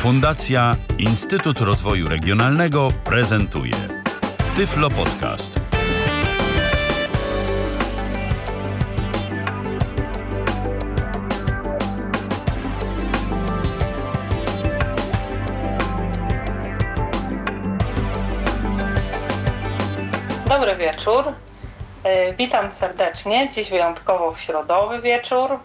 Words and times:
Fundacja 0.00 0.76
Instytut 0.98 1.60
Rozwoju 1.60 2.08
Regionalnego 2.08 2.88
prezentuje 3.04 3.74
Tyflo 4.56 4.90
Podcast. 4.90 5.60
Dobry 20.48 20.76
wieczór. 20.76 21.24
E, 22.04 22.34
Witam 22.34 22.70
serdecznie. 22.70 23.50
Dziś 23.52 23.70
wyjątkowo 23.70 24.32
w 24.32 24.40
środowy 24.40 25.02
wieczór, 25.02 25.58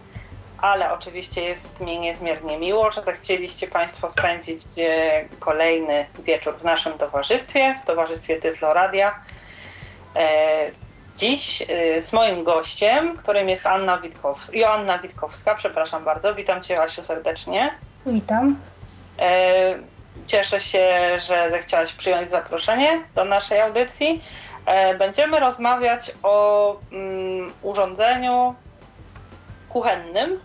ale 0.66 0.94
oczywiście 0.94 1.42
jest 1.42 1.82
mi 1.82 2.00
niezmiernie 2.00 2.58
miło, 2.58 2.92
że 2.92 3.04
zechcieliście 3.04 3.68
Państwo 3.68 4.10
spędzić 4.10 4.62
e, 4.80 5.26
kolejny 5.40 6.06
wieczór 6.20 6.58
w 6.58 6.64
naszym 6.64 6.94
towarzystwie, 6.94 7.80
w 7.84 7.88
towarzystwie 7.88 8.40
Tyflo 8.40 8.74
Radia. 8.74 9.16
E, 10.16 10.86
Dziś 11.18 11.62
e, 11.62 12.02
z 12.02 12.14
moim 12.14 12.44
gościem, 12.44 13.18
którym 13.18 13.50
jest 13.50 13.66
Anna 13.66 13.98
Witkows- 13.98 14.54
Joanna 14.54 14.98
Witkowska, 15.00 15.56
przepraszam 15.56 16.04
bardzo. 16.04 16.36
Witam 16.36 16.64
Cię 16.64 16.82
Asiu 16.82 17.04
serdecznie. 17.04 17.74
Witam. 18.06 18.60
Cieszę 20.28 20.62
się, 20.62 20.88
że 21.20 21.52
zechciałaś 21.52 21.94
przyjąć 21.94 22.30
zaproszenie 22.30 23.02
do 23.16 23.26
naszej 23.26 23.62
audycji. 23.62 24.24
Będziemy 25.00 25.40
rozmawiać 25.40 26.12
o 26.24 26.76
mm, 26.92 27.52
urządzeniu 27.62 28.56
kuchennym 29.70 30.40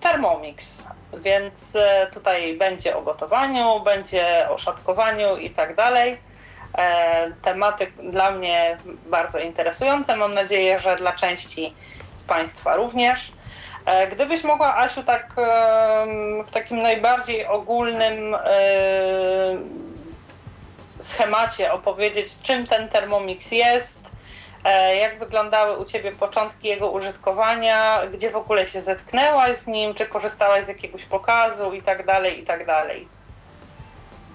Thermomix. 0.00 0.86
Więc 1.18 1.76
e, 1.76 2.06
tutaj 2.14 2.56
będzie 2.56 2.96
o 2.96 3.02
gotowaniu, 3.02 3.80
będzie 3.80 4.46
o 4.50 4.58
szatkowaniu 4.58 5.36
i 5.36 5.50
tak 5.50 5.74
dalej. 5.74 6.18
E, 6.78 7.32
Tematy 7.42 7.92
dla 8.02 8.30
mnie 8.30 8.76
bardzo 9.06 9.38
interesujące. 9.38 10.16
Mam 10.16 10.30
nadzieję, 10.34 10.80
że 10.80 10.96
dla 10.96 11.12
części 11.12 11.74
z 12.12 12.24
Państwa 12.24 12.76
również. 12.76 13.32
E, 13.86 14.08
Gdybyś 14.08 14.44
mogła, 14.44 14.76
Asiu, 14.76 15.02
tak 15.02 15.34
w 16.46 16.50
takim 16.50 16.78
najbardziej 16.78 17.46
ogólnym 17.46 18.34
em, 18.34 18.40
schemacie 21.00 21.72
opowiedzieć, 21.72 22.38
czym 22.42 22.66
ten 22.66 22.88
Thermomix 22.88 23.52
jest, 23.52 24.00
e, 24.01 24.01
jak 25.00 25.18
wyglądały 25.18 25.78
u 25.78 25.84
Ciebie 25.84 26.12
początki 26.12 26.68
jego 26.68 26.90
użytkowania, 26.90 28.00
gdzie 28.12 28.30
w 28.30 28.36
ogóle 28.36 28.66
się 28.66 28.80
zetknęłaś 28.80 29.56
z 29.56 29.66
nim, 29.66 29.94
czy 29.94 30.06
korzystałaś 30.06 30.64
z 30.64 30.68
jakiegoś 30.68 31.04
pokazu 31.04 31.72
i 31.72 31.82
tak 31.82 32.06
dalej, 32.06 32.40
i 32.40 32.44
tak 32.44 32.66
dalej. 32.66 33.08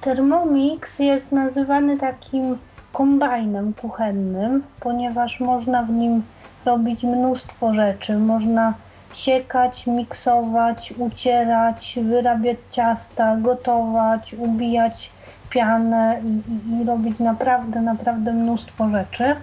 Thermomix 0.01 0.99
jest 0.99 1.31
nazywany 1.31 1.97
takim 1.97 2.57
kombajnem 2.93 3.73
kuchennym, 3.73 4.63
ponieważ 4.79 5.39
można 5.39 5.83
w 5.83 5.89
nim 5.89 6.23
robić 6.65 7.03
mnóstwo 7.03 7.73
rzeczy. 7.73 8.17
Można 8.17 8.73
siekać, 9.13 9.87
miksować, 9.87 10.93
ucierać, 10.97 11.99
wyrabiać 12.01 12.57
ciasta, 12.71 13.35
gotować, 13.37 14.33
ubijać 14.33 15.09
pianę 15.49 16.21
i, 16.23 16.51
i, 16.51 16.81
i 16.81 16.85
robić 16.85 17.19
naprawdę, 17.19 17.81
naprawdę 17.81 18.33
mnóstwo 18.33 18.89
rzeczy. 18.89 19.35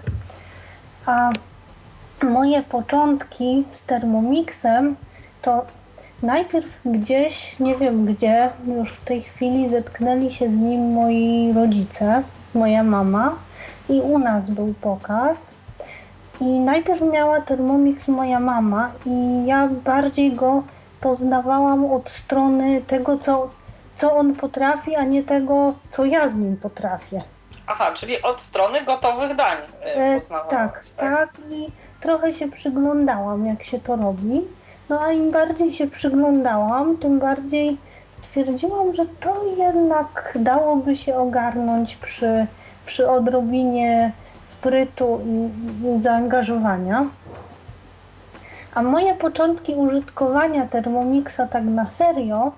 A 1.07 1.31
moje 2.23 2.63
początki 2.63 3.65
z 3.73 3.83
Thermomixem 3.83 4.97
to 5.43 5.65
najpierw 6.23 6.67
gdzieś, 6.85 7.61
nie 7.61 7.77
wiem 7.77 8.07
gdzie, 8.07 8.51
już 8.67 8.93
w 8.93 9.05
tej 9.05 9.23
chwili 9.23 9.69
zetknęli 9.69 10.33
się 10.33 10.49
z 10.49 10.53
nim 10.53 10.93
moi 10.93 11.53
rodzice, 11.55 12.23
moja 12.55 12.83
mama 12.83 13.35
i 13.89 14.01
u 14.01 14.19
nas 14.19 14.51
był 14.51 14.75
pokaz. 14.81 15.51
I 16.41 16.45
najpierw 16.45 17.01
miała 17.13 17.41
Thermomix 17.41 18.09
moja 18.09 18.41
mama 18.41 18.91
i 19.07 19.47
ja 19.47 19.69
bardziej 19.85 20.33
go 20.33 20.63
poznawałam 21.01 21.93
od 21.93 22.11
strony 22.11 22.83
tego, 22.87 23.19
co, 23.19 23.51
co 23.97 24.17
on 24.17 24.35
potrafi, 24.35 24.97
a 24.97 25.05
nie 25.05 25.23
tego, 25.23 25.75
co 25.91 26.05
ja 26.05 26.29
z 26.29 26.37
nim 26.37 26.57
potrafię. 26.57 27.23
Aha, 27.67 27.93
czyli 27.95 28.23
od 28.23 28.41
strony 28.41 28.85
gotowych 28.85 29.37
dań 29.37 29.59
e, 29.83 29.95
E, 29.95 30.21
poznawałaś, 30.21 30.51
tak, 30.51 30.85
tak. 30.97 31.29
I 31.51 31.69
trochę 32.01 32.33
się 32.33 32.51
przyglądałam, 32.51 33.47
jak 33.47 33.63
się 33.63 33.81
to 33.81 33.97
robi. 33.97 34.41
No 34.89 35.01
a 35.01 35.13
im 35.13 35.31
bardziej 35.31 35.73
się 35.73 35.87
przyglądałam, 35.87 36.97
tym 36.97 37.19
bardziej 37.19 37.77
stwierdziłam, 38.09 38.95
że 38.95 39.07
to 39.21 39.45
jednak 39.57 40.39
dałoby 40.41 40.97
się 40.97 41.17
ogarnąć 41.17 41.97
przy, 41.97 42.47
przy 42.87 43.11
odrobinie 43.11 44.13
sprytu 44.43 45.21
i, 45.27 45.51
i 45.87 46.03
zaangażowania. 46.03 47.07
A 48.75 48.83
moje 48.83 49.15
początki 49.15 49.75
użytkowania 49.75 50.67
Thermomixa 50.67 51.41
tak 51.51 51.65
na 51.65 51.89
serio 51.89 52.53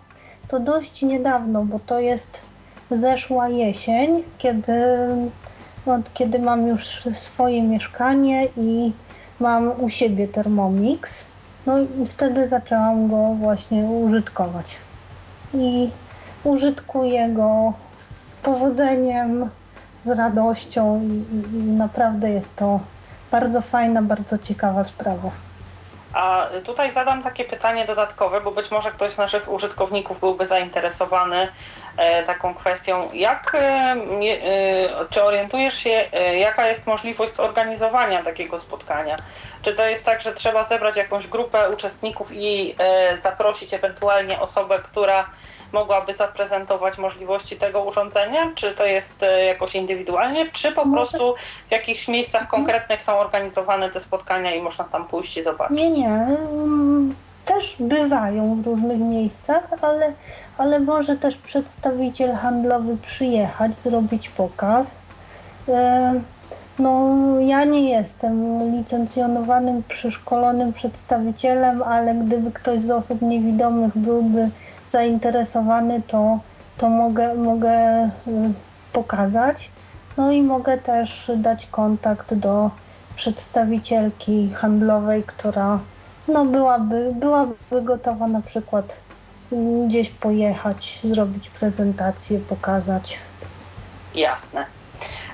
to 0.48 0.60
dość 0.60 1.02
niedawno, 1.02 1.64
bo 1.64 1.80
to 1.86 2.00
jest 2.00 2.40
zeszła 2.90 3.48
jesień, 3.48 4.22
kiedy, 4.38 4.82
no, 5.86 5.98
kiedy 6.14 6.38
mam 6.38 6.66
już 6.66 7.02
swoje 7.14 7.62
mieszkanie 7.62 8.48
i 8.56 8.92
mam 9.40 9.80
u 9.80 9.90
siebie 9.90 10.28
Thermomix. 10.28 11.24
No 11.66 11.78
i 11.78 12.06
wtedy 12.08 12.48
zaczęłam 12.48 13.08
go 13.08 13.34
właśnie 13.34 13.82
użytkować. 13.82 14.76
I 15.54 15.90
użytkuję 16.44 17.28
go 17.28 17.72
z 18.00 18.34
powodzeniem, 18.34 19.50
z 20.04 20.18
radością 20.18 21.02
i, 21.02 21.36
i, 21.56 21.58
naprawdę 21.58 22.30
jest 22.30 22.56
to 22.56 22.80
bardzo 23.30 23.60
fajna, 23.60 24.02
bardzo 24.02 24.38
ciekawa 24.38 24.84
sprawa. 24.84 25.30
A 26.12 26.46
tutaj 26.64 26.92
zadam 26.92 27.22
takie 27.22 27.44
pytanie 27.44 27.86
dodatkowe, 27.86 28.40
bo 28.40 28.50
być 28.50 28.70
może 28.70 28.90
ktoś 28.90 29.12
z 29.12 29.18
naszych 29.18 29.52
użytkowników 29.52 30.20
byłby 30.20 30.46
zainteresowany 30.46 31.48
taką 32.26 32.54
kwestią. 32.54 33.08
Jak, 33.12 33.54
e, 33.54 33.58
e, 33.58 33.96
czy 35.10 35.22
orientujesz 35.24 35.74
się, 35.74 36.04
e, 36.12 36.38
jaka 36.38 36.68
jest 36.68 36.86
możliwość 36.86 37.34
zorganizowania 37.34 38.22
takiego 38.22 38.58
spotkania? 38.58 39.16
Czy 39.62 39.74
to 39.74 39.86
jest 39.86 40.04
tak, 40.04 40.20
że 40.20 40.32
trzeba 40.34 40.64
zebrać 40.64 40.96
jakąś 40.96 41.26
grupę 41.28 41.70
uczestników 41.70 42.28
i 42.32 42.74
e, 42.78 43.18
zaprosić 43.20 43.74
ewentualnie 43.74 44.40
osobę, 44.40 44.78
która 44.78 45.26
mogłaby 45.72 46.14
zaprezentować 46.14 46.98
możliwości 46.98 47.56
tego 47.56 47.82
urządzenia? 47.82 48.50
Czy 48.54 48.72
to 48.74 48.84
jest 48.84 49.22
e, 49.22 49.44
jakoś 49.44 49.74
indywidualnie, 49.74 50.50
czy 50.52 50.72
po 50.72 50.84
Może- 50.84 50.96
prostu 51.18 51.34
w 51.68 51.72
jakichś 51.72 52.08
miejscach 52.08 52.48
konkretnych 52.48 53.02
są 53.02 53.18
organizowane 53.18 53.90
te 53.90 54.00
spotkania 54.00 54.54
i 54.54 54.62
można 54.62 54.84
tam 54.84 55.04
pójść 55.08 55.36
i 55.36 55.42
zobaczyć? 55.42 55.76
Nie, 55.76 55.90
nie. 55.90 56.06
mm, 56.08 57.14
Też 57.44 57.76
bywają 57.80 58.62
w 58.62 58.66
różnych 58.66 58.98
miejscach, 58.98 59.62
ale, 59.82 60.12
ale 60.58 60.80
może 60.80 61.16
też 61.16 61.36
przedstawiciel 61.36 62.34
handlowy 62.34 62.96
przyjechać, 62.96 63.76
zrobić 63.76 64.28
pokaz. 64.28 64.86
E, 65.68 66.20
No, 66.78 67.16
ja 67.40 67.64
nie 67.64 67.90
jestem 67.90 68.62
licencjonowanym, 68.76 69.82
przeszkolonym 69.88 70.72
przedstawicielem, 70.72 71.82
ale 71.82 72.14
gdyby 72.14 72.50
ktoś 72.52 72.82
z 72.82 72.90
osób 72.90 73.22
niewidomych 73.22 73.98
byłby 73.98 74.50
zainteresowany, 74.90 76.02
to, 76.06 76.38
to 76.78 76.88
mogę, 76.88 77.34
mogę 77.34 78.04
y, 78.04 78.08
pokazać. 78.92 79.70
No 80.16 80.32
i 80.32 80.42
mogę 80.42 80.78
też 80.78 81.30
dać 81.36 81.66
kontakt 81.66 82.34
do 82.34 82.70
przedstawicielki 83.16 84.50
handlowej, 84.50 85.22
która 85.22 85.78
no 86.28 86.44
byłaby, 86.44 87.12
byłaby 87.14 87.82
gotowa 87.82 88.26
na 88.26 88.40
przykład 88.40 88.96
gdzieś 89.86 90.10
pojechać, 90.10 90.98
zrobić 91.04 91.50
prezentację, 91.50 92.38
pokazać. 92.38 93.18
Jasne. 94.14 94.66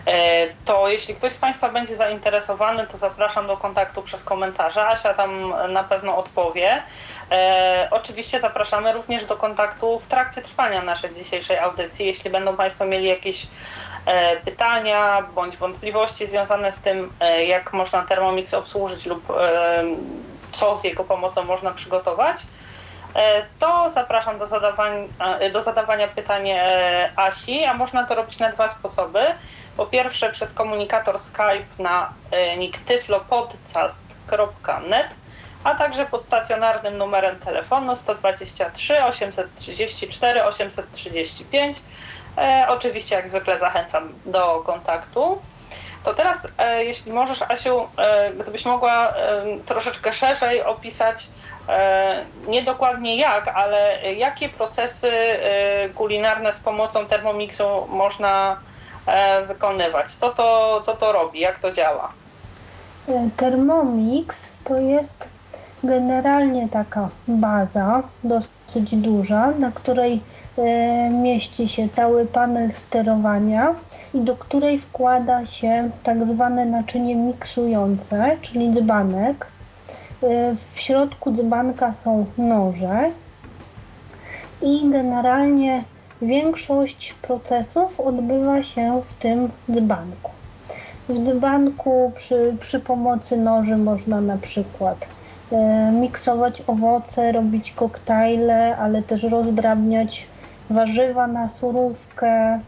E, 0.07 0.47
To 0.65 0.89
jeśli 0.89 1.15
ktoś 1.15 1.33
z 1.33 1.37
Państwa 1.39 1.69
będzie 1.69 1.97
zainteresowany, 1.97 2.87
to 2.87 2.97
zapraszam 2.99 3.47
do 3.47 3.57
kontaktu 3.57 4.03
przez 4.03 4.25
komentarze. 4.25 4.87
Asia 4.87 5.15
tam 5.15 5.55
na 5.73 5.85
pewno 5.85 6.17
odpowie. 6.17 6.83
E, 7.31 7.89
Oczywiście 7.91 8.41
zapraszamy 8.41 8.93
również 8.93 9.25
do 9.25 9.37
kontaktu 9.37 9.99
w 10.01 10.07
trakcie 10.07 10.43
trwania 10.43 10.83
naszej 10.83 11.15
dzisiejszej 11.15 11.59
audycji. 11.59 12.07
Jeśli 12.07 12.31
będą 12.31 12.57
Państwo 12.57 12.85
mieli 12.85 13.07
jakieś 13.07 13.47
e, 14.07 14.37
pytania 14.37 15.23
bądź 15.35 15.57
wątpliwości 15.57 16.27
związane 16.27 16.73
z 16.73 16.81
tym, 16.81 17.13
jak 17.47 17.73
można 17.73 18.03
Thermomix 18.03 18.55
obsłużyć 18.55 19.07
lub 19.07 19.33
co 20.53 20.79
z 20.79 20.85
jego 20.85 21.05
pomocą 21.05 21.45
można 21.45 21.71
przygotować, 21.71 22.37
to 23.59 23.91
zapraszam 23.91 24.39
do, 24.39 24.47
zadawań, 24.47 25.09
e, 25.41 25.51
do 25.51 25.63
zadawania 25.63 26.09
pytań 26.09 26.49
e, 26.49 27.11
Asi, 27.17 27.65
a 27.65 27.75
można 27.75 28.07
to 28.07 28.15
robić 28.15 28.39
na 28.39 28.53
dwa 28.53 28.69
sposoby. 28.69 29.21
Po 29.77 29.87
pierwsze 29.87 30.31
przez 30.31 30.53
komunikator 30.53 31.19
Skype 31.19 31.67
na 31.79 32.13
e, 32.31 32.57
nick 32.57 32.79
tyflopodcast.net 32.79 35.07
a 35.65 35.75
także 35.75 36.07
pod 36.07 36.25
stacjonarnym 36.25 36.99
numerem 36.99 37.39
telefonu 37.39 37.97
123 37.97 39.05
834 39.05 40.45
835. 40.45 41.83
E, 42.39 42.67
oczywiście, 42.69 43.15
jak 43.15 43.29
zwykle, 43.29 43.59
zachęcam 43.59 44.13
do 44.27 44.63
kontaktu. 44.67 45.43
To 46.05 46.15
teraz, 46.15 46.47
e, 46.59 46.85
jeśli 46.85 47.13
możesz, 47.13 47.43
Asiu, 47.43 47.89
e, 47.97 48.33
gdybyś 48.33 48.65
mogła 48.65 49.09
e, 49.09 49.15
troszeczkę 49.67 50.13
szerzej 50.13 50.63
opisać, 50.63 51.25
e, 51.25 51.42
nie 52.49 52.63
dokładnie 52.63 53.17
jak, 53.17 53.49
ale 53.49 53.99
jakie 54.17 54.49
procesy 54.49 55.11
e, 55.11 55.89
kulinarne 55.89 56.53
z 56.53 56.61
pomocą 56.61 57.07
Thermomixu 57.07 57.87
można 57.89 58.57
e, 59.07 59.47
wykonywać? 59.47 60.13
Co 60.15 60.31
to, 60.31 60.81
co 60.85 60.95
to 60.95 61.13
robi? 61.13 61.41
Jak 61.41 61.59
to 61.59 61.73
działa? 61.73 62.13
E, 63.09 63.29
Thermomix 63.37 64.49
to 64.65 64.77
jest 64.77 65.29
generalnie 65.85 66.69
taka 66.69 67.09
baza 67.29 68.03
dosyć 68.25 68.97
duża, 68.97 69.51
na 69.59 69.71
której 69.71 70.21
e, 70.59 70.63
mieści 71.11 71.69
się 71.69 71.89
cały 71.89 72.27
panel 72.27 72.73
sterowania 72.73 73.75
i 74.15 74.21
do 74.21 74.37
której 74.37 74.79
wkłada 74.79 75.47
się 75.47 75.91
tak 76.03 76.27
zwane 76.27 76.67
naczynie 76.67 77.17
miksujące, 77.17 78.37
czyli 78.43 78.73
dzbanek. 78.73 79.47
E, 80.23 80.55
W 80.75 80.81
środku 80.81 81.33
dzbanka 81.33 81.95
są 81.95 82.27
noże 82.39 83.11
i 84.63 84.91
generalnie 84.91 85.85
większość 86.23 87.15
procesów 87.23 88.01
odbywa 88.01 88.63
się 88.63 89.03
w 89.09 89.23
tym 89.23 89.51
dzbanku. 89.71 90.31
W 91.09 91.19
dzbanku 91.19 92.13
przy, 92.15 92.57
przy 92.61 92.81
pomocy 92.81 93.37
noży 93.37 93.77
można 93.77 94.21
na 94.21 94.37
przykład 94.37 95.07
e, 95.53 95.93
miksować 95.93 96.63
owoce, 96.67 97.33
robić 97.33 97.73
koktajle, 97.73 98.77
ale 98.77 99.03
też 99.03 99.23
rozdrabniać 99.23 100.27
warzywa 100.71 101.27
na 101.27 101.49
surówkę. 101.49 102.61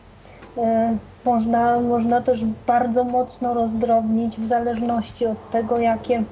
E, 0.59 0.97
można, 1.25 1.81
można 1.81 2.21
też 2.21 2.45
bardzo 2.67 3.05
mocno 3.05 3.55
rozdrobnić 3.55 4.37
w 4.37 4.49
zależności 4.49 5.27
od 5.27 5.51
tego, 5.51 5.79
jakie, 5.79 6.23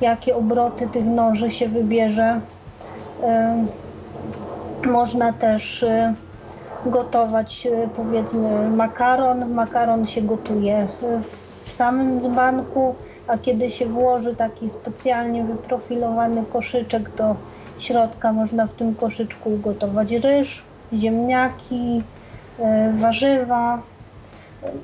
jakie 0.00 0.36
obroty 0.36 0.86
tych 0.86 1.04
noży 1.04 1.50
się 1.50 1.68
wybierze. 1.68 2.40
E, 3.22 3.64
można 4.86 5.32
też 5.32 5.82
e, 5.82 6.14
gotować 6.86 7.66
e, 7.66 7.88
powiedzmy 7.96 8.70
makaron. 8.70 9.52
Makaron 9.54 10.06
się 10.06 10.22
gotuje 10.22 10.88
w 11.64 11.72
samym 11.72 12.20
dzbanku, 12.20 12.94
a 13.26 13.38
kiedy 13.38 13.70
się 13.70 13.86
włoży 13.86 14.36
taki 14.36 14.70
specjalnie 14.70 15.44
wyprofilowany 15.44 16.44
koszyczek 16.52 17.10
do 17.16 17.36
środka, 17.78 18.32
można 18.32 18.66
w 18.66 18.72
tym 18.72 18.94
koszyczku 18.94 19.50
ugotować 19.50 20.12
ryż, 20.12 20.62
ziemniaki, 20.92 22.02
warzywa 22.92 23.82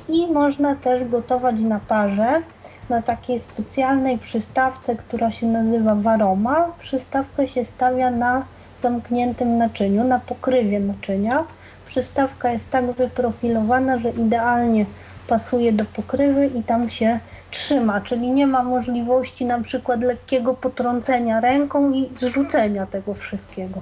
i 0.08 0.26
można 0.26 0.74
też 0.76 1.08
gotować 1.08 1.56
na 1.60 1.80
parze 1.88 2.42
na 2.88 3.02
takiej 3.02 3.38
specjalnej 3.38 4.18
przystawce, 4.18 4.96
która 4.96 5.30
się 5.30 5.46
nazywa 5.46 5.94
waroma. 5.94 6.68
Przystawkę 6.78 7.48
się 7.48 7.64
stawia 7.64 8.10
na 8.10 8.44
zamkniętym 8.82 9.58
naczyniu, 9.58 10.04
na 10.04 10.18
pokrywie 10.18 10.80
naczynia. 10.80 11.44
Przystawka 11.86 12.50
jest 12.50 12.70
tak 12.70 12.92
wyprofilowana, 12.92 13.98
że 13.98 14.10
idealnie 14.10 14.86
pasuje 15.28 15.72
do 15.72 15.84
pokrywy 15.84 16.46
i 16.46 16.62
tam 16.62 16.90
się 16.90 17.18
trzyma, 17.50 18.00
czyli 18.00 18.30
nie 18.30 18.46
ma 18.46 18.62
możliwości 18.62 19.44
na 19.44 19.60
przykład 19.60 20.00
lekkiego 20.00 20.54
potrącenia 20.54 21.40
ręką 21.40 21.92
i 21.92 22.10
zrzucenia 22.16 22.86
tego 22.86 23.14
wszystkiego. 23.14 23.80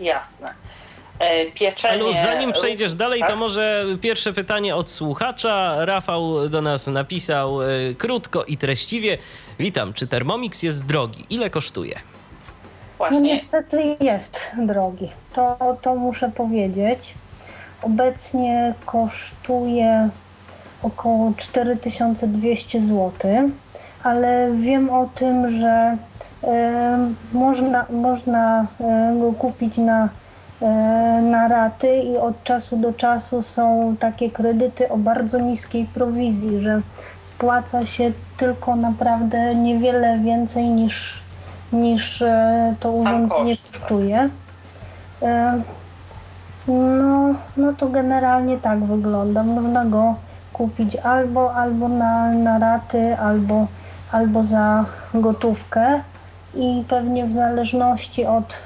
Jasne. 0.00 0.48
E, 1.18 1.46
Pieczenie. 1.50 2.12
Zanim 2.22 2.52
przejdziesz 2.52 2.94
dalej, 2.94 3.20
to 3.20 3.26
Tak? 3.26 3.38
może 3.38 3.84
pierwsze 4.00 4.32
pytanie 4.32 4.76
od 4.76 4.90
słuchacza. 4.90 5.84
Rafał 5.84 6.48
do 6.48 6.62
nas 6.62 6.86
napisał 6.86 7.62
e, 7.62 7.66
krótko 7.98 8.44
i 8.44 8.56
treściwie. 8.56 9.18
Witam, 9.58 9.92
czy 9.92 10.06
Thermomix 10.06 10.62
jest 10.62 10.86
drogi? 10.86 11.24
Ile 11.30 11.50
kosztuje? 11.50 11.94
No 11.94 12.98
Właśnie. 12.98 13.20
niestety 13.20 13.96
jest 14.00 14.40
drogi. 14.58 15.10
To, 15.34 15.76
to 15.82 15.94
muszę 15.94 16.30
powiedzieć. 16.36 17.14
Obecnie 17.82 18.74
kosztuje 18.86 20.08
około 20.82 21.32
4200 21.36 22.80
zł, 22.80 23.12
ale 24.02 24.50
wiem 24.60 24.90
o 24.90 25.08
tym, 25.14 25.58
że 25.58 25.96
e, 26.44 27.08
można, 27.32 27.86
można 27.90 28.66
e, 28.80 29.16
go 29.20 29.32
kupić 29.32 29.76
na, 29.76 30.04
e, 30.04 30.08
na 31.22 31.48
raty 31.48 31.96
i 31.96 32.16
od 32.16 32.44
czasu 32.44 32.76
do 32.76 32.92
czasu 32.92 33.42
są 33.42 33.96
takie 34.00 34.30
kredyty 34.30 34.88
o 34.88 34.96
bardzo 34.96 35.38
niskiej 35.38 35.84
prowizji, 35.84 36.60
że 36.60 36.80
spłaca 37.24 37.86
się 37.86 38.12
tylko 38.36 38.76
naprawdę 38.76 39.54
niewiele 39.54 40.18
więcej 40.18 40.64
niż, 40.64 41.20
niż 41.72 42.22
e, 42.22 42.74
to 42.80 42.90
urządzenie 42.90 43.56
tak. 43.56 43.72
kosztuje. 43.72 44.28
E, 45.22 45.62
No, 46.68 47.34
no 47.56 47.72
to 47.72 47.88
generalnie 47.88 48.58
tak 48.58 48.84
wygląda. 48.84 49.42
Można 49.42 49.84
go 49.84 50.14
kupić 50.52 50.96
albo, 50.96 51.54
albo 51.54 51.88
na, 51.88 52.30
na 52.30 52.58
raty, 52.58 53.16
albo, 53.18 53.66
albo 54.12 54.44
za 54.44 54.84
gotówkę 55.14 56.00
i 56.54 56.84
pewnie 56.88 57.26
w 57.26 57.34
zależności 57.34 58.26
od 58.26 58.56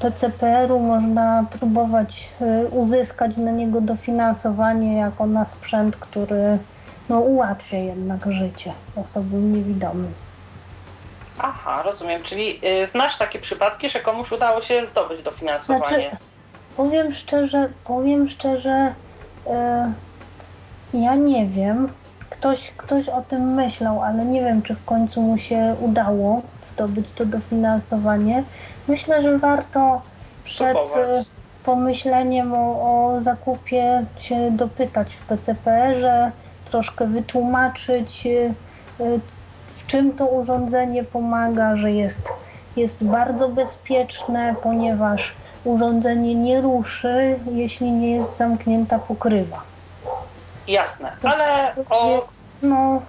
PCPR-u 0.00 0.80
można 0.80 1.44
próbować 1.58 2.28
y, 2.40 2.68
uzyskać 2.68 3.36
na 3.36 3.50
niego 3.50 3.80
dofinansowanie 3.80 4.96
jako 4.96 5.26
na 5.26 5.44
sprzęt, 5.44 5.96
który 5.96 6.58
no, 7.08 7.18
ułatwia 7.18 7.78
jednak 7.78 8.32
życie 8.32 8.72
osobom 8.96 9.52
niewidomym. 9.52 10.12
Aha, 11.38 11.82
rozumiem. 11.82 12.22
Czyli 12.22 12.60
y, 12.82 12.86
znasz 12.86 13.18
takie 13.18 13.38
przypadki, 13.38 13.88
że 13.88 14.00
komuś 14.00 14.32
udało 14.32 14.62
się 14.62 14.86
zdobyć 14.86 15.22
dofinansowanie? 15.22 15.86
Znaczy, 15.86 16.16
powiem 16.76 17.14
szczerze, 17.14 17.68
powiem 17.84 18.28
szczerze, 18.28 18.94
e, 19.46 19.92
ja 20.94 21.14
nie 21.14 21.46
wiem. 21.46 21.88
Ktoś, 22.30 22.72
ktoś 22.76 23.08
o 23.08 23.22
tym 23.22 23.54
myślał, 23.54 24.02
ale 24.02 24.24
nie 24.24 24.40
wiem, 24.40 24.62
czy 24.62 24.74
w 24.74 24.84
końcu 24.84 25.20
mu 25.20 25.38
się 25.38 25.76
udało 25.80 26.42
zdobyć 26.72 27.06
to 27.14 27.26
dofinansowanie. 27.26 28.42
Myślę, 28.88 29.22
że 29.22 29.38
warto 29.38 30.02
przed 30.44 30.72
Próbować. 30.72 30.96
e, 30.96 31.24
pomyśleniem 31.64 32.54
o, 32.54 32.58
o 32.58 33.20
zakupie 33.20 34.04
się 34.18 34.50
dopytać 34.50 35.14
w 35.14 35.26
PCPR-ze, 35.26 36.30
troszkę 36.64 37.06
wytłumaczyć, 37.06 38.26
e, 38.26 38.30
e, 39.04 39.18
w 39.72 39.86
czym 39.86 40.12
to 40.12 40.26
urządzenie 40.26 41.04
pomaga, 41.04 41.76
że 41.76 41.92
jest, 41.92 42.28
jest 42.76 43.04
bardzo 43.04 43.48
bezpieczne, 43.48 44.54
ponieważ 44.62 45.32
urządzenie 45.64 46.34
nie 46.34 46.60
ruszy, 46.60 47.38
jeśli 47.52 47.90
nie 47.90 48.16
jest 48.16 48.36
zamknięta 48.36 48.98
pokrywa. 48.98 49.62
Jasne, 50.68 51.12
ale 51.22 51.72
o 51.90 52.10
Jest 52.10 52.34
no, 52.62 53.02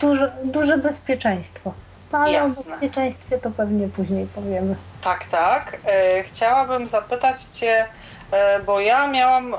duże, 0.00 0.32
duże 0.44 0.78
bezpieczeństwo. 0.78 1.72
No, 2.12 2.18
ale 2.18 2.32
Jasne. 2.32 2.62
o 2.62 2.70
bezpieczeństwie 2.70 3.38
to 3.38 3.50
pewnie 3.50 3.88
później 3.88 4.26
powiemy. 4.34 4.76
tak, 5.04 5.24
tak. 5.24 5.78
E, 5.86 6.22
chciałabym 6.22 6.88
zapytać 6.88 7.42
Cię, 7.42 7.86
e, 8.32 8.60
bo 8.60 8.80
ja 8.80 9.06
miałam 9.06 9.54
e, 9.54 9.58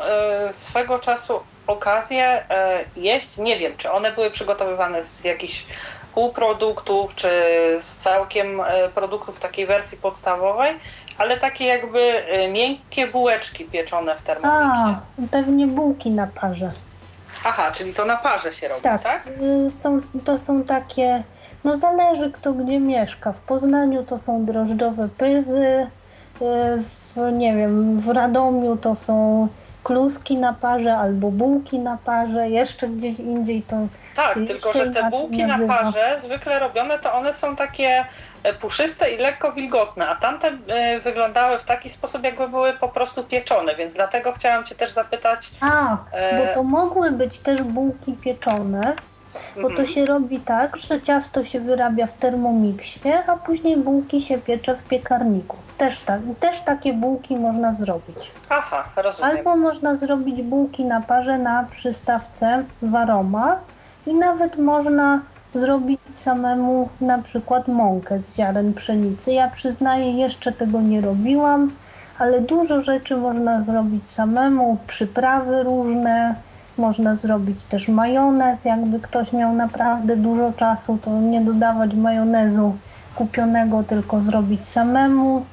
swego 0.54 1.00
czasu 1.00 1.40
okazję 1.68 2.44
jeść, 2.96 3.38
nie 3.38 3.60
wiem, 3.60 3.74
czy 3.78 3.92
one 3.92 4.12
były 4.12 4.32
przygotowywane 4.32 5.04
z 5.04 5.24
jakichś 5.24 5.66
półproduktów, 6.14 7.16
czy 7.16 7.30
z 7.82 7.96
całkiem 7.98 8.62
produktów 8.96 9.40
takiej 9.40 9.66
wersji 9.66 9.98
podstawowej, 9.98 10.76
ale 11.18 11.38
takie 11.38 11.66
jakby 11.66 12.24
miękkie 12.52 13.08
bułeczki 13.08 13.66
pieczone 13.66 14.16
w 14.16 14.20
A, 14.20 14.22
termomixie. 14.22 14.98
pewnie 15.32 15.68
bułki 15.68 16.10
na 16.10 16.28
parze. 16.28 16.72
Aha, 17.46 17.72
czyli 17.72 17.94
to 17.94 18.06
na 18.06 18.18
parze 18.18 18.54
się 18.54 18.68
robi, 18.68 18.82
Tak, 18.82 19.02
tak? 19.02 19.28
y, 19.28 19.72
Są, 19.84 20.02
to 20.26 20.40
są 20.40 20.64
takie, 20.64 21.24
no 21.64 21.78
zależy 21.78 22.32
kto 22.32 22.54
gdzie 22.54 22.80
mieszka. 22.80 23.32
W 23.32 23.40
Poznaniu 23.40 24.04
to 24.04 24.20
są 24.20 24.46
drożdżowe 24.46 25.10
pyzy, 25.18 25.88
y, 26.42 26.84
w, 27.16 27.32
nie 27.34 27.56
wiem, 27.56 28.00
w 28.00 28.10
Radomiu 28.10 28.78
to 28.78 28.96
są 28.96 29.48
kluski 29.84 30.38
na 30.38 30.54
parze 30.54 30.98
albo 30.98 31.32
bułki 31.32 31.80
na 31.80 31.98
parze, 32.06 32.50
jeszcze 32.50 32.88
gdzieś 32.88 33.20
indziej 33.20 33.62
to 33.62 33.76
Tak, 34.16 34.38
tylko 34.48 34.74
że 34.74 34.92
te 34.92 35.10
bułki 35.10 35.46
na 35.46 35.68
parze 35.68 36.20
zwykle 36.22 36.60
robione 36.60 37.00
to 37.00 37.14
one 37.14 37.34
są 37.34 37.56
takie 37.56 38.06
e, 38.44 38.54
puszyste 38.54 39.12
i 39.12 39.18
lekko 39.18 39.52
wilgotne, 39.52 40.10
a 40.10 40.16
tamte 40.16 40.52
e, 40.68 41.00
wyglądały 41.00 41.60
w 41.60 41.64
taki 41.64 41.90
sposób, 41.90 42.24
jakby 42.24 42.48
były 42.48 42.74
po 42.74 42.90
prostu 42.90 43.24
pieczone, 43.24 43.76
więc 43.76 43.94
dlatego 43.94 44.32
chciałam 44.32 44.66
Cię 44.66 44.76
też 44.76 44.92
zapytać, 44.92 45.52
A, 45.62 45.98
E, 46.12 46.48
bo 46.48 46.54
to 46.54 46.64
mogły 46.64 47.12
być 47.12 47.40
też 47.40 47.62
bułki 47.62 48.14
pieczone, 48.14 48.96
Bo 49.56 49.62
to 49.62 49.70
Mhm. 49.70 49.88
się 49.88 50.06
robi 50.06 50.40
tak, 50.40 50.78
że 50.78 51.02
ciasto 51.02 51.46
się 51.46 51.60
wyrabia 51.60 52.08
w 52.08 52.14
termomiksie, 52.18 53.00
a 53.28 53.36
później 53.38 53.78
bułki 53.78 54.22
się 54.22 54.38
piecze 54.38 54.76
w 54.76 54.84
piekarniku. 54.84 55.58
Też, 55.78 56.00
tak, 56.02 56.20
też 56.40 56.62
takie 56.62 56.94
bułki 56.94 57.38
można 57.38 57.74
zrobić. 57.74 58.32
Aha, 58.50 58.84
rozumiem. 58.96 59.38
Albo 59.38 59.56
można 59.56 59.96
zrobić 59.96 60.42
bułki 60.42 60.86
na 60.86 61.02
parze 61.02 61.38
na 61.38 61.64
przystawce 61.72 62.64
w 62.82 62.96
aroma 62.96 63.56
i 64.08 64.14
nawet 64.14 64.58
można 64.58 65.20
zrobić 65.56 66.00
samemu 66.12 66.90
na 67.02 67.18
przykład 67.20 67.68
mąkę 67.68 68.20
z 68.20 68.36
ziaren 68.36 68.74
pszenicy. 68.74 69.32
Ja 69.34 69.50
przyznaję, 69.50 70.12
jeszcze 70.12 70.52
tego 70.52 70.82
nie 70.82 71.02
robiłam, 71.02 71.72
ale 72.20 72.42
dużo 72.42 72.82
rzeczy 72.82 73.18
można 73.18 73.62
zrobić 73.62 74.10
samemu, 74.10 74.78
przyprawy 74.88 75.64
różne, 75.64 76.36
można 76.78 77.16
zrobić 77.16 77.64
też 77.64 77.88
majonez, 77.88 78.66
jakby 78.66 79.00
ktoś 79.00 79.34
miał 79.34 79.54
naprawdę 79.54 80.18
dużo 80.18 80.54
czasu, 80.54 80.98
to 81.02 81.20
nie 81.20 81.42
dodawać 81.42 81.94
majonezu 81.94 82.76
kupionego, 83.16 83.84
tylko 83.84 84.20
zrobić 84.20 84.70
samemu. 84.70 85.46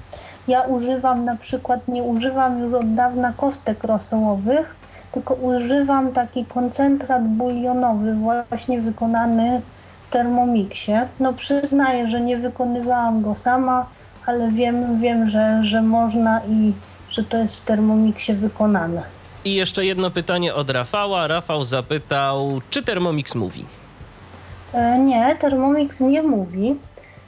Ja 0.48 0.62
używam 0.62 1.24
na 1.24 1.36
przykład, 1.36 1.88
nie 1.88 2.02
używam 2.02 2.58
już 2.58 2.74
od 2.74 2.94
dawna 2.94 3.32
kostek 3.36 3.84
rosołowych, 3.84 4.76
tylko 5.12 5.34
używam 5.34 6.12
taki 6.12 6.44
koncentrat 6.44 7.22
bulionowy, 7.22 8.16
właśnie 8.48 8.80
wykonany 8.80 9.62
w 10.08 10.12
Thermomixie. 10.12 11.06
No 11.20 11.32
przyznaję, 11.32 12.08
że 12.08 12.20
nie 12.20 12.36
wykonywałam 12.36 13.22
go 13.22 13.34
sama, 13.34 13.86
ale 14.26 14.50
wiem, 14.50 15.00
wiem 15.00 15.28
że, 15.28 15.64
że 15.64 15.82
można 15.82 16.40
i 16.48 16.72
że 17.10 17.24
to 17.24 17.36
jest 17.36 17.56
w 17.56 17.64
Thermomixie 17.64 18.34
wykonane. 18.34 19.19
I 19.44 19.54
jeszcze 19.54 19.84
jedno 19.84 20.10
pytanie 20.10 20.54
od 20.54 20.70
Rafała. 20.70 21.26
Rafał 21.26 21.64
zapytał, 21.64 22.60
czy 22.70 22.82
Thermomix 22.82 23.34
mówi? 23.34 23.64
E, 24.74 24.98
Nie, 24.98 25.36
Thermomix 25.40 26.00
nie 26.00 26.22
mówi. 26.22 26.74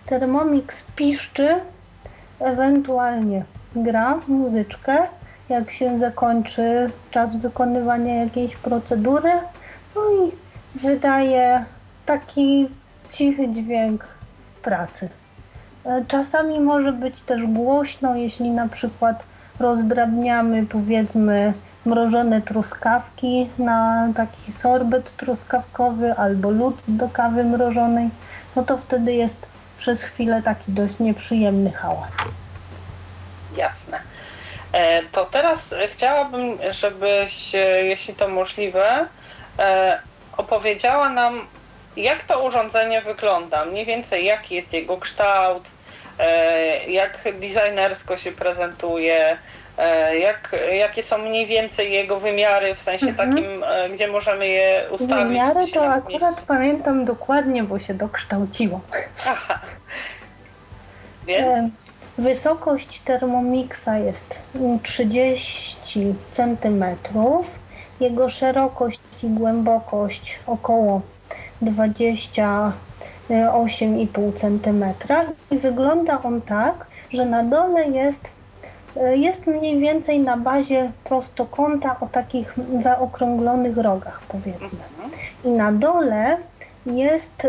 Thermomix 0.06 0.82
piszczy, 0.96 1.54
ewentualnie 2.40 3.44
gra 3.76 4.18
muzyczkę, 4.28 4.98
jak 5.48 5.70
się 5.70 5.98
zakończy 5.98 6.90
czas 7.10 7.36
wykonywania 7.36 8.14
jakiejś 8.24 8.56
procedury. 8.56 9.32
No 9.96 10.00
i 10.02 10.30
wydaje 10.80 11.64
taki 12.06 12.68
cichy 13.10 13.48
dźwięk 13.48 14.04
pracy. 14.62 15.08
E, 15.84 16.04
Czasami 16.08 16.60
może 16.60 16.92
być 16.92 17.20
też 17.22 17.46
głośno, 17.46 18.16
jeśli 18.16 18.50
na 18.50 18.68
przykład 18.68 19.22
rozdrabniamy 19.60 20.66
powiedzmy 20.66 21.52
mrożone 21.84 22.42
truskawki 22.42 23.50
na 23.58 24.08
taki 24.16 24.52
sorbet 24.52 25.16
truskawkowy 25.16 26.14
albo 26.14 26.50
lód 26.50 26.76
do 26.88 27.08
kawy 27.08 27.44
mrożonej, 27.44 28.08
no 28.56 28.62
to 28.62 28.78
wtedy 28.78 29.12
jest 29.12 29.46
przez 29.78 30.02
chwilę 30.02 30.42
taki 30.42 30.72
dość 30.72 30.98
nieprzyjemny 30.98 31.72
hałas. 31.72 32.12
Jasne. 33.56 34.00
E, 34.72 35.02
To 35.02 35.24
teraz 35.24 35.74
chciałabym, 35.92 36.58
żebyś, 36.70 37.54
e, 37.54 37.58
jeśli 37.84 38.14
to 38.14 38.28
możliwe, 38.28 39.06
e, 39.58 39.98
opowiedziała 40.36 41.08
nam, 41.08 41.46
jak 41.96 42.24
to 42.24 42.42
urządzenie 42.44 43.02
wygląda, 43.02 43.64
mniej 43.64 43.86
więcej 43.86 44.24
jaki 44.24 44.54
jest 44.54 44.72
jego 44.72 44.96
kształt, 44.96 45.64
jak 46.88 47.28
designersko 47.40 48.16
się 48.16 48.32
prezentuje, 48.32 49.36
jak, 50.18 50.56
jakie 50.72 51.02
są 51.02 51.18
mniej 51.18 51.46
więcej 51.46 51.92
jego 51.92 52.20
wymiary, 52.20 52.74
w 52.74 52.80
sensie 52.80 53.06
Mhm. 53.06 53.34
takim, 53.34 53.64
e, 53.64 53.90
gdzie 53.90 54.08
możemy 54.08 54.48
je 54.48 54.84
ustawić. 54.90 55.26
Wymiary 55.28 55.66
to 55.72 55.86
akurat 55.86 56.40
pamiętam 56.40 57.04
dokładnie, 57.04 57.62
bo 57.62 57.78
się 57.78 57.94
dokształciłam. 57.94 58.80
Aha. 59.28 59.60
Więc 61.26 61.46
E, 61.46 61.70
Wysokość 62.18 63.00
Thermomixa 63.00 63.88
jest 64.04 64.38
30 64.82 66.14
cm. 66.30 66.84
Jego 68.00 68.28
szerokość 68.28 69.00
i 69.22 69.26
głębokość 69.28 70.38
około 70.46 71.00
28,5 71.62 74.32
cm. 74.36 74.84
I 75.50 75.58
wygląda 75.58 76.22
on 76.22 76.40
tak, 76.40 76.86
że 77.12 77.24
na 77.24 77.42
dole 77.42 77.88
jest, 77.88 78.24
e, 78.24 78.28
jest 79.14 79.46
mniej 79.46 79.80
więcej 79.80 80.20
na 80.20 80.36
bazie 80.36 80.90
prostokąta 81.04 81.96
o 82.00 82.06
takich 82.06 82.54
zaokrąglonych 82.80 83.76
rogach, 83.76 84.22
powiedzmy. 84.28 84.78
I 85.44 85.50
na 85.50 85.72
dole 85.72 86.36
jest 86.86 87.44
y, 87.44 87.48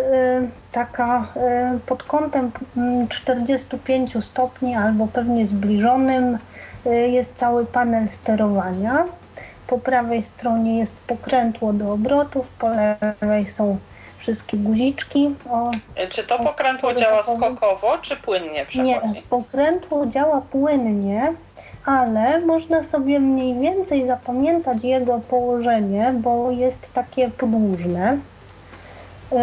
taka 0.71 1.27
y, 1.75 1.79
pod 1.79 2.03
kątem 2.03 2.51
mm, 2.77 3.07
45 3.07 4.25
stopni 4.25 4.75
albo 4.75 5.07
pewnie 5.07 5.47
zbliżonym 5.47 6.37
y, 6.85 6.89
jest 7.07 7.35
cały 7.35 7.65
panel 7.65 8.09
sterowania. 8.09 9.05
Po 9.67 9.77
prawej 9.77 10.23
stronie 10.23 10.79
jest 10.79 10.95
pokrętło 11.07 11.73
do 11.73 11.93
obrotów, 11.93 12.49
po 12.49 12.69
lewej 12.69 13.49
są 13.49 13.77
wszystkie 14.23 14.57
guziczki. 14.57 15.35
O, 15.49 15.71
e, 15.95 16.07
czy 16.07 16.23
to 16.23 16.39
pokrętło 16.39 16.93
działa 16.93 17.23
skokowo, 17.23 17.97
czy 17.97 18.15
płynnie 18.15 18.65
przechodzi? 18.65 18.89
nie, 18.89 19.21
pokrętło 19.29 20.05
działa 20.05 20.41
płynnie, 20.41 21.33
ale 21.85 22.39
można 22.39 22.83
sobie 22.83 23.19
mniej 23.19 23.59
więcej 23.59 24.07
zapamiętać 24.07 24.83
jego 24.83 25.19
położenie, 25.19 26.13
bo 26.17 26.51
jest 26.51 26.93
takie 26.93 27.29
podłużne. 27.29 28.17
Y, 29.33 29.35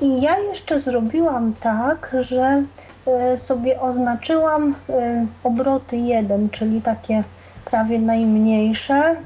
I 0.00 0.20
ja 0.20 0.38
jeszcze 0.38 0.80
zrobiłam 0.80 1.54
tak, 1.60 2.16
że 2.20 2.62
y, 3.34 3.38
sobie 3.38 3.80
oznaczyłam 3.80 4.74
obroty 5.44 5.96
1, 5.96 6.50
czyli 6.50 6.82
takie 6.82 7.22
prawie 7.64 7.98
najmniejsze, 7.98 9.16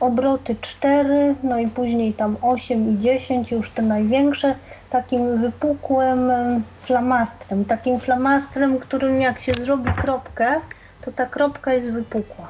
obroty 0.00 0.56
4, 0.60 1.34
no 1.42 1.58
i 1.58 1.68
później 1.68 2.12
tam 2.12 2.36
8 2.42 2.94
i 2.94 2.98
10, 2.98 3.50
już 3.50 3.70
te 3.70 3.82
największe, 3.82 4.54
takim 4.90 5.38
wypukłym 5.38 6.32
flamastrem, 6.82 7.64
takim 7.64 8.00
flamastrem, 8.00 8.78
którym 8.78 9.20
jak 9.20 9.40
się 9.40 9.52
zrobi 9.54 9.92
kropkę, 10.02 10.60
to 11.04 11.12
ta 11.12 11.26
kropka 11.26 11.72
jest 11.72 11.90
wypukła. 11.90 12.48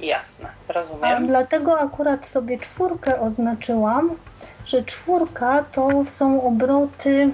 Jasne, 0.00 0.48
A 0.68 0.72
rozumiem. 0.72 1.26
dlatego 1.26 1.80
akurat 1.80 2.26
sobie 2.26 2.58
czwórkę 2.58 3.20
oznaczyłam, 3.20 4.10
że 4.66 4.84
czwórka 4.84 5.64
to 5.72 5.88
są 6.06 6.42
obroty 6.42 7.30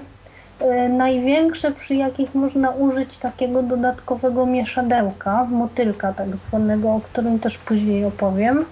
e, 0.59 0.89
największe, 0.89 1.71
przy 1.71 1.95
jakich 1.95 2.35
można 2.35 2.69
użyć 2.69 3.17
takiego 3.17 3.63
dodatkowego 3.63 4.45
mieszadełka, 4.45 5.45
motylka 5.45 6.13
tak 6.13 6.27
zwanego, 6.35 6.89
o 6.89 7.01
którym 7.01 7.39
też 7.39 7.57
później 7.57 8.05
opowiem. 8.05 8.65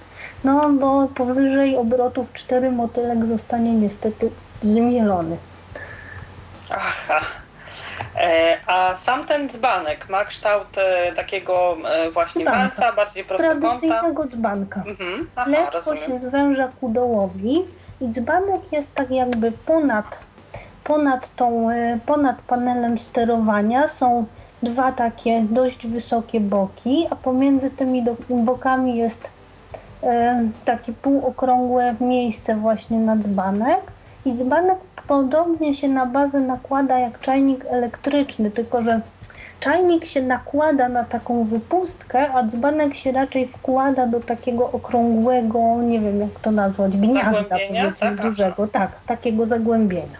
No 0.43 0.69
bo 0.69 1.07
powyżej 1.15 1.77
obrotów 1.77 2.33
4 2.33 2.71
motylek 2.71 3.25
zostanie 3.25 3.73
niestety 3.73 4.29
zmielony. 4.61 5.37
Aha. 6.69 7.21
E, 8.15 8.57
A 8.67 8.95
sam 8.95 9.25
ten 9.25 9.49
dzbanek 9.49 10.09
ma 10.09 10.25
kształt 10.25 10.77
e, 10.77 11.11
takiego 11.15 11.77
e, 11.89 12.11
właśnie 12.11 12.41
Dzbanka. 12.45 12.59
malca, 12.59 12.93
bardziej 12.93 13.23
prostokąta. 13.23 13.61
Tradycyjnego 13.67 14.27
dzbanka. 14.27 14.83
Mhm. 14.87 15.27
Aha, 15.35 15.49
Lekko 15.49 15.71
rozumiem. 15.71 15.99
się 15.99 16.19
zwęża 16.19 16.69
ku 16.81 16.89
dołowi 16.89 17.65
i 18.01 18.09
dzbanek 18.09 18.61
jest 18.71 18.95
tak 18.95 19.11
jakby 19.11 19.51
ponad, 19.51 20.19
ponad, 20.83 21.35
tą, 21.35 21.67
ponad 22.05 22.35
panelem 22.47 22.99
sterowania. 22.99 23.87
Są 23.87 24.25
dwa 24.63 24.91
takie 24.91 25.41
dość 25.49 25.87
wysokie 25.87 26.39
boki, 26.39 27.07
a 27.09 27.15
pomiędzy 27.15 27.71
tymi 27.71 28.03
do, 28.03 28.15
bokami 28.29 28.95
jest 28.97 29.27
e, 30.03 30.43
takie 30.65 30.93
półokrągłe 30.93 31.95
miejsce 31.99 32.55
właśnie 32.55 32.99
na 32.99 33.15
dzbanek. 33.15 33.79
I 34.25 34.33
dzbanek 34.35 34.77
podobnie 35.07 35.73
się 35.73 35.87
na 35.89 36.05
bazę 36.05 36.39
nakłada 36.39 36.99
jak 36.99 37.19
czajnik 37.19 37.65
elektryczny, 37.69 38.51
tylko 38.51 38.81
że 38.81 39.01
czajnik 39.59 40.05
się 40.05 40.21
nakłada 40.21 40.89
na 40.89 41.03
taką 41.03 41.43
wypustkę, 41.43 42.33
a 42.33 42.43
dzbanek 42.43 42.95
się 42.95 43.11
raczej 43.11 43.47
wkłada 43.47 44.07
do 44.07 44.19
takiego 44.19 44.71
okrągłego, 44.71 45.81
nie 45.81 45.99
wiem 45.99 46.19
jak 46.21 46.39
to 46.41 46.51
nazwać, 46.51 46.97
gniazda 46.97 47.43
tak? 47.43 47.61
Aha. 48.01 48.23
dużego, 48.23 48.67
tak, 48.67 48.91
takiego 49.05 49.45
zagłębienia. 49.45 50.17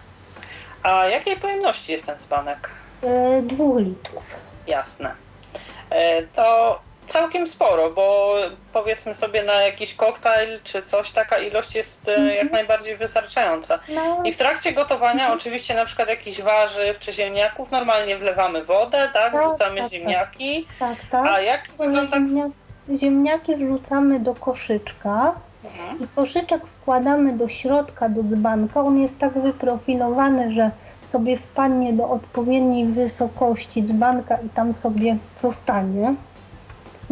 A 0.82 1.06
jakiej 1.06 1.36
pojemności 1.36 1.92
jest 1.92 2.06
ten 2.06 2.18
dzbanek? 2.18 2.70
E, 3.02 3.42
dwóch 3.42 3.78
litrów. 3.78 4.36
Jasne. 4.66 5.10
E, 5.90 6.22
To 6.22 6.78
całkiem 7.12 7.48
sporo, 7.48 7.90
bo 7.90 8.34
powiedzmy 8.72 9.14
sobie 9.14 9.42
na 9.42 9.52
jakiś 9.54 9.94
koktajl 9.94 10.58
czy 10.64 10.82
coś, 10.82 11.12
taka 11.12 11.38
ilość 11.38 11.74
jest 11.74 12.08
Mhm. 12.08 12.28
jak 12.28 12.52
najbardziej 12.52 12.96
wystarczająca. 12.96 13.78
No, 13.88 14.22
I 14.24 14.32
w 14.32 14.36
trakcie 14.36 14.72
gotowania 14.72 15.32
oczywiście 15.32 15.74
na 15.74 15.84
przykład 15.84 16.08
jakichś 16.08 16.40
warzyw 16.40 16.98
czy 16.98 17.12
ziemniaków 17.12 17.70
normalnie 17.70 18.16
wlewamy 18.18 18.64
wodę, 18.64 19.10
tak? 19.14 19.32
Tak, 19.32 19.42
Wrzucamy 19.42 19.74
tak, 19.80 19.84
tak. 19.84 19.92
ziemniaki. 19.92 20.66
tak, 20.78 20.96
tak. 21.10 21.26
A 21.26 21.40
jak 21.40 21.60
wygląda... 21.78 22.16
ziemnia, 22.16 22.44
ziemniaki 22.98 23.56
wrzucamy 23.56 24.20
do 24.20 24.34
koszyczka 24.34 25.34
I 26.00 26.06
koszyczek 26.16 26.66
wkładamy 26.66 27.32
do 27.32 27.48
środka, 27.48 28.08
do 28.08 28.22
dzbanka. 28.22 28.80
On 28.80 28.98
jest 29.02 29.18
tak 29.18 29.32
wyprofilowany, 29.32 30.52
że 30.52 30.70
sobie 31.02 31.36
wpadnie 31.36 31.92
do 31.92 32.08
odpowiedniej 32.10 32.86
wysokości 32.86 33.82
dzbanka 33.82 34.38
i 34.46 34.48
tam 34.48 34.74
sobie 34.74 35.16
zostanie. 35.38 36.14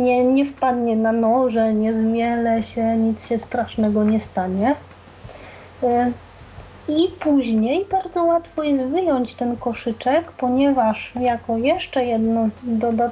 Nie, 0.01 0.25
nie 0.25 0.45
wpadnie 0.47 0.97
na 0.97 1.13
noże, 1.13 1.75
nie 1.75 1.95
zmiele 1.95 2.63
się, 2.63 2.97
nic 2.97 3.27
się 3.27 3.39
strasznego 3.39 4.05
nie 4.05 4.21
stanie. 4.21 4.75
E, 5.83 6.11
I 6.89 7.09
później 7.21 7.87
bardzo 7.91 8.25
łatwo 8.25 8.63
jest 8.63 8.85
wyjąć 8.85 9.35
ten 9.35 9.57
koszyczek, 9.57 10.33
ponieważ 10.33 11.13
jako 11.21 11.57
jeszcze 11.57 12.05
jedna 12.05 12.49
doda 12.63 13.11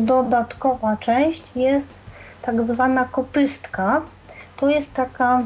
dodatkowa 0.00 0.96
część 0.96 1.42
jest 1.56 1.88
tak 2.42 2.62
zwana 2.62 3.04
kopystka. 3.04 4.02
To 4.56 4.68
jest 4.70 4.94
taka 4.94 5.42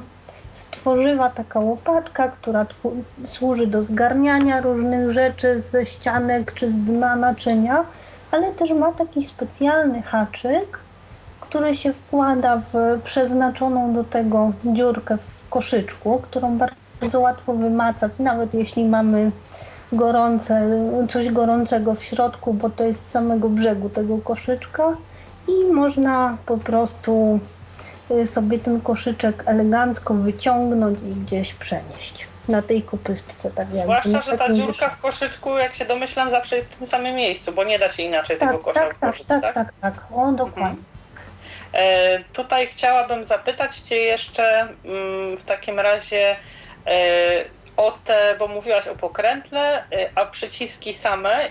stworzywa 0.53 1.31
taka 1.31 1.61
łopatka, 1.61 2.29
która 2.29 2.67
służy 3.25 3.67
do 3.67 3.83
zgarniania 3.83 4.61
różnych 4.61 5.11
rzeczy 5.12 5.61
ze 5.61 5.87
ścianek 5.87 6.55
czy 6.55 6.71
z 6.71 6.85
dna 6.85 7.17
naczynia, 7.17 7.85
ale 8.31 8.53
też 8.53 8.71
ma 8.73 8.93
taki 8.93 9.25
specjalny 9.25 10.03
haczyk, 10.03 10.79
który 11.41 11.77
się 11.77 11.93
wkłada 11.93 12.63
w 12.73 13.01
przeznaczoną 13.05 13.95
do 13.95 14.05
tego 14.05 14.53
dziurkę 14.65 15.17
w 15.17 15.49
koszyczku, 15.49 16.19
którą 16.23 16.59
bardzo 16.59 17.21
łatwo 17.21 17.55
wymacać, 17.55 18.13
nawet 18.19 18.55
jeśli 18.55 18.85
mamy 18.85 19.31
gorące, 19.93 20.69
coś 21.09 21.31
gorącego 21.31 21.95
w 21.95 22.05
środku, 22.05 22.55
bo 22.55 22.71
to 22.71 22.85
jest 22.85 23.07
z 23.07 23.11
samego 23.11 23.49
brzegu 23.49 23.89
tego 23.89 24.19
koszyczka 24.19 24.97
i 25.49 25.73
można 25.73 26.37
po 26.47 26.59
prostu 26.59 27.39
y, 28.11 28.27
sobie 28.27 28.59
ten 28.59 28.81
koszyczek 28.81 29.43
elegancko 29.47 30.15
wyciągnąć 30.15 30.99
i 31.03 31.21
gdzieś 31.21 31.55
przenieść 31.55 32.30
na 32.49 32.62
tej 32.62 32.82
kopystce. 32.82 33.50
Tak 33.50 33.66
Zwłaszcza, 33.66 34.23
że 34.23 34.38
ta 34.38 34.52
dziurka 34.52 34.90
w 34.90 35.00
koszyczku, 35.00 35.59
jak 35.59 35.75
się 35.75 35.85
domyślam, 35.85 36.30
zawsze 36.30 36.56
jest 36.56 36.73
w 36.73 36.76
tym 36.76 36.87
samym 36.87 37.16
miejscu, 37.16 37.52
bo 37.52 37.64
nie 37.64 37.78
da 37.78 37.90
się 37.90 38.02
inaczej 38.02 38.38
tak, 38.38 38.49
tego 38.49 38.62
kosza 38.62 38.80
tak, 38.80 38.99
tak, 38.99 39.16
tak, 39.26 39.42
tak, 39.42 39.54
tak, 39.54 39.73
tak, 39.80 39.94
o 40.14 40.32
dokładnie. 40.32 40.70
Mhm. 40.70 42.25
Tutaj 42.32 42.66
chciałabym 42.66 43.25
zapytać 43.25 43.78
Cię 43.78 43.97
jeszcze 43.97 44.61
mm, 44.61 45.37
w 45.37 45.44
takim 45.44 45.80
razie 45.80 46.37
e, 46.87 47.44
o 47.76 47.99
te, 48.04 48.37
bo 48.38 48.49
mówiłaś 48.49 48.88
o 48.88 48.94
pokrętle, 48.94 49.78
e, 49.78 50.11
a 50.14 50.26
przyciski 50.26 50.94
same, 50.94 51.50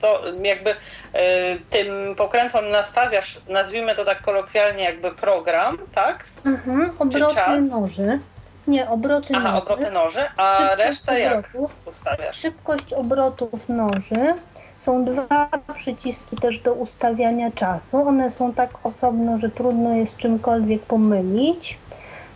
to 0.00 0.22
jakby 0.42 0.74
tym 1.70 2.14
pokrętłom 2.16 2.70
nastawiasz, 2.70 3.40
nazwijmy 3.48 3.94
to 3.94 4.04
tak 4.04 4.22
kolokwialnie, 4.22 4.84
jakby 4.84 5.10
program, 5.10 5.78
tak? 5.94 6.24
Mhm, 6.44 6.90
obroty 6.98 7.60
noży. 7.70 8.18
Nie, 8.66 8.90
obroty 8.90 9.34
Aha, 9.36 9.52
noży. 9.52 9.62
obroty 9.62 9.90
noży, 9.90 10.20
a 10.36 10.56
Szybkość 10.58 10.78
resztę 10.78 11.20
jak 11.20 11.52
ustawiasz? 11.86 12.36
Szybkość 12.38 12.92
obrotów 12.92 13.68
noży. 13.68 14.34
Są 14.76 15.04
dwa 15.04 15.48
przyciski 15.74 16.36
też 16.36 16.58
do 16.58 16.74
ustawiania 16.74 17.50
czasu. 17.50 18.08
One 18.08 18.30
są 18.30 18.52
tak 18.52 18.70
osobno, 18.82 19.38
że 19.38 19.50
trudno 19.50 19.94
jest 19.94 20.16
czymkolwiek 20.16 20.82
pomylić. 20.82 21.78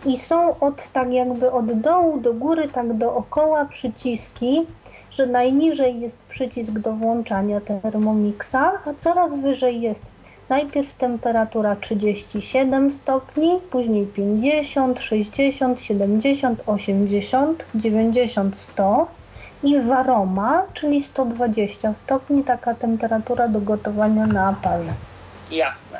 I 0.05 0.17
są 0.17 0.59
od 0.59 0.87
tak 0.89 1.13
jakby 1.13 1.51
od 1.51 1.71
dołu 1.73 2.19
do 2.21 2.33
góry, 2.33 2.67
tak 2.67 2.93
dookoła 2.93 3.65
przyciski, 3.65 4.65
że 5.11 5.25
najniżej 5.25 6.01
jest 6.01 6.17
przycisk 6.29 6.71
do 6.71 6.93
włączania 6.93 7.61
Thermomixa, 7.61 8.55
a 8.85 8.93
coraz 8.99 9.35
wyżej 9.35 9.81
jest 9.81 10.05
najpierw 10.51 10.93
temperatura 10.93 11.75
37 11.75 12.91
stopni, 12.91 13.59
później 13.71 14.05
50, 14.05 14.99
60, 14.99 15.81
70, 15.81 16.63
80, 16.65 17.65
90, 17.75 18.57
100 18.57 19.07
i 19.63 19.81
waroma, 19.81 20.63
czyli 20.73 21.03
120 21.03 21.93
stopni, 21.93 22.43
taka 22.43 22.75
temperatura 22.75 23.47
do 23.47 23.61
gotowania 23.61 24.27
na 24.27 24.55
palę. 24.63 24.93
Jasne. 25.51 25.99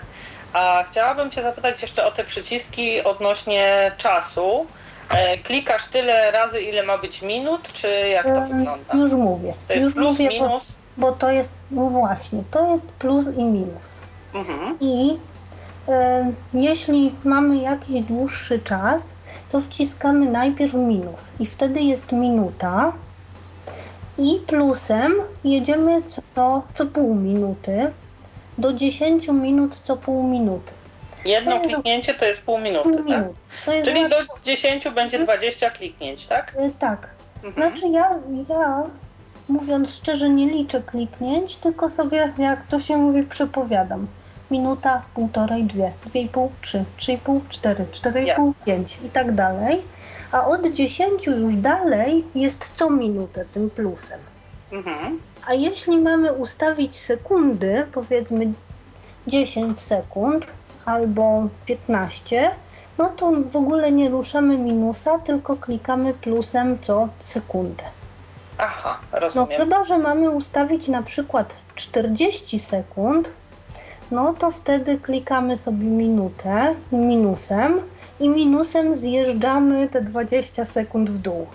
A 0.53 0.83
chciałabym 0.91 1.31
Cię 1.31 1.43
zapytać 1.43 1.81
jeszcze 1.81 2.05
o 2.05 2.11
te 2.11 2.23
przyciski 2.23 3.03
odnośnie 3.03 3.91
czasu. 3.97 4.65
E, 5.09 5.37
klikasz 5.37 5.85
tyle 5.85 6.31
razy, 6.31 6.61
ile 6.61 6.83
ma 6.83 6.97
być 6.97 7.21
minut, 7.21 7.73
czy 7.73 7.87
jak 7.87 8.25
to 8.25 8.41
wygląda? 8.41 8.93
Już 8.93 9.11
mówię. 9.11 9.53
To 9.67 9.73
jest 9.73 9.85
już 9.85 9.93
plus, 9.93 10.19
mówię, 10.19 10.29
minus? 10.29 10.75
Bo, 10.97 11.07
bo, 11.07 11.17
to 11.17 11.31
jest, 11.31 11.53
no 11.71 11.89
właśnie, 11.89 12.43
to 12.51 12.71
jest 12.71 12.85
plus 12.85 13.27
i 13.37 13.43
minus. 13.43 14.00
Mhm. 14.33 14.77
I 14.79 15.17
e, 15.87 16.31
jeśli 16.53 17.15
mamy 17.23 17.57
jakiś 17.57 18.01
dłuższy 18.01 18.59
czas, 18.59 19.01
to 19.51 19.61
wciskamy 19.61 20.25
najpierw 20.25 20.73
minus 20.73 21.31
i 21.39 21.45
wtedy 21.45 21.81
jest 21.81 22.11
minuta, 22.11 22.93
i 24.17 24.39
plusem 24.47 25.13
jedziemy 25.43 26.01
co, 26.35 26.61
co 26.73 26.85
pół 26.85 27.15
minuty 27.15 27.91
do 28.57 28.73
10 28.73 29.27
minut 29.27 29.75
co 29.83 29.97
pół 29.97 30.23
minuty. 30.23 30.73
Jedno 31.25 31.59
to 31.59 31.67
kliknięcie 31.67 32.13
to 32.13 32.25
jest 32.25 32.41
pół 32.41 32.57
minuty, 32.57 32.89
pół 32.89 32.97
tak? 32.97 33.07
Minut. 33.07 33.85
Czyli 33.85 34.09
do 34.09 34.15
10 34.43 34.89
będzie 34.89 35.19
20 35.19 35.71
kliknięć, 35.71 36.27
tak? 36.27 36.55
E, 36.57 36.69
tak. 36.79 37.09
Mhm. 37.43 37.53
Znaczy 37.53 37.87
ja, 37.87 38.09
ja 38.49 38.83
mówiąc 39.49 39.93
szczerze 39.93 40.29
nie 40.29 40.45
liczę 40.45 40.81
kliknięć, 40.81 41.55
tylko 41.55 41.89
sobie 41.89 42.33
jak 42.37 42.67
to 42.67 42.79
się 42.79 42.97
mówi 42.97 43.23
przepowiadam. 43.23 44.07
Minuta, 44.51 45.01
półtorej, 45.13 45.63
dwie, 45.63 45.91
dwie 46.05 46.21
i 46.21 46.29
pół, 46.29 46.51
trzy, 46.61 46.83
trzy 46.97 47.11
i 47.11 47.17
pół, 47.17 47.41
cztery, 47.49 47.85
cztery 47.91 48.23
i 48.23 48.35
pół, 48.35 48.53
pięć 48.65 48.97
i 49.05 49.09
tak 49.09 49.35
dalej 49.35 49.81
a 50.31 50.45
od 50.45 50.67
10 50.67 51.25
już 51.25 51.55
dalej 51.55 52.25
jest 52.35 52.71
co 52.73 52.89
minutę 52.89 53.45
tym 53.53 53.69
plusem. 53.69 54.19
Mhm. 54.71 55.19
A 55.47 55.53
jeśli 55.53 55.97
mamy 55.97 56.33
ustawić 56.33 56.99
sekundy, 56.99 57.85
powiedzmy 57.91 58.53
10 59.27 59.79
sekund 59.79 60.47
albo 60.85 61.47
15, 61.65 62.51
no 62.97 63.09
to 63.09 63.31
w 63.51 63.55
ogóle 63.55 63.91
nie 63.91 64.09
ruszamy 64.09 64.57
minusa, 64.57 65.19
tylko 65.19 65.55
klikamy 65.55 66.13
plusem 66.13 66.77
co 66.81 67.07
sekundę. 67.19 67.83
Aha, 68.57 68.99
rozumiem. 69.11 69.49
No 69.51 69.57
chyba, 69.57 69.83
że 69.83 69.97
mamy 69.97 70.29
ustawić 70.29 70.87
na 70.87 71.03
przykład 71.03 71.53
40 71.75 72.59
sekund, 72.59 73.29
no 74.11 74.33
to 74.33 74.51
wtedy 74.51 74.97
klikamy 74.97 75.57
sobie 75.57 75.85
minutę 75.85 76.75
minusem, 76.91 77.81
i 78.21 78.29
minusem 78.29 78.95
zjeżdżamy 78.95 79.89
te 79.89 80.01
20 80.01 80.65
sekund 80.65 81.09
w 81.09 81.17
dół. 81.17 81.47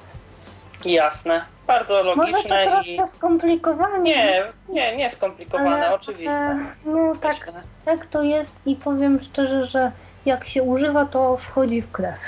Jasne. 0.84 1.44
Bardzo 1.66 2.02
logiczne. 2.02 2.32
Może 2.32 2.48
to 2.48 2.70
troszkę 2.70 2.92
i... 2.92 3.06
skomplikowane. 3.06 3.98
Nie, 3.98 4.42
nie, 4.68 4.96
nie 4.96 5.10
skomplikowane, 5.10 5.86
ale, 5.86 5.94
oczywiście. 5.94 6.56
No 6.84 7.12
tak, 7.20 7.52
tak 7.84 8.06
to 8.06 8.22
jest 8.22 8.52
i 8.66 8.76
powiem 8.76 9.20
szczerze, 9.20 9.66
że 9.66 9.92
jak 10.26 10.46
się 10.46 10.62
używa, 10.62 11.04
to 11.04 11.36
wchodzi 11.36 11.82
w 11.82 11.92
krew. 11.92 12.18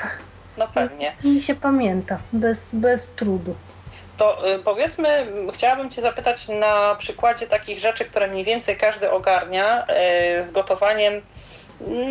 No 0.59 0.69
pewnie. 0.75 1.13
I 1.25 1.41
się 1.41 1.55
pamięta, 1.55 2.19
bez, 2.33 2.75
bez 2.75 3.09
trudu. 3.09 3.55
To 4.19 4.55
y, 4.55 4.59
powiedzmy, 4.59 5.27
chciałabym 5.55 5.91
Cię 5.91 6.03
zapytać 6.03 6.49
na 6.49 6.95
przykładzie 6.95 7.47
takich 7.47 7.79
rzeczy, 7.79 8.05
które 8.05 8.27
mniej 8.27 8.45
więcej 8.45 8.77
każdy 8.77 9.11
ogarnia 9.11 9.87
y, 10.41 10.45
z 10.45 10.51
gotowaniem 10.51 11.23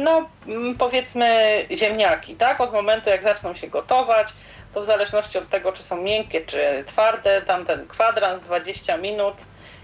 no 0.03 0.25
mm, 0.47 0.75
powiedzmy 0.77 1.27
ziemniaki, 1.71 2.35
tak? 2.35 2.61
Od 2.61 2.73
momentu 2.73 3.09
jak 3.09 3.23
zaczną 3.23 3.55
się 3.55 3.67
gotować, 3.67 4.27
to 4.73 4.81
w 4.81 4.85
zależności 4.85 5.37
od 5.37 5.49
tego, 5.49 5.71
czy 5.71 5.83
są 5.83 6.01
miękkie, 6.01 6.41
czy 6.41 6.83
twarde, 6.87 7.41
tamten 7.41 7.87
kwadrans 7.87 8.41
20 8.41 8.97
minut 8.97 9.33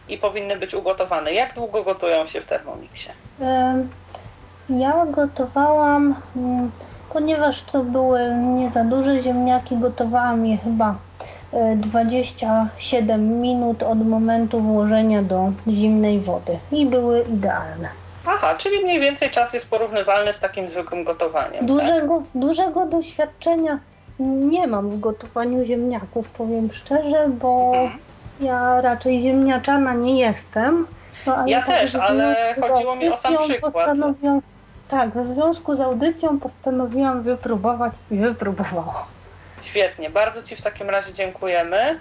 i 0.10 0.18
powinny 0.18 0.56
być 0.56 0.74
ugotowane. 0.74 1.34
Jak 1.34 1.54
długo 1.54 1.84
gotują 1.84 2.28
się 2.28 2.42
w 2.42 2.46
Thermomixie? 2.46 3.14
Ja 4.70 5.06
gotowałam, 5.06 6.16
mm, 6.36 6.72
ponieważ 7.14 7.62
to 7.62 7.84
były 7.84 8.20
nie 8.36 8.70
za 8.70 8.84
duże 8.84 9.22
ziemniaki, 9.22 9.78
gotowałam 9.78 10.46
je 10.46 10.58
chyba 10.58 10.96
27 11.76 13.12
e, 13.12 13.18
minut 13.18 13.84
od 13.84 14.08
momentu 14.08 14.60
włożenia 14.60 15.22
do 15.22 15.52
zimnej 15.68 16.20
wody 16.20 16.58
i 16.72 16.86
były 16.86 17.22
idealne. 17.22 17.90
Aha, 18.26 18.56
czyli 18.58 18.84
mniej 18.84 19.00
więcej 19.00 19.32
czas 19.32 19.54
jest 19.54 19.70
porównywalny 19.70 20.34
z 20.34 20.40
takim 20.40 20.70
zwykłym 20.70 21.04
gotowaniem. 21.04 21.66
Dużego, 21.66 22.18
tak? 22.18 22.42
dużego 22.42 22.86
doświadczenia 22.86 23.80
nie 24.20 24.68
mam 24.68 24.90
w 24.90 25.00
gotowaniu 25.00 25.66
ziemniaków, 25.66 26.30
powiem 26.30 26.74
szczerze, 26.74 27.28
bo 27.30 27.72
mhm. 27.76 28.00
ja 28.40 28.82
raczej 28.82 29.22
ziemniaczana 29.22 29.94
nie 29.94 30.20
jestem. 30.20 30.88
No, 31.28 31.48
ja 31.48 31.60
tak 31.60 31.68
też, 31.68 31.96
ale 31.96 32.56
chodziło 32.62 32.96
mi 32.96 33.10
o 33.10 33.18
sam 33.18 33.38
przykład. 33.44 33.74
Tak, 34.88 35.10
w 35.10 35.34
związku 35.34 35.76
z 35.76 35.80
audycją 35.80 36.40
postanowiłam 36.40 37.22
wypróbować 37.22 37.94
i 38.12 38.18
wypróbowałam. 38.18 39.13
Świetnie, 39.66 40.10
bardzo 40.10 40.44
Ci 40.44 40.56
w 40.56 40.62
takim 40.62 40.90
razie 40.90 41.14
dziękujemy 41.14 42.00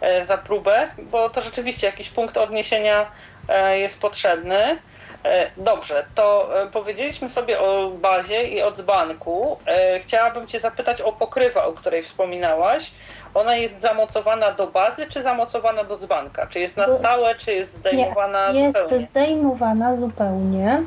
e, 0.00 0.24
za 0.24 0.38
próbę, 0.38 0.88
bo 0.98 1.30
to 1.30 1.42
rzeczywiście 1.42 1.86
jakiś 1.86 2.10
punkt 2.10 2.36
odniesienia 2.36 3.06
e, 3.48 3.78
jest 3.78 4.00
potrzebny. 4.00 4.78
E, 5.24 5.50
dobrze, 5.56 6.04
to 6.14 6.48
powiedzieliśmy 6.72 7.30
sobie 7.30 7.60
o 7.60 7.90
bazie 7.90 8.48
i 8.48 8.62
o 8.62 8.72
dzbanku. 8.72 9.58
Chciałabym 10.02 10.46
Cię 10.46 10.60
zapytać 10.60 11.00
o 11.00 11.12
pokrywę, 11.12 11.64
o 11.64 11.72
której 11.72 12.02
wspominałaś. 12.02 12.90
Ona 13.34 13.56
jest 13.56 13.80
zamocowana 13.80 14.52
do 14.52 14.66
bazy, 14.66 15.06
czy 15.06 15.22
zamocowana 15.22 15.84
do 15.84 15.96
dzbanka? 15.96 16.46
Czy 16.46 16.60
jest 16.60 16.76
na 16.76 16.88
stałe, 16.88 17.34
czy 17.34 17.52
jest 17.52 17.74
zdejmowana 17.74 18.52
Nie, 18.52 18.60
jest 18.62 18.78
zupełnie? 18.78 19.06
zdejmowana 19.06 19.96
zupełnie. 19.96 20.82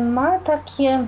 Ma 0.00 0.38
takie, 0.38 1.06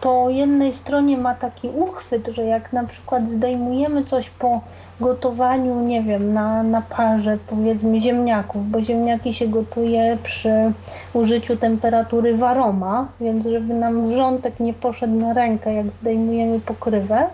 po 0.00 0.30
jednej 0.30 0.74
stronie 0.74 1.18
ma 1.18 1.34
taki 1.34 1.68
uchwyt, 1.68 2.26
że 2.26 2.44
jak 2.44 2.72
na 2.72 2.84
przykład 2.84 3.30
zdejmujemy 3.30 4.04
coś 4.04 4.30
po 4.30 4.60
gotowaniu, 5.00 5.80
nie 5.80 6.02
wiem, 6.02 6.34
na, 6.34 6.62
na 6.62 6.82
parze 6.82 7.38
powiedzmy 7.46 8.00
ziemniaków, 8.00 8.70
bo 8.70 8.80
ziemniaki 8.80 9.34
się 9.34 9.48
gotuje 9.48 10.18
przy 10.22 10.72
użyciu 11.12 11.56
temperatury 11.56 12.36
waroma, 12.36 13.06
więc 13.20 13.46
żeby 13.46 13.74
nam 13.74 14.08
wrzątek 14.08 14.60
nie 14.60 14.74
poszedł 14.74 15.14
na 15.14 15.32
rękę, 15.32 15.74
jak 15.74 15.86
zdejmujemy 16.00 16.60
pokrywę, 16.60 17.26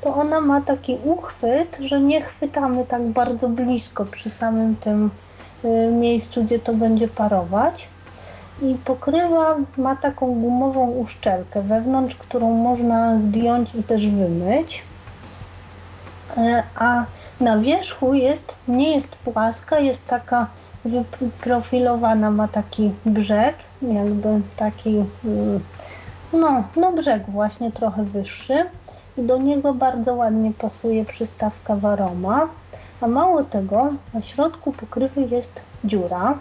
to 0.00 0.14
ona 0.14 0.40
ma 0.40 0.60
taki 0.60 0.98
uchwyt, 1.04 1.78
że 1.80 2.00
nie 2.00 2.22
chwytamy 2.22 2.86
tak 2.86 3.02
bardzo 3.02 3.48
blisko 3.48 4.04
przy 4.04 4.30
samym 4.30 4.76
tym 4.76 5.10
y, 5.64 5.92
miejscu, 5.92 6.44
gdzie 6.44 6.58
to 6.58 6.74
będzie 6.74 7.08
parować. 7.08 7.88
I 8.62 8.74
pokrywa 8.84 9.56
ma 9.76 9.96
taką 9.96 10.40
gumową 10.40 10.90
uszczelkę 10.90 11.62
wewnątrz, 11.62 12.14
którą 12.14 12.54
można 12.54 13.20
zdjąć 13.20 13.74
i 13.74 13.82
też 13.82 14.08
wymyć. 14.08 14.82
E, 16.36 16.62
A 16.74 17.04
na 17.40 17.58
wierzchu 17.58 18.14
jest, 18.14 18.54
nie 18.68 18.96
jest 18.96 19.08
płaska, 19.08 19.78
jest 19.78 20.06
taka 20.06 20.46
wyprofilowana, 20.84 22.30
ma 22.30 22.48
taki 22.48 22.92
brzeg, 23.06 23.54
jakby 23.82 24.28
taki, 24.56 25.04
mm, 25.24 25.60
no, 26.32 26.64
no 26.76 26.92
brzeg 26.92 27.30
właśnie 27.30 27.72
trochę 27.72 28.04
wyższy. 28.04 28.64
I 29.18 29.22
do 29.22 29.36
niego 29.38 29.74
bardzo 29.74 30.14
ładnie 30.14 30.52
pasuje 30.58 31.04
przystawka 31.04 31.76
waroma. 31.76 32.48
A 33.00 33.06
mało 33.06 33.42
tego, 33.42 33.88
na 34.14 34.22
środku 34.22 34.72
pokrywy 34.72 35.20
jest 35.20 35.60
dziura 35.84 36.38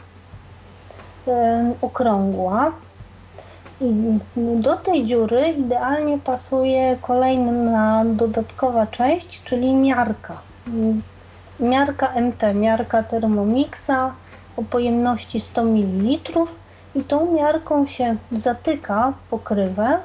okrągła. 1.81 2.71
I 3.81 4.19
do 4.35 4.75
tej 4.75 5.05
dziury 5.05 5.47
idealnie 5.49 6.17
pasuje 6.17 6.97
kolejna 7.01 8.05
dodatkowa 8.05 8.87
część, 8.87 9.43
czyli 9.43 9.73
miarka. 9.73 10.37
Miarka 11.59 12.21
MT, 12.21 12.53
miarka 12.53 13.03
Thermomixa 13.03 14.11
o 14.57 14.63
pojemności 14.63 15.39
100 15.39 15.63
ml 15.63 16.17
i 16.95 17.03
tą 17.03 17.33
miarką 17.33 17.87
się 17.87 18.15
zatyka 18.31 19.13
pokrywę, 19.29 19.97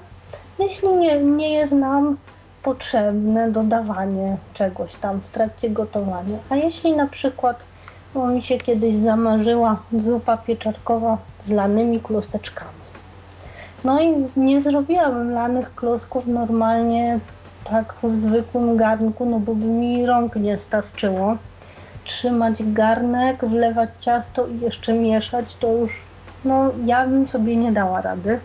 jeśli 0.58 0.88
nie, 0.88 1.20
nie 1.20 1.52
jest 1.52 1.72
nam 1.72 2.16
potrzebne 2.62 3.50
dodawanie 3.50 4.37
czegoś 4.54 4.94
tam 4.94 5.20
w 5.20 5.30
trakcie 5.30 5.70
gotowania. 5.70 6.38
A 6.50 6.56
jeśli 6.56 6.92
na 6.92 7.06
przykład 7.06 7.56
bo 8.14 8.27
mi 8.27 8.42
się 8.42 8.59
kiedyś 8.59 8.96
zamarzyła 8.96 9.77
zupa 9.92 10.37
pieczarkowa 10.37 11.18
z 11.46 11.51
lanymi 11.51 12.01
kluseczkami. 12.01 12.83
No 13.85 14.03
i 14.03 14.14
nie 14.37 14.61
zrobiłabym 14.61 15.31
lanych 15.31 15.75
klosków 15.75 16.27
normalnie 16.27 17.18
tak 17.64 17.94
w 18.03 18.16
zwykłym 18.16 18.77
garnku, 18.77 19.27
no 19.27 19.38
bo 19.40 19.55
by 19.55 19.66
mi 19.66 20.07
rąk 20.07 20.37
nie 20.37 20.59
starczyło. 20.59 21.37
Trzymać 22.05 22.72
garnek, 22.72 23.44
wlewać 23.44 23.90
ciasto 24.01 24.46
i 24.46 24.61
jeszcze 24.61 24.92
mieszać, 24.92 25.57
to 25.57 25.72
już 25.72 26.03
no 26.44 26.70
ja 26.85 27.07
bym 27.07 27.29
sobie 27.29 27.57
nie 27.57 27.72
dała 27.72 28.01
rady. 28.01 28.40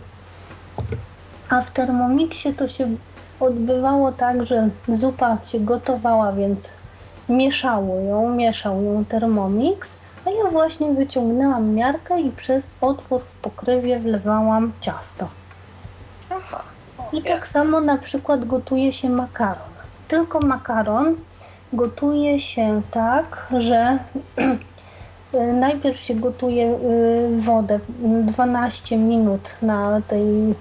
A 1.48 1.60
w 1.60 1.70
Thermomixie 1.70 2.52
to 2.52 2.68
się 2.68 2.88
odbywało 3.40 4.12
tak, 4.12 4.46
że 4.46 4.68
zupa 4.98 5.38
się 5.46 5.60
gotowała, 5.60 6.32
więc 6.32 6.70
mieszało 7.28 8.00
ją, 8.00 8.30
mieszał 8.34 8.82
ją 8.82 9.04
Thermomix, 9.04 9.88
a 10.26 10.30
ja 10.30 10.50
właśnie 10.50 10.92
wyciągnęłam 10.92 11.74
miarkę 11.74 12.20
i 12.20 12.30
przez 12.30 12.64
otwór 12.80 13.20
w 13.20 13.40
pokrywie 13.42 13.98
wlewałam 13.98 14.72
ciasto. 14.80 15.28
Aha. 16.30 16.62
I 17.12 17.22
tak 17.22 17.46
samo 17.46 17.80
na 17.80 17.96
przykład 17.98 18.44
gotuje 18.44 18.92
się 18.92 19.08
makaron. 19.08 19.68
Tylko 20.08 20.40
makaron 20.40 21.16
gotuje 21.72 22.40
się 22.40 22.82
tak, 22.90 23.46
że 23.58 23.98
najpierw 25.60 26.00
się 26.00 26.14
gotuje 26.14 26.70
y, 26.70 27.40
wodę 27.40 27.78
12 28.22 28.96
minut 28.96 29.56
na 29.62 30.00
tej 30.08 30.54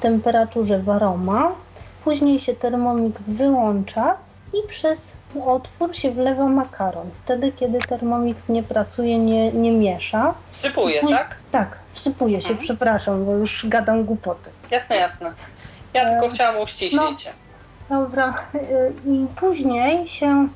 temperaturze 0.00 0.78
waroma, 0.78 1.52
później 2.04 2.40
się 2.40 2.54
Thermomix 2.54 3.22
wyłącza 3.22 4.14
i 4.52 4.68
przez 4.68 5.12
otwór 5.46 5.96
się 5.96 6.10
wlewa 6.10 6.46
makaron. 6.48 7.10
Wtedy, 7.24 7.52
kiedy 7.52 7.78
Thermomix 7.78 8.48
nie 8.48 8.62
pracuje, 8.62 9.18
nie, 9.18 9.52
nie 9.52 9.72
miesza. 9.72 10.34
Wsypuje, 10.50 11.00
Póź- 11.00 11.10
tak? 11.16 11.36
Tak, 11.50 11.78
wsypuje 11.92 12.40
się, 12.40 12.48
Mhm. 12.48 12.64
przepraszam, 12.64 13.24
bo 13.24 13.32
już 13.32 13.66
gadam 13.68 14.04
głupoty. 14.04 14.50
Jasne, 14.70 14.96
jasne. 14.96 15.32
Ja 15.94 16.02
E, 16.02 16.10
tylko 16.20 16.34
chciałam 16.34 16.62
uściślić. 16.62 17.28
Dobra, 17.88 18.34
y, 18.54 18.58
i 19.06 19.26
później 19.36 20.08
się 20.08 20.48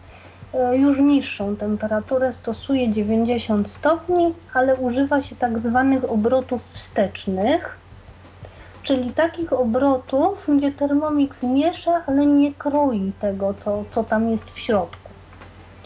y, 0.72 0.76
już 0.76 0.98
niższą 1.00 1.56
temperaturę 1.56 2.32
stosuje 2.32 2.92
90 2.92 3.68
stopni, 3.68 4.34
ale 4.54 4.76
używa 4.76 5.22
się 5.22 5.36
tak 5.36 5.58
zwanych 5.58 6.10
obrotów 6.10 6.62
wstecznych, 6.62 7.78
czyli 8.82 9.10
takich 9.10 9.52
obrotów, 9.52 10.46
gdzie 10.48 10.72
Thermomix 10.72 11.42
miesza, 11.42 12.02
ale 12.06 12.26
nie 12.26 12.54
kroi 12.54 13.12
tego, 13.20 13.54
co, 13.58 13.84
co 13.90 14.04
tam 14.04 14.30
jest 14.30 14.50
w 14.50 14.58
środku. 14.58 15.10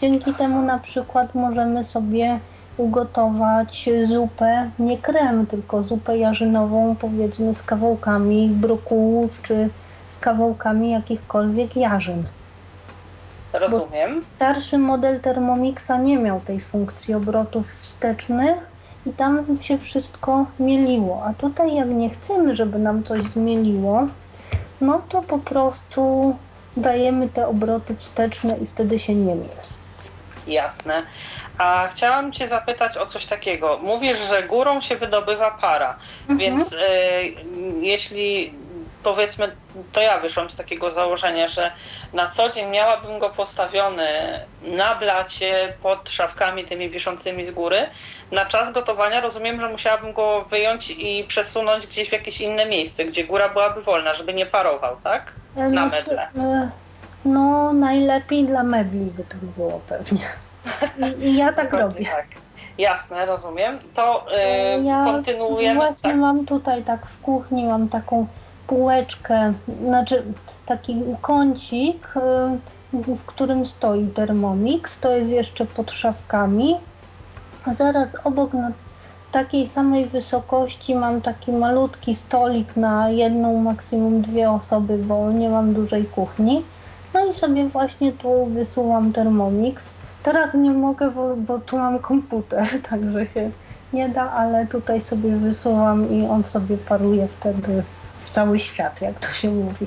Dzięki 0.01 0.35
temu 0.35 0.63
na 0.63 0.79
przykład 0.79 1.35
możemy 1.35 1.85
sobie 1.85 2.39
ugotować 2.77 3.89
zupę, 4.03 4.71
nie 4.79 4.99
krem, 4.99 5.47
tylko 5.47 5.83
zupę 5.83 6.19
jarzynową, 6.19 6.97
powiedzmy 7.01 7.55
z 7.55 7.63
kawałkami 7.63 8.49
brokułów 8.49 9.43
czy 9.43 9.69
z 10.11 10.19
kawałkami 10.19 10.91
jakichkolwiek 10.91 11.77
jarzyn. 11.77 12.25
Rozumiem. 13.53 14.25
Starszy 14.25 14.79
model 14.79 15.21
Thermomixa 15.21 15.97
nie 16.03 16.19
miał 16.19 16.41
tej 16.41 16.61
funkcji 16.61 17.15
obrotów 17.15 17.73
wstecznych 17.73 18.76
i 19.07 19.13
tam 19.13 19.59
się 19.63 19.79
wszystko 19.79 20.47
mieliło. 20.61 21.23
A 21.25 21.35
tutaj 21.35 21.75
jak 21.75 21.89
nie 21.89 22.11
chcemy, 22.11 22.55
żeby 22.55 22.79
nam 22.79 23.05
coś 23.05 23.23
zmieliło, 23.23 24.07
no 24.81 25.01
to 25.09 25.23
po 25.23 25.39
prostu 25.39 26.37
dajemy 26.77 27.29
te 27.29 27.47
obroty 27.49 27.97
wsteczne 27.97 28.57
i 28.63 28.67
wtedy 28.67 28.99
się 28.99 29.15
nie 29.15 29.35
mieli. 29.35 29.67
Jasne. 30.47 31.03
A 31.59 31.89
chciałam 31.89 32.33
Cię 32.33 32.49
zapytać 32.49 32.97
o 32.97 33.07
coś 33.07 33.27
takiego. 33.27 33.79
Mówisz, 33.83 34.19
że 34.29 34.43
górą 34.43 34.81
się 34.81 34.97
wydobywa 34.97 35.51
para, 35.51 35.97
Mhm. 36.29 36.39
więc 36.39 36.73
y, 36.73 36.77
jeśli 37.81 38.55
powiedzmy, 39.11 39.53
to 39.93 40.01
ja 40.01 40.19
wyszłam 40.19 40.51
z 40.51 40.57
takiego 40.57 40.91
założenia, 40.91 41.49
że 41.49 41.73
na 42.13 42.31
co 42.31 42.49
dzień 42.49 42.71
miałabym 42.71 43.19
go 43.19 43.31
postawiony 43.31 44.09
na 44.63 44.95
blacie 44.95 45.73
pod 45.83 46.11
szafkami 46.11 46.65
tymi 46.65 46.91
wiszącymi 46.91 47.47
z 47.47 47.51
góry. 47.51 47.87
Na 48.31 48.47
czas 48.47 48.73
gotowania 48.73 49.21
rozumiem, 49.21 49.61
że 49.61 49.69
musiałabym 49.69 50.13
go 50.13 50.45
wyjąć 50.51 50.91
i 50.91 51.25
przesunąć 51.29 51.87
gdzieś 51.87 52.09
w 52.09 52.13
jakieś 52.13 52.41
inne 52.41 52.67
miejsce, 52.67 53.05
gdzie 53.05 53.25
góra 53.25 53.49
byłaby 53.49 53.83
wolna, 53.83 54.15
żeby 54.15 54.35
nie 54.35 54.47
parował, 54.47 54.97
tak? 55.05 55.33
E, 55.57 55.69
Na 55.69 55.89
znaczy, 55.89 55.97
medle. 56.07 56.23
e, 56.45 56.71
No, 57.25 57.73
najlepiej 57.73 58.45
dla 58.45 58.63
mebli 58.63 59.01
by 59.17 59.25
to 59.25 59.35
było 59.57 59.81
pewnie. 59.89 60.27
I, 61.21 61.25
i 61.25 61.37
ja 61.37 61.53
tak 61.53 61.73
robię. 61.73 62.05
Tak. 62.05 62.27
Jasne, 62.79 63.27
rozumiem. 63.27 63.79
To 63.95 64.27
y, 64.33 64.35
E, 64.37 64.81
Ja 64.83 65.05
kontynuujemy. 65.05 65.75
Właśnie 65.77 66.11
Tak. 66.11 66.21
mam 66.21 66.47
tutaj 66.47 66.83
tak 66.83 67.07
w 67.07 67.23
kuchni, 67.23 67.65
mam 67.65 67.89
taką 67.89 68.27
półeczkę, 68.67 69.53
znaczy 69.83 70.23
taki 70.67 70.97
kącik, 71.21 72.15
y, 72.17 72.21
w 72.93 73.25
którym 73.27 73.67
stoi 73.67 74.07
Thermomix. 74.07 75.01
To 75.01 75.17
jest 75.17 75.31
jeszcze 75.31 75.67
pod 75.67 75.91
szafkami. 75.91 76.77
A 77.65 77.75
zaraz 77.75 78.09
obok 78.25 78.53
na 78.53 78.71
takiej 79.33 79.69
samej 79.69 80.07
wysokości 80.07 80.95
mam 80.95 81.21
taki 81.21 81.53
malutki 81.53 82.17
stolik 82.17 82.77
na 82.77 83.09
jedną, 83.11 83.61
maksimum 83.61 84.23
dwie 84.23 84.51
osoby, 84.51 84.99
bo 84.99 85.33
nie 85.33 85.49
mam 85.49 85.75
dużej 85.75 86.05
kuchni. 86.05 86.63
No 87.15 87.27
i 87.27 87.35
sobie 87.35 87.69
właśnie 87.69 88.13
tu 88.13 88.47
wysuwam 88.47 89.13
Thermomix. 89.13 89.85
Teraz 90.23 90.55
nie 90.55 90.71
mogę, 90.71 91.11
bo, 91.11 91.37
bo 91.37 91.59
tu 91.59 91.79
mam 91.79 91.99
komputer, 91.99 92.69
także 92.91 93.27
się 93.27 93.51
nie 93.93 94.09
da, 94.09 94.31
ale 94.31 94.67
tutaj 94.67 95.01
sobie 95.01 95.37
wysuwam 95.37 96.11
i 96.11 96.27
on 96.27 96.45
sobie 96.45 96.77
paruje 96.77 97.29
wtedy 97.41 97.83
cały 98.37 98.59
świat, 98.59 99.01
jak 99.03 99.19
to 99.21 99.33
się 99.33 99.49
mówi. 99.49 99.87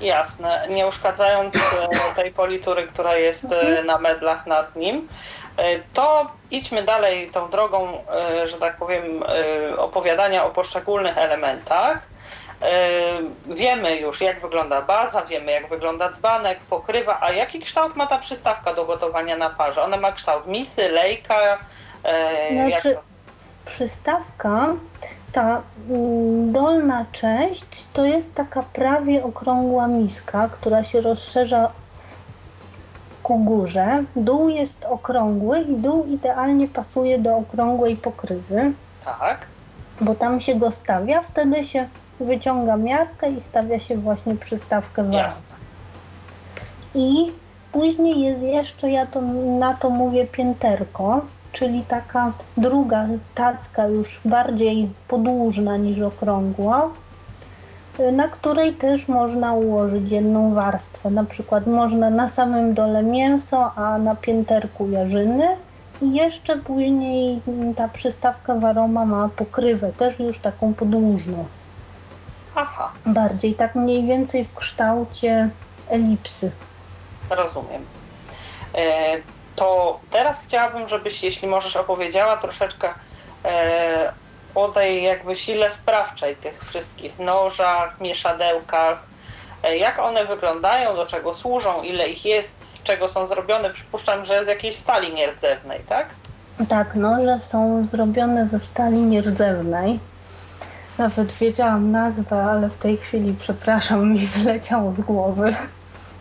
Jasne, 0.00 0.66
nie 0.70 0.86
uszkadzając 0.86 1.56
e, 1.56 2.14
tej 2.16 2.30
politury, 2.32 2.86
która 2.88 3.16
jest 3.16 3.44
e, 3.44 3.60
Mhm. 3.60 3.86
na 3.86 3.98
medlach 3.98 4.46
nad 4.46 4.76
nim. 4.76 5.08
to 5.92 6.26
idźmy 6.50 6.82
dalej 6.82 7.30
tą 7.30 7.50
drogą, 7.50 7.98
że 8.44 8.56
tak 8.56 8.76
powiem, 8.76 9.22
opowiadania 9.78 10.44
o 10.44 10.50
poszczególnych 10.50 11.18
elementach. 11.18 12.02
Wiemy 13.46 13.96
już, 13.96 14.20
jak 14.20 14.40
wygląda 14.40 14.82
baza, 14.82 15.22
wiemy, 15.22 15.52
jak 15.52 15.68
wygląda 15.68 16.10
dzbanek, 16.10 16.60
pokrywa, 16.70 17.18
a 17.20 17.32
jaki 17.32 17.60
kształt 17.60 17.96
ma 17.96 18.06
ta 18.06 18.18
przystawka 18.18 18.74
do 18.74 18.84
gotowania 18.84 19.36
na 19.36 19.50
parze? 19.50 19.82
Ona 19.82 19.96
ma 19.96 20.12
kształt 20.12 20.46
misy, 20.46 20.88
lejka? 20.88 21.58
Znaczy, 22.52 22.88
jak... 22.88 22.98
przystawka, 23.64 24.66
ta 25.34 25.62
mm, 25.90 26.52
dolna 26.52 27.04
część 27.12 27.86
to 27.92 28.04
jest 28.04 28.34
taka 28.34 28.62
prawie 28.62 29.24
okrągła 29.24 29.88
miska, 29.88 30.48
która 30.48 30.84
się 30.84 31.00
rozszerza 31.00 31.70
ku 33.22 33.38
górze. 33.38 34.04
Dół 34.16 34.48
jest 34.48 34.84
okrągły 34.84 35.60
i 35.60 35.76
dół 35.76 36.04
idealnie 36.04 36.68
pasuje 36.68 37.18
do 37.18 37.36
okrągłej 37.36 37.96
pokrywy. 37.96 38.72
Tak. 39.04 39.46
Bo 40.00 40.14
tam 40.14 40.40
się 40.40 40.54
go 40.54 40.70
stawia, 40.72 41.22
wtedy 41.22 41.64
się 41.64 41.88
wyciąga 42.20 42.76
miarkę 42.76 43.30
i 43.30 43.40
stawia 43.40 43.80
się 43.80 43.96
właśnie 43.96 44.36
przystawkę 44.36 45.02
w 45.02 45.10
I 46.94 47.32
później 47.72 48.20
jest 48.20 48.42
jeszcze, 48.42 48.90
ja 48.90 49.06
to, 49.06 49.20
na 49.58 49.74
to 49.76 49.90
mówię 49.90 50.26
pięterko, 50.26 51.20
czyli 51.54 51.82
taka 51.82 52.32
druga 52.56 53.06
tacka 53.34 53.86
już 53.86 54.20
bardziej 54.24 54.90
podłużna 55.08 55.76
niż 55.76 56.00
okrągła, 56.00 56.88
na 58.12 58.28
której 58.28 58.74
też 58.74 59.08
można 59.08 59.52
ułożyć 59.52 60.10
jedną 60.10 60.54
warstwę. 60.54 61.10
Na 61.10 61.24
przykład 61.24 61.66
można 61.66 62.10
na 62.10 62.28
samym 62.28 62.74
dole 62.74 63.02
mięso, 63.02 63.72
a 63.76 63.98
na 63.98 64.16
pięterku 64.16 64.90
jarzyny. 64.90 65.48
I 66.02 66.14
jeszcze 66.14 66.56
później 66.56 67.40
ta 67.76 67.88
przystawka 67.88 68.54
waroma 68.54 69.04
ma 69.04 69.28
pokrywę, 69.36 69.92
też 69.92 70.18
już 70.18 70.38
taką 70.38 70.74
podłużną. 70.74 71.44
Aha. 72.54 72.90
Bardziej 73.06 73.54
tak 73.54 73.74
mniej 73.74 74.06
więcej 74.06 74.44
w 74.44 74.54
kształcie 74.54 75.48
elipsy. 75.88 76.50
Rozumiem. 77.30 77.82
To 79.56 80.00
teraz 80.10 80.40
chciałabym, 80.40 80.88
żebyś, 80.88 81.22
jeśli 81.22 81.48
możesz, 81.48 81.76
opowiedziała 81.76 82.36
troszeczkę 82.36 82.88
e, 83.44 84.12
o 84.54 84.68
tej 84.68 85.02
jakby 85.02 85.34
sile 85.34 85.70
sprawczej 85.70 86.36
tych 86.36 86.64
wszystkich 86.64 87.18
nożach, 87.18 88.00
mieszadełkach, 88.00 88.98
e, 89.62 89.76
jak 89.76 89.98
one 89.98 90.24
wyglądają, 90.24 90.96
do 90.96 91.06
czego 91.06 91.34
służą, 91.34 91.82
ile 91.82 92.08
ich 92.08 92.24
jest, 92.24 92.74
z 92.74 92.82
czego 92.82 93.08
są 93.08 93.26
zrobione. 93.26 93.70
Przypuszczam, 93.70 94.24
że 94.24 94.44
z 94.44 94.48
jakiejś 94.48 94.76
stali 94.76 95.14
nierdzewnej, 95.14 95.80
tak? 95.88 96.06
Tak, 96.68 96.94
noże 96.94 97.38
są 97.38 97.84
zrobione 97.84 98.48
ze 98.48 98.60
stali 98.60 98.96
nierdzewnej. 98.96 99.98
Nawet 100.98 101.32
wiedziałam 101.32 101.90
nazwę, 101.90 102.44
ale 102.44 102.68
w 102.68 102.78
tej 102.78 102.96
chwili, 102.96 103.34
przepraszam, 103.40 104.12
mi 104.12 104.26
zleciało 104.26 104.92
z 104.92 105.00
głowy. 105.00 105.54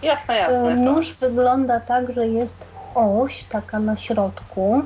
Jasne, 0.04 0.38
jasne. 0.38 0.72
E, 0.72 0.76
nóż 0.76 1.14
wygląda 1.14 1.80
tak, 1.80 2.14
że 2.14 2.28
jest 2.28 2.56
oś 2.96 3.44
taka 3.44 3.80
na 3.80 3.98
środku. 3.98 4.82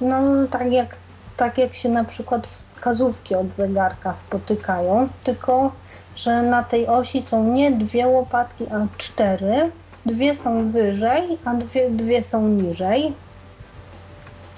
No 0.00 0.16
tak 0.50 0.72
jak, 0.72 0.96
tak 1.36 1.58
jak 1.58 1.74
się 1.74 1.88
na 1.88 2.04
przykład 2.04 2.46
wskazówki 2.46 3.34
od 3.34 3.54
zegarka 3.54 4.14
spotykają, 4.14 5.08
tylko 5.24 5.72
że 6.16 6.42
na 6.42 6.62
tej 6.62 6.86
osi 6.86 7.22
są 7.22 7.44
nie 7.44 7.70
dwie 7.70 8.06
łopatki, 8.06 8.66
a 8.66 8.86
cztery. 8.98 9.70
Dwie 10.06 10.34
są 10.34 10.70
wyżej, 10.70 11.38
a 11.44 11.54
dwie, 11.54 11.90
dwie 11.90 12.22
są 12.22 12.48
niżej. 12.48 13.12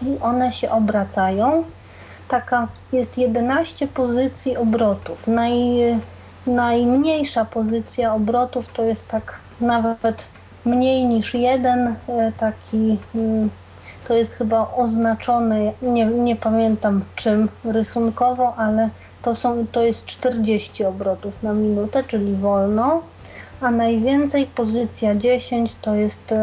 I 0.02 0.18
one 0.20 0.52
się 0.52 0.70
obracają. 0.70 1.64
Taka 2.28 2.68
jest 2.92 3.18
11 3.18 3.86
pozycji 3.88 4.56
obrotów. 4.56 5.26
Naj, 5.26 5.54
najmniejsza 6.46 7.44
pozycja 7.44 8.14
obrotów 8.14 8.72
to 8.72 8.82
jest 8.82 9.08
tak 9.08 9.34
nawet 9.60 10.24
mniej 10.64 11.04
niż 11.04 11.34
jeden 11.34 11.94
e, 12.08 12.32
taki, 12.38 12.98
mm, 13.14 13.50
to 14.08 14.14
jest 14.14 14.34
chyba 14.34 14.70
oznaczone, 14.76 15.72
nie, 15.82 16.04
nie 16.06 16.36
pamiętam 16.36 17.04
czym 17.14 17.48
rysunkowo, 17.64 18.54
ale 18.56 18.88
to, 19.22 19.34
są, 19.34 19.66
to 19.72 19.82
jest 19.82 20.04
40 20.04 20.84
obrotów 20.84 21.42
na 21.42 21.52
minutę, 21.52 22.04
czyli 22.04 22.34
wolno, 22.34 23.02
a 23.60 23.70
najwięcej 23.70 24.46
pozycja 24.46 25.14
10 25.14 25.72
to 25.82 25.94
jest 25.94 26.34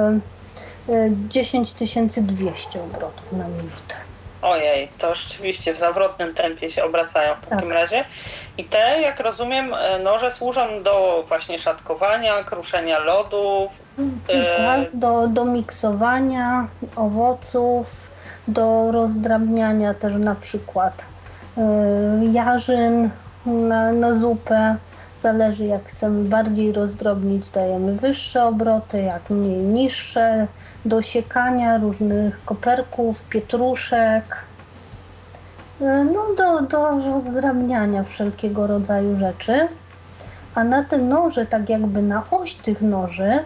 10 1.29 1.71
e, 2.17 2.21
200 2.21 2.83
obrotów 2.83 3.31
na 3.31 3.47
minutę. 3.47 3.95
Ojej, 4.41 4.87
to 4.97 5.15
rzeczywiście 5.15 5.73
w 5.73 5.77
zawrotnym 5.77 6.33
tempie 6.33 6.69
się 6.69 6.83
obracają 6.83 7.35
w 7.35 7.47
takim 7.47 7.69
tak. 7.69 7.77
razie. 7.77 8.05
I 8.57 8.63
te, 8.63 9.01
jak 9.01 9.19
rozumiem, 9.19 9.73
e, 9.73 9.99
noże 9.99 10.31
służą 10.31 10.83
do 10.83 11.23
właśnie 11.27 11.59
szatkowania, 11.59 12.43
kruszenia 12.43 12.99
lodów. 12.99 13.71
Tak, 14.57 14.79
do, 14.93 15.27
do 15.27 15.45
miksowania 15.45 16.67
owoców, 16.95 18.07
do 18.47 18.91
rozdrabniania 18.91 19.93
też 19.93 20.15
na 20.15 20.35
przykład 20.35 21.01
e, 21.57 21.61
jarzyn 22.31 23.09
na, 23.45 23.91
na 23.91 24.13
zupę. 24.13 24.75
Zależy 25.23 25.63
jak 25.63 25.83
chcemy 25.83 26.29
bardziej 26.29 26.71
rozdrobnić, 26.71 27.49
dajemy 27.49 27.93
wyższe 27.93 28.45
obroty, 28.45 29.01
jak 29.01 29.29
mniej 29.29 29.57
niższe 29.57 30.47
do 30.85 31.01
siekania 31.01 31.77
różnych 31.77 32.45
koperków, 32.45 33.21
pietruszek, 33.29 34.37
e, 35.81 36.03
no 36.03 36.25
do, 36.37 36.61
do 36.61 37.11
rozdrabniania 37.13 38.03
wszelkiego 38.03 38.67
rodzaju 38.67 39.17
rzeczy. 39.17 39.67
A 40.55 40.63
na 40.63 40.83
te 40.83 40.97
noże, 40.97 41.45
tak 41.45 41.69
jakby 41.69 42.01
na 42.01 42.23
oś 42.31 42.53
tych 42.55 42.81
noży, 42.81 43.39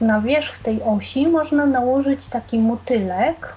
na 0.00 0.20
wierzch 0.20 0.58
tej 0.58 0.82
osi 0.82 1.28
można 1.28 1.66
nałożyć 1.66 2.26
taki 2.26 2.58
motylek. 2.58 3.54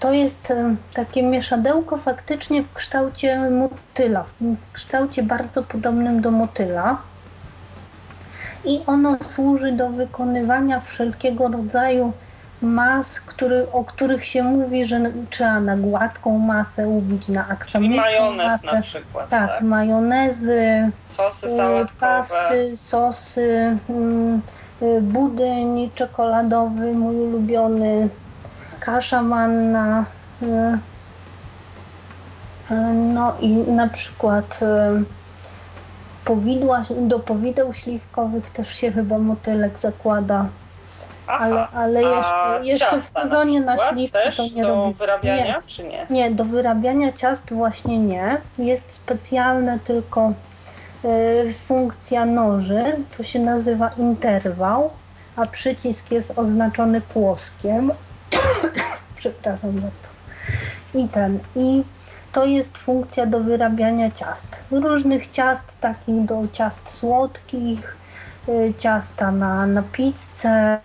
To 0.00 0.12
jest 0.12 0.52
takie 0.94 1.22
mieszadełko 1.22 1.96
faktycznie 1.96 2.62
w 2.62 2.72
kształcie 2.72 3.50
motyla, 3.50 4.24
w 4.40 4.72
kształcie 4.72 5.22
bardzo 5.22 5.62
podobnym 5.62 6.20
do 6.20 6.30
motyla 6.30 6.96
i 8.64 8.80
ono 8.86 9.16
służy 9.22 9.72
do 9.72 9.90
wykonywania 9.90 10.80
wszelkiego 10.80 11.48
rodzaju 11.48 12.12
mas, 12.62 13.20
który, 13.20 13.66
o 13.72 13.84
których 13.84 14.26
się 14.26 14.42
mówi, 14.42 14.86
że 14.86 15.00
trzeba 15.30 15.60
na 15.60 15.76
gładką 15.76 16.38
masę 16.38 16.88
ubić, 16.88 17.28
na 17.28 17.48
aksamitną 17.48 17.96
majonez 17.96 18.46
masę. 18.46 18.76
na 18.76 18.82
przykład. 18.82 19.28
Tak, 19.28 19.48
tak, 19.48 19.62
majonezy, 19.62 20.90
sosy 21.16 21.46
y, 21.46 21.56
sałatkowe. 21.56 22.00
pasty, 22.00 22.76
sosy, 22.76 23.78
mm, 23.90 24.40
y, 24.82 25.00
budyń 25.02 25.90
czekoladowy, 25.94 26.92
mój 26.92 27.16
ulubiony, 27.16 28.08
kasza 28.80 29.22
manna. 29.22 30.04
Y, 30.42 30.78
no 33.14 33.34
i 33.40 33.48
na 33.48 33.88
przykład 33.88 34.60
powidła, 36.24 36.84
do 36.90 37.18
powideł 37.18 37.74
śliwkowych 37.74 38.50
też 38.50 38.74
się 38.74 38.92
chyba 38.92 39.18
motylek 39.18 39.78
zakłada. 39.78 40.46
Aha. 41.26 41.44
Ale, 41.44 41.68
ale 41.68 42.02
jeszcze, 42.02 42.60
jeszcze 42.62 43.00
w 43.00 43.04
sezonie 43.04 43.60
na, 43.60 43.74
na 43.74 43.90
śliwki 43.90 44.18
to 44.36 44.42
nie 44.54 44.62
do 44.62 44.68
robi. 44.68 44.94
wyrabiania, 44.94 45.46
nie, 45.46 45.62
czy 45.66 45.84
nie? 45.84 46.06
Nie, 46.10 46.30
do 46.30 46.44
wyrabiania 46.44 47.12
ciast 47.12 47.52
właśnie 47.52 47.98
nie. 47.98 48.40
Jest 48.58 48.92
specjalne 48.92 49.78
tylko 49.78 50.28
y, 50.28 50.34
funkcja 51.58 52.24
noży, 52.24 52.96
to 53.16 53.24
się 53.24 53.38
nazywa 53.38 53.90
interwał, 53.98 54.90
a 55.36 55.46
przycisk 55.46 56.10
jest 56.10 56.32
oznaczony 56.36 57.00
kłoskiem. 57.00 57.92
Przepraszam 59.16 59.72
bardzo. 59.72 60.12
I 60.94 61.08
ten, 61.08 61.38
i 61.56 61.84
to 62.32 62.44
jest 62.44 62.78
funkcja 62.78 63.26
do 63.26 63.40
wyrabiania 63.40 64.10
ciast. 64.10 64.56
Różnych 64.70 65.28
ciast, 65.28 65.80
takich 65.80 66.24
do 66.24 66.42
ciast 66.52 66.88
słodkich, 66.88 67.96
y, 68.48 68.74
ciasta 68.78 69.32
na, 69.32 69.66
na 69.66 69.82
pizzę, 69.82 70.78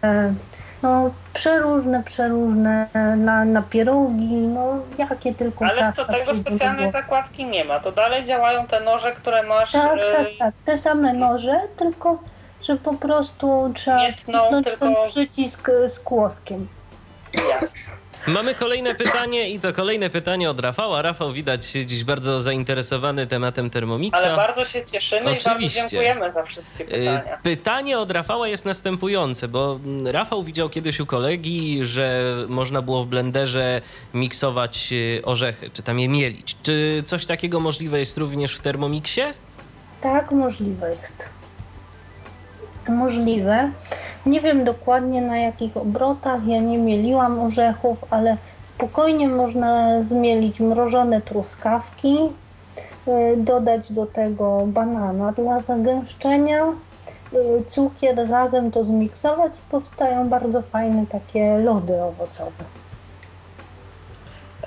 no 0.83 1.11
przeróżne, 1.33 2.03
przeróżne, 2.03 2.87
na, 3.17 3.45
na 3.45 3.61
pierogi, 3.61 4.35
no 4.35 4.79
jakie 4.97 5.33
tylko 5.33 5.65
Ale 5.65 5.93
to 5.93 6.05
tego 6.05 6.35
specjalnej 6.35 6.91
zakładki 6.91 7.45
nie 7.45 7.65
ma, 7.65 7.79
to 7.79 7.91
dalej 7.91 8.25
działają 8.25 8.67
te 8.67 8.79
noże, 8.79 9.11
które 9.11 9.43
masz... 9.43 9.71
Tak, 9.71 9.99
tak, 10.17 10.27
y, 10.27 10.37
tak, 10.39 10.53
te 10.65 10.77
same 10.77 11.13
noże, 11.13 11.61
tylko 11.77 12.19
że 12.61 12.75
po 12.75 12.93
prostu 12.93 13.71
trzeba 13.75 14.11
wcisnąć 14.11 14.65
tylko... 14.65 14.85
ten 14.85 14.95
przycisk 15.05 15.69
z 15.87 15.99
kłoskiem. 15.99 16.67
Jasne. 17.33 17.96
Mamy 18.27 18.55
kolejne 18.55 18.95
pytanie 18.95 19.49
i 19.49 19.59
to 19.59 19.73
kolejne 19.73 20.09
pytanie 20.09 20.49
od 20.49 20.59
Rafała. 20.59 21.01
Rafał 21.01 21.31
widać 21.31 21.65
dziś 21.65 22.03
bardzo 22.03 22.41
zainteresowany 22.41 23.27
tematem 23.27 23.69
Thermomixa. 23.69 24.17
Ale 24.17 24.35
bardzo 24.35 24.65
się 24.65 24.85
cieszymy 24.85 25.21
Oczywiście. 25.21 25.49
i 25.49 25.81
bardzo 25.81 25.89
dziękujemy 25.89 26.31
za 26.31 26.43
wszystkie 26.43 26.83
y, 26.83 26.87
pytania. 26.87 27.37
Pytanie 27.43 27.99
od 27.99 28.11
Rafała 28.11 28.47
jest 28.47 28.65
następujące, 28.65 29.47
bo 29.47 29.79
mm, 29.85 30.07
Rafał 30.07 30.43
widział 30.43 30.69
kiedyś 30.69 30.99
u 30.99 31.05
kolegi, 31.05 31.85
że 31.85 32.35
można 32.47 32.81
było 32.81 33.03
w 33.03 33.07
blenderze 33.07 33.81
miksować 34.13 34.89
y, 34.91 35.21
orzechy, 35.25 35.69
czy 35.69 35.83
tam 35.83 35.99
je 35.99 36.09
mielić. 36.09 36.55
Czy 36.63 37.03
coś 37.05 37.25
takiego 37.25 37.59
możliwe 37.59 37.99
jest 37.99 38.17
również 38.17 38.55
w 38.55 38.59
Thermomixie? 38.59 39.33
Tak, 40.01 40.31
możliwe 40.31 40.89
jest. 40.89 41.36
Możliwe. 42.89 43.71
Nie 44.25 44.41
wiem 44.41 44.63
dokładnie 44.63 45.21
na 45.21 45.37
jakich 45.37 45.77
obrotach, 45.77 46.47
ja 46.47 46.59
nie 46.59 46.77
mieliłam 46.77 47.39
orzechów, 47.39 48.05
ale 48.09 48.37
spokojnie 48.63 49.27
można 49.27 50.03
zmielić 50.03 50.59
mrożone 50.59 51.21
truskawki, 51.21 52.17
y, 53.07 53.37
dodać 53.37 53.91
do 53.91 54.05
tego 54.05 54.63
banana 54.65 55.31
dla 55.31 55.59
zagęszczenia, 55.59 56.63
y, 57.33 57.63
cukier 57.67 58.29
razem 58.29 58.71
to 58.71 58.83
zmiksować 58.83 59.51
i 59.51 59.71
powstają 59.71 60.29
bardzo 60.29 60.61
fajne 60.61 61.05
takie 61.07 61.57
lody 61.57 62.01
owocowe. 62.01 62.63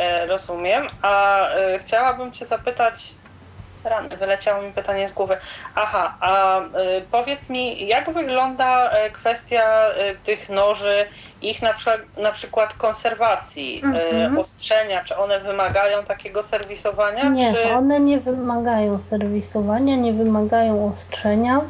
E, 0.01 0.27
rozumiem. 0.27 0.87
A 1.03 1.41
e, 1.49 1.79
chciałabym 1.79 2.33
Cię 2.33 2.47
zapytać, 2.47 3.15
Rany, 3.85 4.17
wyleciało 4.17 4.63
mi 4.63 4.73
pytanie 4.73 5.09
z 5.09 5.13
głowy. 5.13 5.37
Aha, 5.75 6.15
a 6.21 6.61
y, 6.61 6.65
powiedz 7.11 7.51
mi, 7.51 7.87
jak 7.87 8.11
wygląda 8.11 8.91
y, 9.07 9.11
kwestia 9.11 9.91
y, 9.91 10.17
tych 10.25 10.49
noży, 10.49 11.07
ich 11.43 11.63
na, 11.63 11.75
na 12.17 12.33
przykład 12.33 12.75
konserwacji, 12.75 13.83
mm-hmm. 13.85 14.41
ostrzenia? 14.41 15.05
Czy 15.05 15.17
one 15.17 15.41
wymagają 15.41 16.05
takiego 16.05 16.43
serwisowania? 16.43 17.25
Nie, 17.25 17.55
czy... 17.55 17.73
one 17.73 18.01
nie 18.01 18.21
wymagają 18.21 19.03
serwisowania, 19.03 19.97
nie 19.97 20.13
wymagają 20.13 20.93
ostrzenia. 20.93 21.61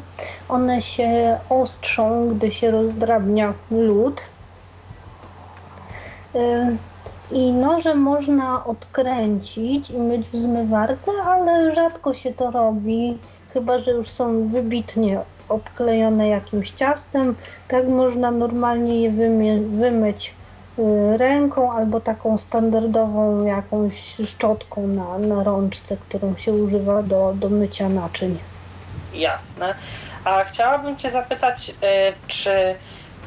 One 0.49 0.81
się 0.81 1.39
ostrzą, 1.49 2.29
gdy 2.29 2.51
się 2.51 2.71
rozdrabnia 2.71 3.53
lód. 3.71 4.21
I 7.31 7.51
noże 7.51 7.95
można 7.95 8.65
odkręcić 8.65 9.89
i 9.89 9.97
myć 9.97 10.27
w 10.27 10.37
zmywarce, 10.37 11.11
ale 11.25 11.75
rzadko 11.75 12.13
się 12.13 12.33
to 12.33 12.51
robi, 12.51 13.17
chyba 13.53 13.79
że 13.79 13.91
już 13.91 14.09
są 14.09 14.47
wybitnie 14.47 15.19
obklejone 15.49 16.27
jakimś 16.27 16.71
ciastem. 16.71 17.35
Tak 17.67 17.87
można 17.87 18.31
normalnie 18.31 19.01
je 19.01 19.11
wymie- 19.11 19.69
wymyć 19.69 20.33
y, 20.79 21.17
ręką 21.17 21.71
albo 21.71 21.99
taką 22.01 22.37
standardową 22.37 23.45
jakąś 23.45 24.15
szczotką 24.25 24.87
na, 24.87 25.17
na 25.17 25.43
rączce, 25.43 25.97
którą 25.97 26.35
się 26.35 26.53
używa 26.53 27.03
do, 27.03 27.33
do 27.35 27.49
mycia 27.49 27.89
naczyń. 27.89 28.39
Jasne. 29.13 29.75
A 30.25 30.43
chciałabym 30.43 30.97
Cię 30.97 31.11
zapytać, 31.11 31.69
y, 31.69 31.73
czy 32.27 32.75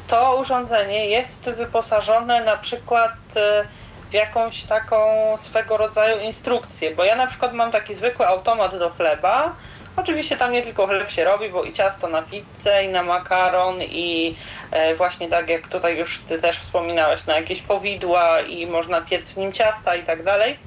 to 0.07 0.37
urządzenie 0.41 1.05
jest 1.05 1.49
wyposażone 1.49 2.43
na 2.43 2.57
przykład 2.57 3.11
y, 3.35 3.84
jakąś 4.15 4.63
taką 4.63 4.97
swego 5.37 5.77
rodzaju 5.77 6.19
instrukcję, 6.19 6.95
bo 6.95 7.03
ja 7.03 7.15
na 7.15 7.27
przykład 7.27 7.53
mam 7.53 7.71
taki 7.71 7.95
zwykły 7.95 8.27
automat 8.27 8.77
do 8.79 8.89
chleba. 8.89 9.55
Oczywiście 9.97 10.37
tam 10.37 10.51
nie 10.51 10.61
tylko 10.61 10.87
chleb 10.87 11.11
się 11.11 11.23
robi, 11.23 11.49
bo 11.49 11.63
i 11.63 11.73
ciasto 11.73 12.07
na 12.07 12.21
pizzę, 12.21 12.85
i 12.85 12.87
na 12.87 13.03
makaron, 13.03 13.81
i 13.81 14.35
e, 14.71 14.95
właśnie 14.95 15.29
tak 15.29 15.49
jak 15.49 15.67
tutaj 15.67 15.97
już 15.97 16.21
ty 16.29 16.41
też 16.41 16.59
wspominałeś, 16.59 17.25
na 17.25 17.35
jakieś 17.35 17.61
powidła 17.61 18.41
i 18.41 18.67
można 18.67 19.01
piec 19.01 19.31
w 19.31 19.37
nim 19.37 19.51
ciasta 19.51 19.95
i 19.95 20.03
tak 20.03 20.23
dalej. 20.23 20.57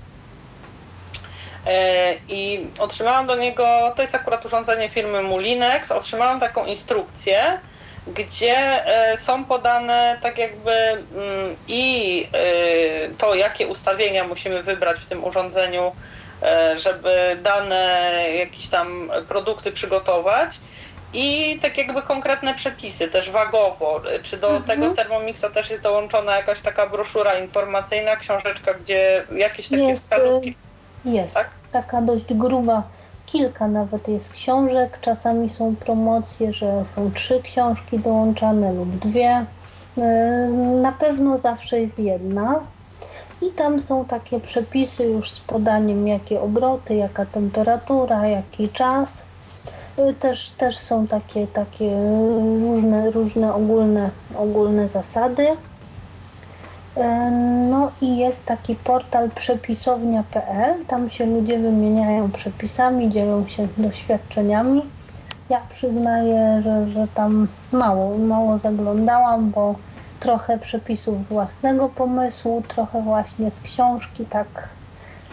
E, 1.67 2.15
I 2.29 2.67
otrzymałam 2.79 3.27
do 3.27 3.37
niego, 3.37 3.93
to 3.97 4.03
jest 4.03 4.15
akurat 4.15 4.47
urządzenie 4.47 4.89
firmy 4.89 5.23
Mulinex, 5.23 5.93
otrzymałam 5.93 6.41
taką 6.41 6.65
instrukcję, 6.65 7.61
gdzie 8.14 8.57
e, 8.87 9.16
są 9.16 9.44
podane 9.44 10.18
tak 10.23 10.38
jakby 10.38 10.73
mm, 10.73 11.57
i 11.68 12.27
e, 12.33 13.09
to, 13.18 13.35
jakie 13.35 13.68
ustawienia 13.68 14.25
musimy 14.25 14.62
wybrać 14.62 15.01
w 15.01 15.07
tym 15.07 15.25
urządzeniu, 15.25 15.92
e, 16.42 16.79
żeby 16.79 17.38
dane 17.42 18.23
jakieś 18.35 18.68
tam 18.68 19.11
produkty 19.29 19.73
przygotować 19.73 20.59
i 21.12 21.59
tak 21.62 21.79
jakby 21.79 22.03
konkretne 22.03 22.55
przepisy, 22.55 23.09
też 23.09 23.31
wagowo. 23.31 24.01
Czy 24.23 24.37
do 24.37 24.51
mhm. 24.51 24.64
tego 24.64 24.94
Thermomixa 24.94 25.51
też 25.55 25.71
jest 25.71 25.83
dołączona 25.83 26.37
jakaś 26.37 26.61
taka 26.61 26.87
broszura 26.87 27.38
informacyjna, 27.38 28.16
książeczka, 28.16 28.75
gdzie 28.75 29.25
jakieś 29.37 29.68
takie 29.68 29.83
jest, 29.83 30.03
wskazówki? 30.03 30.55
Jest, 31.05 31.35
tak? 31.35 31.51
taka 31.73 32.03
dość 32.03 32.35
gruba 32.35 32.83
kilka 33.33 33.69
nawet 33.69 34.09
jest 34.09 34.31
książek. 34.31 34.99
Czasami 35.01 35.51
są 35.51 35.77
promocje, 35.77 36.53
że 36.53 36.85
są 36.95 37.11
trzy 37.11 37.43
książki 37.43 37.99
dołączane 37.99 38.73
lub 38.73 38.88
dwie. 38.88 39.45
E, 39.99 40.49
na 40.83 40.93
pewno 40.93 41.38
zawsze 41.38 41.81
jest 41.81 41.99
jedna. 41.99 42.61
I 43.43 43.51
tam 43.51 43.81
są 43.81 44.05
takie 44.05 44.41
przepisy 44.41 45.05
już 45.05 45.33
z 45.33 45.41
podaniem, 45.41 46.09
jakie 46.09 46.41
obroty, 46.41 46.95
jaka 46.95 47.27
temperatura, 47.27 48.27
jaki 48.27 48.69
czas. 48.69 49.23
E, 49.97 50.12
też, 50.12 50.51
też 50.51 50.79
są 50.79 51.07
takie, 51.07 51.47
takie 51.47 51.91
różne, 52.61 53.11
różne 53.11 53.55
ogólne, 53.55 54.11
ogólne 54.37 54.88
zasady. 54.88 55.47
E, 56.99 57.31
no 57.71 57.91
i 58.01 58.17
jest 58.17 58.45
taki 58.45 58.75
portal 58.75 59.31
przepisownia.pl, 59.31 60.85
tam 60.87 61.11
się 61.11 61.27
ludzie 61.27 61.59
wymieniają 61.59 62.31
przepisami, 62.31 63.11
dzielą 63.11 63.47
się 63.47 63.69
doświadczeniami. 63.77 64.83
Ja 65.51 65.61
przyznaję, 65.71 66.63
że, 66.65 66.89
że 66.89 67.09
tam 67.15 67.49
mało, 67.73 68.19
mało 68.19 68.59
zaglądałam, 68.59 69.51
bo 69.51 69.75
trochę 70.21 70.59
przepisów 70.59 71.29
własnego 71.29 71.89
pomysłu, 71.89 72.63
trochę 72.69 73.03
właśnie 73.03 73.51
z 73.51 73.61
książki, 73.61 74.27
tak 74.27 74.69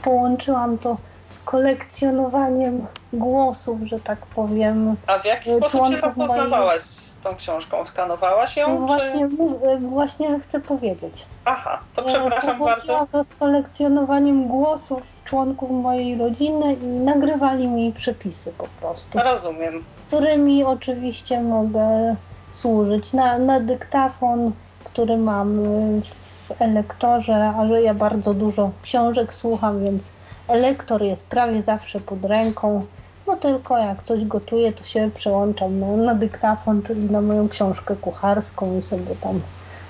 połączyłam 0.03 0.77
to 0.77 0.97
z 1.29 1.39
kolekcjonowaniem 1.39 2.85
głosów, 3.13 3.79
że 3.83 3.99
tak 3.99 4.19
powiem. 4.19 4.95
A 5.07 5.19
w 5.19 5.25
jaki 5.25 5.53
sposób 5.53 5.87
się 5.87 6.01
zapoznawałaś 6.01 6.83
tą 7.25 7.35
książką? 7.35 7.85
Skanowałaś 7.85 8.57
ją? 8.57 8.79
No 8.79 8.87
właśnie, 8.87 9.29
czy... 9.29 9.77
właśnie 9.77 10.39
chcę 10.39 10.59
powiedzieć. 10.59 11.25
Aha, 11.45 11.79
to 11.95 12.03
przepraszam 12.03 12.59
bardzo. 12.59 13.07
to 13.11 13.23
z 13.23 13.29
kolekcjonowaniem 13.29 14.47
głosów 14.47 15.01
członków 15.25 15.71
mojej 15.71 16.17
rodziny 16.17 16.73
i 16.73 16.85
nagrywali 16.85 17.67
mi 17.67 17.93
przepisy 17.93 18.53
po 18.57 18.67
prostu. 18.79 19.19
Rozumiem. 19.19 19.83
Którymi 20.07 20.63
oczywiście 20.63 21.41
mogę 21.41 22.15
służyć. 22.53 23.13
Na, 23.13 23.39
na 23.39 23.59
dyktafon, 23.59 24.51
który 24.83 25.17
mam 25.17 25.57
w 26.01 26.61
elektorze, 26.61 27.53
a 27.59 27.67
że 27.67 27.81
ja 27.81 27.93
bardzo 27.93 28.33
dużo 28.33 28.71
książek 28.81 29.33
słucham, 29.33 29.83
więc 29.83 30.03
elektor 30.47 31.03
jest 31.03 31.25
prawie 31.25 31.61
zawsze 31.61 31.99
pod 31.99 32.25
ręką. 32.25 32.85
No 33.27 33.35
tylko 33.37 33.77
jak 33.77 34.03
coś 34.03 34.25
gotuję, 34.25 34.73
to 34.73 34.83
się 34.83 35.11
przełączam 35.15 35.79
na, 35.79 35.87
na 35.87 36.15
dyktafon, 36.15 36.83
czyli 36.83 37.01
na 37.01 37.21
moją 37.21 37.49
książkę 37.49 37.95
kucharską 37.95 38.77
i 38.79 38.81
sobie 38.81 39.15
tam 39.21 39.41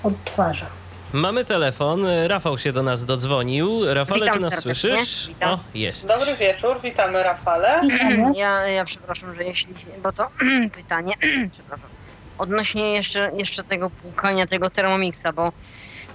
odtwarzam. 0.04 0.68
Mamy 1.12 1.44
telefon. 1.44 2.06
Rafał 2.26 2.58
się 2.58 2.72
do 2.72 2.82
nas 2.82 3.04
dodzwonił. 3.04 3.94
Rafale, 3.94 4.20
Witam 4.20 4.34
czy 4.34 4.40
nas 4.40 4.54
serdecznie. 4.54 4.90
słyszysz? 4.90 5.28
Witam. 5.28 5.50
O, 5.50 5.58
jest. 5.74 6.08
Dobry 6.08 6.34
wieczór, 6.36 6.80
witamy 6.82 7.22
Rafale. 7.22 7.80
Ja, 8.34 8.68
ja 8.68 8.84
przepraszam, 8.84 9.34
że 9.34 9.44
jeśli, 9.44 9.74
bo 10.02 10.12
to 10.12 10.26
pytanie, 10.76 11.14
przepraszam, 11.52 11.88
odnośnie 12.38 12.92
jeszcze, 12.92 13.30
jeszcze 13.34 13.64
tego 13.64 13.90
płukania 13.90 14.46
tego 14.46 14.70
Thermomixa, 14.70 15.26
bo 15.34 15.52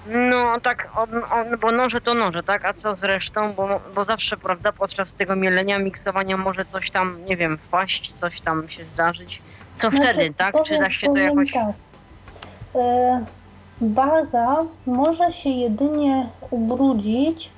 no 0.07 0.59
tak, 0.59 0.89
on, 0.95 1.09
on, 1.31 1.59
bo 1.59 1.71
noże 1.71 2.01
to 2.01 2.13
noże, 2.13 2.43
tak? 2.43 2.65
A 2.65 2.73
co 2.73 2.95
z 2.95 3.03
resztą? 3.03 3.53
Bo, 3.53 3.79
bo 3.95 4.03
zawsze, 4.03 4.37
prawda, 4.37 4.71
podczas 4.71 5.13
tego 5.13 5.35
mielenia, 5.35 5.79
miksowania 5.79 6.37
może 6.37 6.65
coś 6.65 6.91
tam, 6.91 7.25
nie 7.25 7.37
wiem, 7.37 7.57
wpaść, 7.57 8.13
coś 8.13 8.41
tam 8.41 8.69
się 8.69 8.85
zdarzyć. 8.85 9.41
Co 9.75 9.89
Znaczy, 9.89 10.03
wtedy, 10.03 10.33
tak? 10.37 10.55
Czy 10.63 10.77
da 10.77 10.91
się 10.91 11.07
to 11.07 11.17
jakoś... 11.17 11.51
Tak. 11.53 11.75
E, 12.75 13.25
baza 13.81 14.65
może 14.85 15.31
się 15.31 15.49
jedynie 15.49 16.29
ubrudzić 16.49 17.49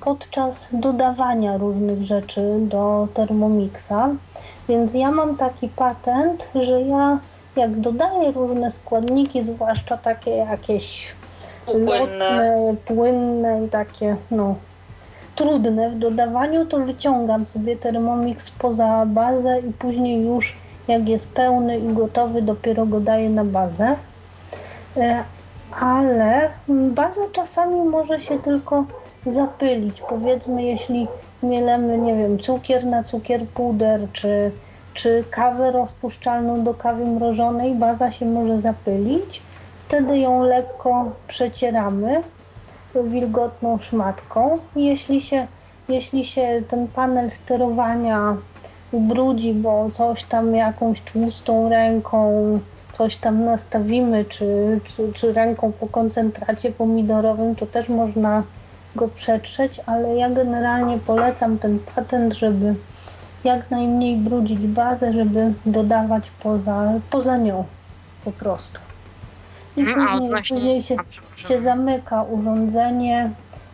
podczas 0.00 0.68
dodawania 0.72 1.56
różnych 1.56 2.02
rzeczy 2.02 2.40
do 2.60 3.08
Thermomixa. 3.14 4.08
Więc 4.68 4.94
ja 4.94 5.10
mam 5.10 5.36
taki 5.36 5.68
patent, 5.68 6.48
że 6.54 6.82
ja 6.82 7.18
jak 7.56 7.80
dodaję 7.80 8.32
różne 8.32 8.70
składniki, 8.70 9.42
zwłaszcza 9.42 9.96
takie 9.96 10.30
jakieś 10.30 11.08
Płynne. 11.66 12.74
płynne 12.84 13.64
i 13.64 13.68
takie 13.68 14.16
no 14.30 14.54
trudne 15.36 15.90
w 15.90 15.98
dodawaniu, 15.98 16.66
to 16.66 16.78
wyciągam 16.78 17.46
sobie 17.46 17.76
Thermomix 17.76 18.50
poza 18.50 19.06
bazę 19.06 19.60
i 19.60 19.72
później 19.72 20.26
już 20.26 20.56
jak 20.88 21.08
jest 21.08 21.28
pełny 21.28 21.78
i 21.78 21.92
gotowy, 21.92 22.42
dopiero 22.42 22.86
go 22.86 23.00
daję 23.00 23.30
na 23.30 23.44
bazę. 23.44 23.96
E, 24.96 25.22
ale 25.80 26.48
baza 26.68 27.20
czasami 27.32 27.82
może 27.82 28.20
się 28.20 28.38
tylko 28.38 28.84
zapylić. 29.26 30.02
Powiedzmy, 30.08 30.62
jeśli 30.62 31.08
mielemy, 31.42 31.98
nie 31.98 32.14
wiem, 32.14 32.38
cukier 32.38 32.86
na 32.86 33.02
cukier 33.02 33.46
puder, 33.46 34.00
czy, 34.12 34.50
czy 34.94 35.24
kawę 35.30 35.70
rozpuszczalną 35.70 36.64
do 36.64 36.74
kawy 36.74 37.06
mrożonej, 37.06 37.74
baza 37.74 38.12
się 38.12 38.26
może 38.26 38.60
zapylić. 38.60 39.42
Wtedy 39.88 40.18
ją 40.18 40.42
lekko 40.42 41.12
przecieramy 41.28 42.22
wilgotną 42.94 43.78
szmatką. 43.78 44.58
Jeśli 44.76 45.22
się, 45.22 45.46
jeśli 45.88 46.24
się 46.24 46.62
ten 46.68 46.88
panel 46.88 47.30
sterowania 47.30 48.36
ubrudzi, 48.92 49.54
bo 49.54 49.90
coś 49.92 50.24
tam 50.24 50.54
jakąś 50.54 51.00
tłustą 51.00 51.68
ręką 51.68 52.58
coś 52.98 53.16
tam 53.16 53.44
nastawimy, 53.44 54.24
czy, 54.24 54.80
czy, 54.84 55.12
czy 55.12 55.32
ręką 55.32 55.72
po 55.72 55.86
koncentracie 55.86 56.72
pomidorowym, 56.72 57.54
to 57.54 57.66
też 57.66 57.88
można 57.88 58.42
go 58.94 59.08
przetrzeć, 59.08 59.80
ale 59.86 60.16
ja 60.16 60.30
generalnie 60.30 60.98
polecam 60.98 61.58
ten 61.58 61.78
patent, 61.94 62.34
żeby 62.34 62.74
jak 63.44 63.70
najmniej 63.70 64.16
brudzić 64.16 64.58
bazę, 64.58 65.12
żeby 65.12 65.52
dodawać 65.66 66.24
poza, 66.42 66.92
poza 67.10 67.36
nią 67.36 67.64
po 68.24 68.32
prostu. 68.32 68.85
I 69.76 69.82
a 69.82 69.94
później, 69.94 70.06
odnośnie- 70.22 70.56
później 70.56 70.82
się, 70.82 70.96
a, 71.44 71.48
się 71.48 71.60
zamyka 71.62 72.22
urządzenie, 72.22 73.30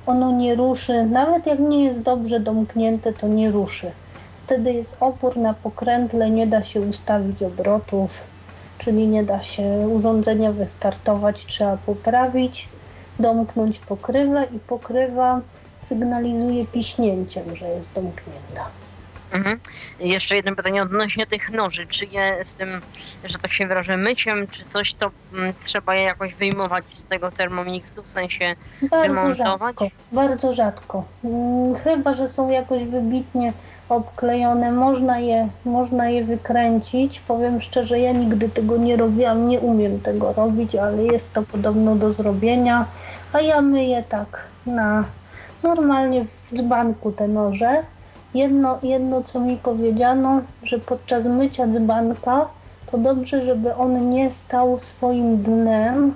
ono 0.07 0.33
nie 0.33 0.55
ruszy, 0.55 1.05
nawet 1.07 1.47
jak 1.47 1.59
nie 1.59 1.85
jest 1.85 2.01
dobrze 2.01 2.41
domknięte, 2.41 3.13
to 3.13 3.29
nie 3.29 3.51
ruszy. 3.51 3.91
Wtedy 4.47 4.73
jest 4.73 4.97
opór 5.01 5.37
na 5.37 5.55
pokrętle, 5.55 6.31
nie 6.31 6.47
da 6.47 6.63
się 6.65 6.81
ustawić 6.81 7.43
obrotów, 7.43 8.19
czyli 8.79 9.07
nie 9.07 9.25
da 9.25 9.43
się 9.43 9.63
urządzenia 9.89 10.53
wystartować, 10.53 11.47
trzeba 11.47 11.77
poprawić, 11.77 12.69
domknąć 13.19 13.79
pokrywę 13.79 14.47
i 14.57 14.59
pokrywa 14.59 15.41
sygnalizuje 15.89 16.67
piśnięciem, 16.67 17.57
że 17.57 17.69
jest 17.69 17.93
domknięta. 17.95 18.67
Mhm. 19.33 19.61
Jeszcze 20.01 20.37
jedno 20.37 20.57
pytanie 20.57 20.83
odnośnie 20.83 21.27
tych 21.27 21.51
noży. 21.51 21.87
Czy 21.87 22.05
je 22.07 22.45
z 22.45 22.55
tym, 22.55 22.81
że 23.25 23.39
tak 23.39 23.53
się 23.53 23.67
wyrażę, 23.67 23.97
myciem, 23.97 24.47
czy 24.51 24.65
coś 24.65 24.95
to 24.95 25.11
mm, 25.35 25.53
trzeba 25.61 25.95
je 25.95 26.03
jakoś 26.03 26.35
wyjmować 26.35 26.93
z 26.93 27.07
tego 27.07 27.31
termomiksu, 27.31 28.03
w 28.03 28.11
sensie 28.11 28.55
Bardzo 28.91 29.09
Wymontować? 29.09 29.77
rzadko, 29.79 29.87
bardzo 30.13 30.55
rzadko. 30.55 31.05
Mm, 31.25 31.75
Chyba, 31.75 32.15
że 32.15 32.29
są 32.29 32.51
jakoś 32.51 32.85
wybitnie 32.85 33.53
obklejone, 33.89 34.73
można 34.73 35.19
je, 35.19 35.49
można 35.65 36.09
je 36.09 36.25
wykręcić. 36.25 37.21
Powiem 37.21 37.61
szczerze, 37.61 38.01
ja 38.01 38.13
nigdy 38.13 38.49
tego 38.49 38.77
nie 38.77 38.97
robiłam, 38.97 39.49
nie 39.49 39.61
umiem 39.61 40.01
tego 40.01 40.33
robić, 40.33 40.75
ale 40.75 41.05
jest 41.05 41.33
to 41.33 41.43
podobno 41.43 41.97
do 41.97 42.13
zrobienia. 42.13 42.85
A 43.33 43.41
ja 43.41 43.61
myję 43.61 44.03
tak 44.09 44.43
na 44.67 45.05
normalnie 45.63 46.25
w 46.25 46.55
dzbanku 46.57 47.13
te 47.13 47.29
noże. 47.29 47.83
Jedno, 48.35 48.79
jedno 48.83 49.23
co 49.23 49.41
mi 49.41 49.57
powiedziano, 49.57 50.41
że 50.63 50.79
podczas 50.79 51.25
mycia 51.25 51.67
dzbanka 51.67 52.49
to 52.91 52.99
dobrze, 52.99 53.45
żeby 53.45 53.75
on 53.75 54.11
nie 54.11 54.31
stał 54.31 54.79
swoim 54.79 55.43
dnem 55.43 56.15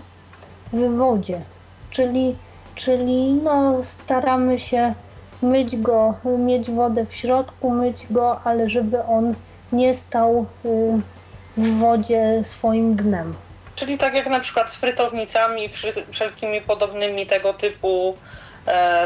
w 0.72 0.96
wodzie. 0.96 1.40
Czyli, 1.90 2.36
czyli 2.74 3.32
no, 3.32 3.84
staramy 3.84 4.58
się 4.58 4.94
myć 5.42 5.76
go, 5.76 6.14
mieć 6.38 6.70
wodę 6.70 7.06
w 7.06 7.14
środku, 7.14 7.70
myć 7.70 8.06
go, 8.10 8.40
ale 8.44 8.70
żeby 8.70 9.04
on 9.04 9.34
nie 9.72 9.94
stał 9.94 10.46
y, 10.64 10.68
w 11.56 11.78
wodzie 11.78 12.42
swoim 12.44 12.96
dnem. 12.96 13.34
Czyli 13.74 13.98
tak 13.98 14.14
jak 14.14 14.26
na 14.26 14.40
przykład 14.40 14.72
z 14.72 14.76
frytownicami, 14.76 15.68
wszelkimi 16.10 16.60
podobnymi 16.60 17.26
tego 17.26 17.54
typu 17.54 18.16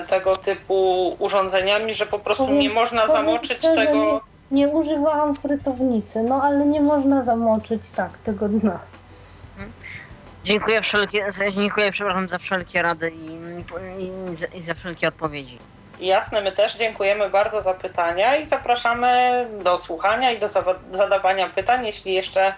tego 0.09 0.37
typu 0.37 1.09
urządzeniami, 1.19 1.95
że 1.95 2.07
po 2.07 2.19
prostu 2.19 2.45
Powiem- 2.47 2.61
nie 2.61 2.71
można 2.71 3.07
zamoczyć 3.09 3.59
szczerze, 3.59 3.75
tego. 3.87 4.21
Nie 4.51 4.69
używałam 4.69 5.35
frytownicy, 5.35 6.23
no 6.23 6.43
ale 6.43 6.67
nie 6.67 6.81
można 6.81 7.25
zamoczyć 7.25 7.83
tak 7.97 8.11
tego 8.25 8.49
dna. 8.49 8.79
dziękuję 10.45 10.83
wszelkie, 10.83 11.27
dziękuję 11.55 11.93
przepraszam 11.93 12.29
za 12.29 12.39
wszelkie 12.39 12.83
rady 12.83 13.11
i, 13.11 13.27
i, 14.33 14.37
za- 14.37 14.47
i 14.47 14.63
za 14.63 14.75
wszelkie 14.75 15.09
odpowiedzi. 15.09 15.59
Jasne, 16.01 16.41
my 16.41 16.53
też 16.53 16.77
dziękujemy 16.77 17.31
bardzo 17.31 17.63
za 17.63 17.75
pytania 17.75 18.37
i 18.37 18.47
zapraszamy 18.47 19.47
do 19.63 19.79
słuchania 19.79 20.31
i 20.31 20.39
do 20.39 20.49
zadawania 20.93 21.51
pytań, 21.51 21.87
jeśli 21.87 22.15
jeszcze 22.15 22.55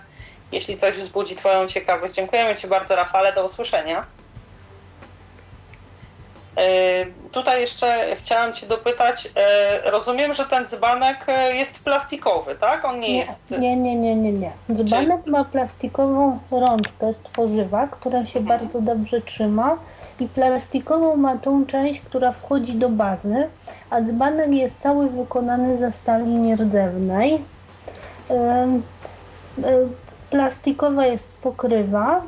jeśli 0.52 0.76
coś 0.76 0.94
wzbudzi 0.96 1.36
Twoją 1.36 1.66
ciekawość. 1.66 2.14
Dziękujemy 2.14 2.56
Ci 2.56 2.66
bardzo, 2.66 2.96
Rafale, 2.96 3.32
do 3.32 3.44
usłyszenia. 3.44 4.04
E, 6.56 6.62
Tutaj 7.32 7.60
jeszcze 7.60 8.16
chciałam 8.16 8.52
Cię 8.52 8.66
dopytać, 8.66 9.28
e, 9.36 9.90
rozumiem, 9.90 10.34
że 10.34 10.44
ten 10.44 10.66
dzbanek 10.66 11.24
e, 11.28 11.56
jest 11.56 11.78
plastikowy, 11.78 12.54
tak? 12.54 12.84
On 12.84 13.00
nie, 13.00 13.18
jest... 13.18 13.50
Nie, 13.50 13.76
nie, 13.76 13.96
nie, 13.96 14.16
nie, 14.16 14.32
nie. 14.32 14.50
Dzbanek 14.70 15.26
ma 15.26 15.44
plastikową 15.44 16.38
rączkę 16.50 17.14
z 17.14 17.18
tworzywa, 17.18 17.86
która 17.86 18.26
się 18.26 18.38
Mhm. 18.38 18.44
bardzo 18.58 18.80
dobrze 18.80 19.20
trzyma 19.20 19.76
i 20.20 20.28
plastikową 20.28 21.16
ma 21.16 21.36
tą 21.38 21.66
część, 21.66 22.00
która 22.00 22.32
wchodzi 22.32 22.74
do 22.74 22.88
bazy, 22.88 23.48
a 23.90 24.00
dzbanek 24.00 24.50
jest 24.50 24.80
cały 24.80 25.08
wykonany 25.10 25.78
ze 25.78 25.92
stali 25.92 26.24
nierdzewnej. 26.26 27.38
Plastikowa 30.30 31.06
jest 31.06 31.28
pokrywa, 31.42 32.22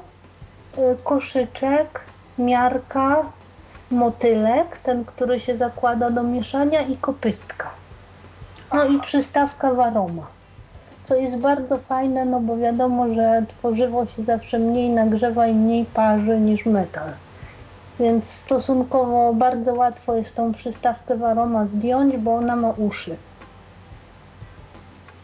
koszyczek, 1.04 2.00
miarka, 2.38 3.24
motylek, 3.90 4.78
ten, 4.78 5.04
który 5.04 5.40
się 5.40 5.56
zakłada 5.56 6.10
do 6.10 6.22
mieszania 6.22 6.82
i 6.82 6.96
kopystka. 6.96 7.70
No 8.72 8.84
i 8.84 9.00
przystawka 9.00 9.74
waroma. 9.74 10.26
Co 11.04 11.14
jest 11.14 11.38
bardzo 11.38 11.78
fajne, 11.78 12.24
no 12.24 12.40
bo 12.40 12.56
wiadomo, 12.56 13.10
że 13.10 13.44
tworzywo 13.48 14.06
się 14.06 14.24
zawsze 14.24 14.58
mniej 14.58 14.88
nagrzewa 14.88 15.46
i 15.46 15.54
mniej 15.54 15.84
parzy 15.84 16.38
niż 16.38 16.66
metal. 16.66 17.08
Więc 18.00 18.32
stosunkowo 18.32 19.34
bardzo 19.34 19.74
łatwo 19.74 20.14
jest 20.14 20.34
tą 20.34 20.52
przystawkę 20.52 21.16
waroma 21.16 21.64
zdjąć, 21.64 22.16
bo 22.16 22.34
ona 22.34 22.56
ma 22.56 22.70
uszy. 22.70 23.16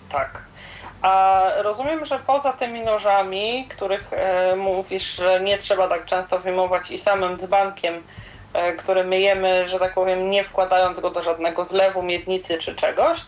Tak. 0.09 0.45
A 1.03 1.43
rozumiem, 1.63 2.05
że 2.05 2.19
poza 2.19 2.53
tymi 2.53 2.83
nożami, 2.83 3.67
których 3.69 4.13
e, 4.13 4.57
mówisz, 4.57 5.17
że 5.17 5.41
nie 5.41 5.59
trzeba 5.59 5.89
tak 5.89 6.05
często 6.05 6.39
wyjmować 6.39 6.91
i 6.91 6.99
samym 6.99 7.39
dzbankiem, 7.39 8.03
który 8.79 9.05
myjemy, 9.05 9.69
że 9.69 9.79
tak 9.79 9.95
powiem, 9.95 10.29
nie 10.29 10.45
wkładając 10.45 11.01
go 11.01 11.11
do 11.11 11.23
żadnego 11.23 11.65
zlewu, 11.65 12.03
miednicy 12.03 12.59
czy 12.59 12.75
czegoś, 12.75 13.19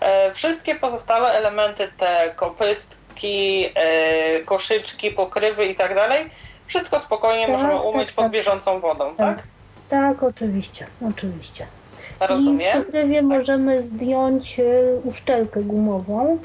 e, 0.00 0.32
wszystkie 0.32 0.74
pozostałe 0.74 1.30
elementy, 1.30 1.88
te 1.96 2.32
kopystki, 2.36 3.66
e, 3.74 4.40
koszyczki, 4.40 5.10
pokrywy 5.10 5.66
i 5.66 5.74
tak 5.74 5.94
dalej, 5.94 6.30
wszystko 6.66 6.98
spokojnie 7.00 7.42
Tak, 7.46 7.52
możemy 7.52 7.74
tak, 7.74 7.84
umyć 7.84 8.06
tak. 8.06 8.14
pod 8.16 8.28
bieżącą 8.30 8.80
wodą, 8.80 9.14
tak? 9.16 9.42
Tak, 9.88 10.22
oczywiście, 10.22 10.86
oczywiście. 11.08 11.66
I 12.10 12.18
w 12.18 12.28
Rozumiem. 12.28 12.84
pokrywie 12.84 13.22
możemy 13.22 13.82
zdjąć 13.82 14.60
uszczelkę 15.04 15.60
gumową, 15.62 16.38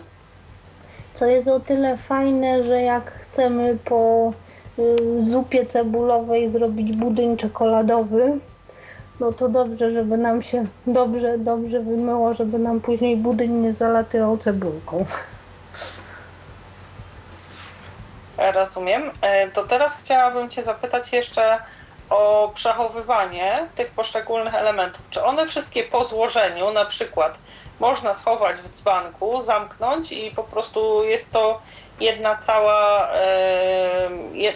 co 1.13 1.25
jest 1.25 1.47
o 1.47 1.59
tyle 1.59 1.97
fajne, 1.97 2.63
że 2.63 2.82
jak 2.82 3.11
chcemy 3.11 3.77
po 3.86 4.34
zupie 5.22 5.65
cebulowej 5.65 6.51
zrobić 6.51 6.91
budyń 6.91 7.38
czekoladowy, 7.38 8.38
no 9.19 9.32
to 9.32 9.49
dobrze, 9.49 9.91
żeby 9.91 10.17
nam 10.17 10.43
się 10.43 10.65
dobrze, 10.88 11.38
dobrze 11.38 11.80
wymyło, 11.80 12.34
żeby 12.34 12.59
nam 12.59 12.80
później 12.82 13.17
budyń 13.17 13.51
nie 13.51 13.74
zalatywał 13.74 14.38
cebulką. 14.38 15.05
Rozumiem. 18.53 19.11
E, 19.22 19.47
To 19.47 19.63
teraz 19.63 19.97
chciałabym 19.97 20.49
Cię 20.49 20.63
zapytać 20.63 21.13
jeszcze 21.13 21.59
o 22.09 22.51
przechowywanie 22.55 23.67
tych 23.76 23.91
poszczególnych 23.91 24.55
elementów. 24.55 25.01
Czy 25.09 25.24
one 25.24 25.47
wszystkie 25.47 25.84
po 25.84 26.05
złożeniu, 26.05 26.72
na 26.72 26.86
przykład, 26.86 27.38
można 27.80 28.13
schować 28.13 28.57
w 28.57 28.69
dzbanku, 28.69 29.41
zamknąć 29.41 30.11
i 30.11 30.32
po 30.32 30.43
prostu 30.43 31.03
jest 31.03 31.32
to 31.32 31.61
jedna 32.02 32.36
cała, 32.38 33.10
e, 33.14 34.10
je- 34.34 34.54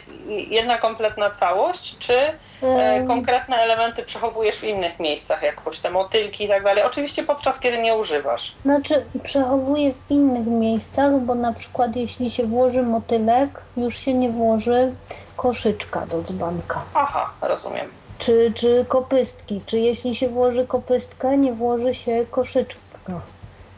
jedna 0.50 0.78
kompletna 0.78 1.32
całość, 1.32 1.98
czy 1.98 2.18
e, 2.18 2.34
Em, 2.64 3.08
konkretne 3.08 3.58
elementy 3.58 4.04
przechowujesz 4.04 4.56
w 4.56 4.64
innych 4.64 5.00
miejscach, 5.00 5.41
jakoś 5.43 5.80
te 5.80 5.89
motylki 5.89 6.43
i 6.43 6.48
tak 6.48 6.64
dalej? 6.64 6.84
Oczywiście 6.84 7.24
podczas 7.24 7.60
kiedy 7.60 7.78
nie 7.78 7.96
używasz. 7.96 8.52
Znaczy, 8.62 9.06
przechowuję 9.24 9.93
w 9.93 10.12
innych 10.12 10.48
miejscach, 10.48 11.12
bo 11.20 11.36
na 11.36 11.54
przykład 11.54 11.96
jeśli 11.96 12.32
się 12.32 12.43
włoży 12.43 12.82
motylek, 12.84 13.50
już 13.78 13.98
się 13.98 14.14
nie 14.14 14.30
włoży 14.30 14.91
koszyczka 15.38 16.06
do 16.06 16.22
dzbanka. 16.22 16.82
Aha, 16.93 17.30
rozumiem. 17.41 17.88
Czy, 18.20 18.52
czy 18.56 18.86
kopystki, 18.88 19.62
czy 19.66 19.80
jeśli 19.80 20.16
się 20.16 20.28
włoży 20.30 20.68
kopystkę, 20.68 21.38
nie 21.38 21.54
włoży 21.54 21.93
się 21.96 22.26
koszyczka. 22.32 22.80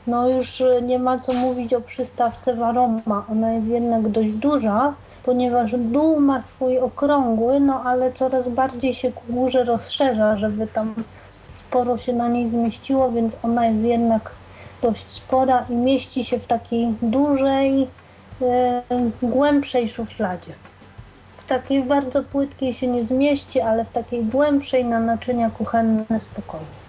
No 0.07 0.29
już 0.29 0.61
e, 0.61 0.81
nie 0.81 0.99
ma 0.99 1.19
co 1.19 1.33
mówić 1.33 1.73
o 1.73 1.81
przystawce 1.81 2.55
waroma. 2.55 3.25
Ona 3.31 3.53
jest 3.53 3.67
jednak 3.67 4.09
dość 4.09 4.29
duża, 4.29 4.93
ponieważ 5.23 5.71
dół 5.77 6.19
ma 6.19 6.41
swój 6.41 6.79
okrągły, 6.79 7.59
no 7.59 7.83
ale 7.83 8.11
coraz 8.11 8.47
bardziej 8.47 8.93
się 8.93 9.11
ku 9.11 9.23
górze 9.29 9.63
rozszerza, 9.63 10.37
żeby 10.37 10.67
tam 10.67 10.93
sporo 11.55 11.97
się 11.97 12.13
na 12.13 12.27
niej 12.27 12.49
zmieściło, 12.49 13.11
więc 13.11 13.33
ona 13.43 13.65
jest 13.65 13.83
jednak 13.83 14.31
dość 14.81 15.11
spora 15.11 15.65
i 15.69 15.73
mieści 15.73 16.23
się 16.23 16.39
w 16.39 16.45
takiej 16.45 16.93
dużej, 17.01 17.87
e, 18.41 18.81
głębszej 19.21 19.89
szufladzie. 19.89 20.53
W 21.37 21.49
takiej 21.49 21.83
bardzo 21.83 22.23
płytkiej 22.23 22.73
się 22.73 22.87
nie 22.87 23.03
zmieści, 23.03 23.61
ale 23.61 23.85
w 23.85 23.91
takiej 23.91 24.25
głębszej 24.25 24.85
na 24.85 24.99
naczynia 24.99 25.49
kuchenne 25.49 26.19
spokojnie. 26.19 26.86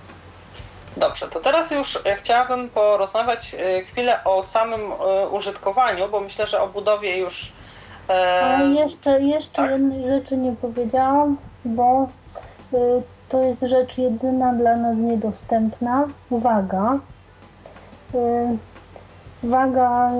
Dobrze, 0.98 1.28
to 1.28 1.40
teraz 1.40 1.70
już 1.70 1.98
e, 2.06 2.16
chciałabym 2.16 2.68
porozmawiać 2.68 3.54
e, 3.54 3.82
chwilę 3.82 4.24
o 4.24 4.42
samym 4.42 4.80
e, 4.80 5.28
użytkowaniu, 5.28 6.08
bo 6.08 6.20
myślę, 6.20 6.46
że 6.46 6.60
o 6.60 6.68
budowie 6.68 7.18
już. 7.18 7.52
A 8.08 8.62
jeszcze, 8.62 9.22
jeszcze 9.22 9.62
tak? 9.62 9.70
jednej 9.70 10.08
rzeczy 10.08 10.36
nie 10.36 10.52
powiedziałam, 10.52 11.36
bo 11.64 12.08
to 13.28 13.42
jest 13.42 13.62
rzecz 13.62 13.98
jedyna 13.98 14.52
dla 14.52 14.76
nas 14.76 14.98
niedostępna. 14.98 16.08
Uwaga. 16.30 16.98
Y, 18.14 18.18
waga 19.42 20.10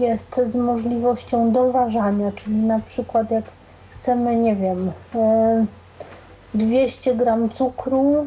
jest 0.00 0.40
z 0.46 0.54
możliwością 0.54 1.52
doważania, 1.52 2.32
czyli 2.32 2.56
na 2.56 2.80
przykład 2.80 3.30
jak 3.30 3.44
chcemy, 3.98 4.36
nie 4.36 4.56
wiem, 4.56 4.92
y, 5.14 5.66
200 6.54 7.14
gram 7.14 7.50
cukru, 7.50 8.26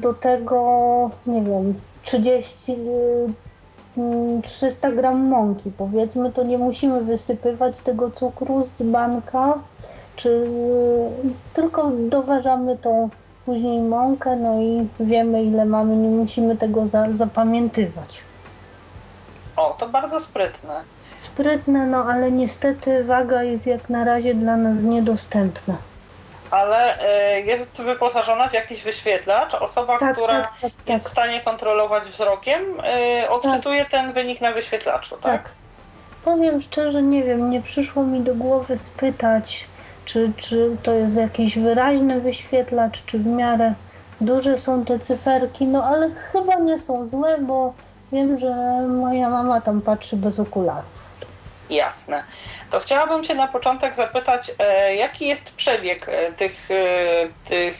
do 0.00 0.14
tego, 0.14 1.10
nie 1.26 1.42
wiem, 1.42 1.74
30, 2.02 2.72
y, 2.72 2.76
mm, 3.96 4.42
300 4.42 4.92
gram 4.92 5.24
mąki, 5.24 5.70
powiedzmy, 5.70 6.32
to 6.32 6.42
nie 6.42 6.58
musimy 6.58 7.00
wysypywać 7.00 7.80
tego 7.80 8.10
cukru 8.10 8.64
z 8.64 8.82
banka, 8.82 9.58
czy 10.16 10.50
tylko 11.54 11.90
doważamy 11.90 12.76
tą 12.78 13.08
później 13.46 13.80
mąkę, 13.80 14.36
no 14.36 14.60
i 14.60 14.88
wiemy 15.00 15.44
ile 15.44 15.64
mamy, 15.64 15.96
nie 15.96 16.08
musimy 16.08 16.56
tego 16.56 16.88
za, 16.88 17.12
zapamiętywać. 17.12 18.20
O, 19.56 19.76
to 19.78 19.88
bardzo 19.88 20.20
sprytne. 20.20 20.80
Sprytne, 21.22 21.86
no 21.86 22.04
ale 22.04 22.32
niestety 22.32 23.04
waga 23.04 23.42
jest 23.42 23.66
jak 23.66 23.90
na 23.90 24.04
razie 24.04 24.34
dla 24.34 24.56
nas 24.56 24.78
niedostępna. 24.82 25.76
Ale 26.50 27.00
e, 27.00 27.40
jest 27.40 27.82
wyposażona 27.82 28.48
w 28.48 28.52
jakiś 28.52 28.82
wyświetlacz. 28.82 29.54
Osoba, 29.54 29.98
Tak, 29.98 30.12
która 30.12 30.34
tak, 30.42 30.50
tak, 30.60 30.70
tak. 30.72 30.88
jest 30.88 31.06
w 31.06 31.10
stanie 31.10 31.40
kontrolować 31.40 32.04
wzrokiem, 32.04 32.62
e, 32.84 33.30
odczytuje 33.30 33.84
ten 33.84 34.12
wynik 34.12 34.40
na 34.40 34.52
wyświetlaczu, 34.52 35.16
tak? 35.16 35.42
Tak. 35.42 35.50
Powiem 36.24 36.62
szczerze, 36.62 37.02
nie 37.02 37.22
wiem, 37.22 37.50
nie 37.50 37.62
przyszło 37.62 38.02
mi 38.04 38.20
do 38.20 38.34
głowy 38.34 38.78
spytać, 38.78 39.66
czy, 40.04 40.32
czy 40.36 40.76
to 40.82 40.92
jest 40.92 41.16
jakiś 41.16 41.58
wyraźny 41.58 42.20
wyświetlacz, 42.20 43.04
czy 43.04 43.18
w 43.18 43.26
miarę 43.26 43.74
duże 44.20 44.58
są 44.58 44.84
te 44.84 44.98
cyferki, 44.98 45.66
no 45.66 45.84
ale 45.84 46.10
chyba 46.32 46.54
nie 46.54 46.78
są 46.78 47.08
złe, 47.08 47.38
bo 47.38 47.72
wiem, 48.12 48.38
że 48.38 48.54
moja 48.88 49.28
mama 49.30 49.60
tam 49.60 49.80
patrzy 49.80 50.16
bez 50.16 50.40
okularów. 50.40 51.04
Jasne. 51.70 52.22
To 52.74 52.80
chciałabym 52.80 53.24
Cię 53.24 53.34
na 53.34 53.48
początek 53.48 53.94
zapytać, 53.94 54.50
e, 54.58 54.94
jaki 54.94 55.26
jest 55.26 55.54
przebieg 55.54 56.08
e, 56.08 56.32
tych, 56.32 56.70
e, 56.70 56.74
tych 57.48 57.76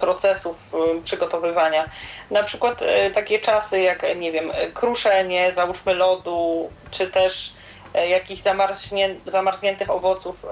procesów 0.00 0.72
przygotowywania? 1.04 1.84
Na 2.30 2.42
przykład 2.42 2.80
takie 3.14 3.38
czasy 3.38 3.80
jak, 3.80 4.06
nie 4.16 4.32
wiem, 4.32 4.52
kruszenie, 4.74 5.52
załóżmy 5.54 5.94
lodu, 5.94 6.70
czy 6.90 7.06
też 7.06 7.54
jakichś 8.08 8.40
zamarznię, 8.42 9.14
zamarzniętych 9.26 9.90
owoców. 9.90 10.46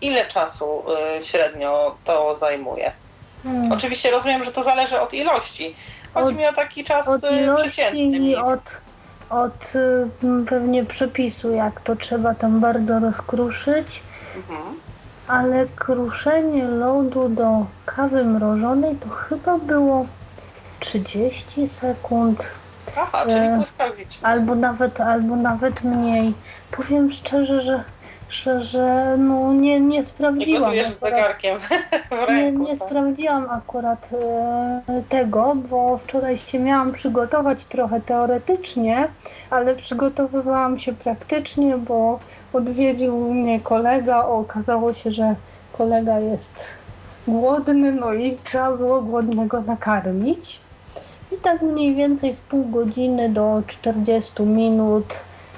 Ile 0.00 0.26
czasu 0.26 0.84
średnio 1.22 1.96
to 2.04 2.36
zajmuje? 2.36 2.92
Hmm. 3.42 3.72
Oczywiście 3.72 4.10
rozumiem, 4.10 4.44
że 4.44 4.52
to 4.52 4.62
zależy 4.62 5.00
od 5.00 5.14
ilości. 5.14 5.76
Chodzi 6.14 6.28
Od- 6.28 6.36
mi 6.36 6.46
o 6.46 6.52
taki 6.52 6.84
czas 6.84 7.08
Od 7.08 7.30
ilości 7.32 7.68
przeciętny. 7.68 8.44
od, 8.44 8.60
od 9.30 9.72
y, 9.74 10.44
pewnie 10.48 10.84
przepisu, 10.84 11.50
jak 11.50 11.80
to 11.80 11.96
trzeba 11.96 12.34
tam 12.34 12.60
bardzo 12.60 12.98
rozkruszyć, 12.98 14.02
Mhm. 14.36 14.60
ale 15.28 15.66
kruszenie 15.76 16.64
lodu 16.64 17.28
do 17.28 17.66
kawy 17.86 18.24
mrożonej 18.24 18.96
to 18.96 19.08
chyba 19.08 19.58
było 19.58 20.06
30 20.80 21.68
sekund. 21.68 22.46
Aha, 22.98 23.22
czyli 23.24 23.36
E, 23.46 23.56
błyskawicznie. 23.56 24.26
albo 24.28 24.54
nawet, 24.54 25.00
albo 25.00 25.36
nawet 25.36 25.84
mniej. 25.84 26.34
Powiem 26.70 27.10
szczerze, 27.10 27.60
że, 27.62 27.84
że 28.30 29.16
no 29.18 29.52
nie, 29.52 29.80
nie 29.80 29.86
Nie 29.86 30.04
sprawdziłam. 30.04 30.62
z 30.74 30.78
akurat, 30.78 30.98
zegarkiem 30.98 31.58
w 32.08 32.10
nie, 32.10 32.26
ręku. 32.26 32.62
nie 32.62 32.76
tak? 32.76 32.88
sprawdziłam 32.88 33.46
akurat 33.50 34.08
e, 34.12 35.02
tego, 35.08 35.54
bo 35.70 35.98
wczoraj 35.98 36.38
się 36.38 36.58
miałam 36.58 36.92
przygotować 36.92 37.64
trochę 37.64 38.00
teoretycznie, 38.00 39.08
ale 39.50 39.74
przygotowywałam 39.74 40.78
się 40.78 40.92
praktycznie, 40.92 41.76
bo 41.78 42.18
odwiedził 42.52 43.34
mnie 43.34 43.60
kolega. 43.60 44.26
Okazało 44.26 44.94
się, 44.94 45.10
że 45.10 45.34
kolega 45.78 46.18
jest 46.18 46.66
głodny, 47.28 47.92
no 47.92 48.12
i 48.14 48.38
trzeba 48.44 48.76
było 48.76 49.02
głodnego 49.02 49.60
nakarmić. 49.60 50.60
I 51.32 51.36
tak 51.36 51.62
mniej 51.62 51.94
więcej 51.94 52.34
w 52.34 52.40
pół 52.40 52.64
godziny 52.64 53.28
do 53.28 53.62
40 53.66 54.42
minut 54.42 55.16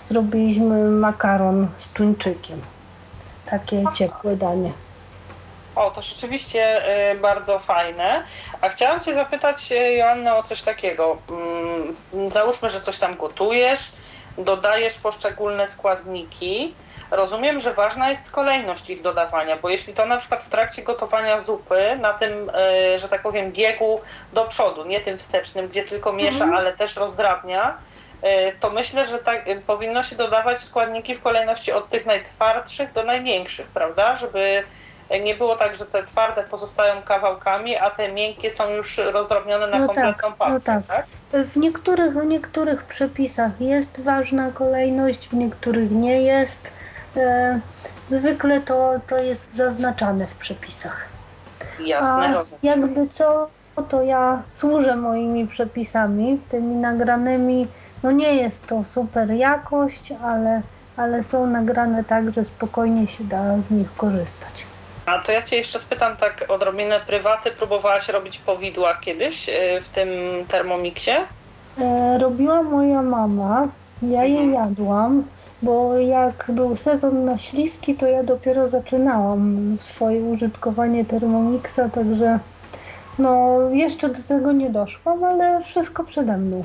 zrobiliśmy 0.08 0.90
makaron 0.90 1.68
z 1.78 1.88
tuńczykiem. 1.90 2.60
Takie 3.50 3.84
ciepłe 3.94 4.36
danie. 4.36 4.72
O, 5.76 5.90
to 5.90 6.02
rzeczywiście 6.02 6.82
y, 7.12 7.18
bardzo 7.18 7.58
fajne. 7.58 8.22
A 8.60 8.68
chciałam 8.68 9.00
Cię 9.00 9.14
zapytać, 9.14 9.72
y, 9.72 9.92
Joanna, 9.94 10.36
o 10.36 10.42
coś 10.42 10.62
takiego. 10.62 11.16
Mm, 11.30 12.30
Załóżmy, 12.32 12.70
że 12.70 12.80
coś 12.80 12.98
tam 12.98 13.16
gotujesz, 13.16 13.92
dodajesz 14.38 14.94
poszczególne 14.94 15.68
składniki. 15.68 16.74
Rozumiem, 17.10 17.60
że 17.60 17.74
ważna 17.74 18.10
jest 18.10 18.30
kolejność 18.30 18.90
ich 18.90 19.02
dodawania, 19.02 19.56
bo 19.56 19.68
jeśli 19.68 19.94
to 19.94 20.06
na 20.06 20.16
przykład 20.16 20.44
w 20.44 20.48
trakcie 20.48 20.82
gotowania 20.82 21.40
zupy, 21.40 21.96
na 22.00 22.12
tym, 22.12 22.50
y, 22.94 22.98
że 22.98 23.08
tak 23.08 23.22
powiem, 23.22 23.52
biegu 23.52 24.00
do 24.32 24.44
przodu, 24.44 24.84
nie 24.84 25.00
tym 25.00 25.18
wstecznym, 25.18 25.68
gdzie 25.68 25.82
tylko 25.84 26.12
miesza, 26.12 26.44
Mhm. 26.44 26.54
ale 26.54 26.72
też 26.72 26.96
rozdrabnia, 26.96 27.74
to 28.60 28.70
myślę, 28.70 29.06
że 29.06 29.18
tak, 29.18 29.48
y, 29.48 29.60
powinno 29.66 30.02
się 30.02 30.16
dodawać 30.16 30.62
składniki 30.62 31.14
w 31.14 31.22
kolejności 31.22 31.72
od 31.72 31.88
tych 31.88 32.06
najtwardszych 32.06 32.92
do 32.92 33.04
największych, 33.04 33.66
prawda? 33.66 34.16
Żeby 34.16 34.62
nie 35.24 35.34
było 35.34 35.56
tak, 35.56 35.74
że 35.76 35.86
te 35.86 36.02
twarde 36.04 36.42
pozostają 36.42 37.02
kawałkami, 37.02 37.76
a 37.76 37.90
te 37.90 38.12
miękkie 38.12 38.50
są 38.50 38.70
już 38.70 38.98
rozdrobnione 38.98 39.66
na 39.66 39.78
No 39.78 39.86
kompletną 39.86 40.32
tak, 40.38 40.48
no 40.48 40.60
tak. 40.60 40.82
tak? 40.86 41.06
W 41.46 41.56
niektórych, 41.56 42.12
w 42.14 42.24
niektórych 42.26 42.84
przepisach 42.84 43.50
jest 43.60 44.00
ważna 44.00 44.50
kolejność, 44.50 45.28
w 45.28 45.32
niektórych 45.34 45.90
nie 45.90 46.22
jest. 46.22 46.72
E, 47.16 47.60
zwykle 48.08 48.60
to, 48.60 48.90
to 49.08 49.16
jest 49.18 49.54
zaznaczane 49.54 50.26
w 50.26 50.34
przepisach. 50.34 51.04
Jasne, 51.80 52.28
A 52.28 52.32
rozumiem. 52.34 52.58
jakby 52.62 53.08
co, 53.08 53.48
to 53.88 54.02
ja 54.02 54.42
służę 54.54 54.96
moimi 54.96 55.46
przepisami, 55.46 56.40
tymi 56.48 56.74
nagranymi. 56.74 57.66
No 58.02 58.10
nie 58.12 58.34
jest 58.34 58.66
to 58.66 58.84
super 58.84 59.30
jakość, 59.30 60.12
ale, 60.24 60.62
ale 60.96 61.22
są 61.22 61.46
nagrane 61.46 62.04
tak, 62.04 62.30
że 62.32 62.44
spokojnie 62.44 63.06
się 63.06 63.24
da 63.24 63.58
z 63.58 63.70
nich 63.70 63.96
korzystać. 63.96 64.52
A 65.06 65.18
to 65.18 65.32
ja 65.32 65.42
Cię 65.42 65.56
jeszcze 65.56 65.78
spytam 65.78 66.16
tak 66.16 66.44
odrobinę 66.48 67.00
prywaty. 67.00 67.50
Próbowałaś 67.50 68.08
robić 68.08 68.38
powidła 68.38 68.94
kiedyś 69.00 69.48
y, 69.48 69.52
w 69.80 69.88
tym 69.88 70.08
termomiksie? 70.48 71.10
E, 71.80 72.18
robiła 72.18 72.62
moja 72.62 73.02
mama, 73.02 73.68
ja 74.02 74.24
je 74.24 74.40
Mhm. 74.40 74.52
jadłam, 74.68 75.24
bo 75.62 75.98
jak 75.98 76.44
był 76.48 76.76
sezon 76.76 77.24
na 77.24 77.38
śliwki, 77.38 77.94
to 77.94 78.06
ja 78.06 78.22
dopiero 78.22 78.68
zaczynałam 78.68 79.76
swoje 79.80 80.20
użytkowanie 80.20 81.04
Thermomixa, 81.04 81.80
także 81.94 82.38
no 83.18 83.58
jeszcze 83.72 84.08
do 84.08 84.22
tego 84.28 84.52
nie 84.52 84.70
doszłam, 84.70 85.24
ale 85.24 85.62
wszystko 85.62 86.04
przede 86.04 86.36
mną. 86.36 86.64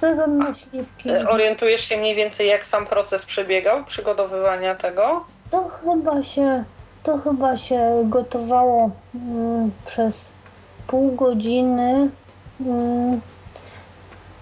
Sezon 0.00 0.38
na 0.38 0.54
śliwki, 0.54 1.10
Y, 1.10 1.28
Orientujesz 1.28 1.80
się 1.80 1.96
mniej 1.96 2.14
więcej, 2.14 2.48
jak 2.48 2.66
sam 2.66 2.86
proces 2.86 3.26
przebiegał 3.26 3.84
przygotowywania 3.84 4.74
tego? 4.74 5.24
to 5.50 5.68
chyba 5.84 6.22
się, 6.22 6.64
to 7.02 7.18
chyba 7.18 7.56
się 7.56 8.02
gotowało 8.04 8.90
mm, 9.14 9.70
przez 9.86 10.30
pół 10.86 11.12
godziny 11.16 12.08
mm, 12.60 13.20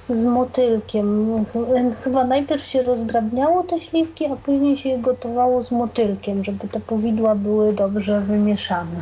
z 0.08 0.24
motylkiem. 0.24 1.44
Ch- 1.44 2.02
Chyba 2.04 2.24
najpierw 2.24 2.64
się 2.66 2.82
rozdrabniało 2.82 3.62
te 3.64 3.80
śliwki, 3.80 4.26
a 4.26 4.36
później 4.36 4.76
się 4.76 4.88
je 4.88 4.98
gotowało 4.98 5.62
z 5.62 5.70
motylkiem, 5.70 6.44
żeby 6.44 6.68
te 6.68 6.80
powidła 6.80 7.34
były 7.34 7.72
dobrze 7.72 8.20
wymieszane. 8.20 9.00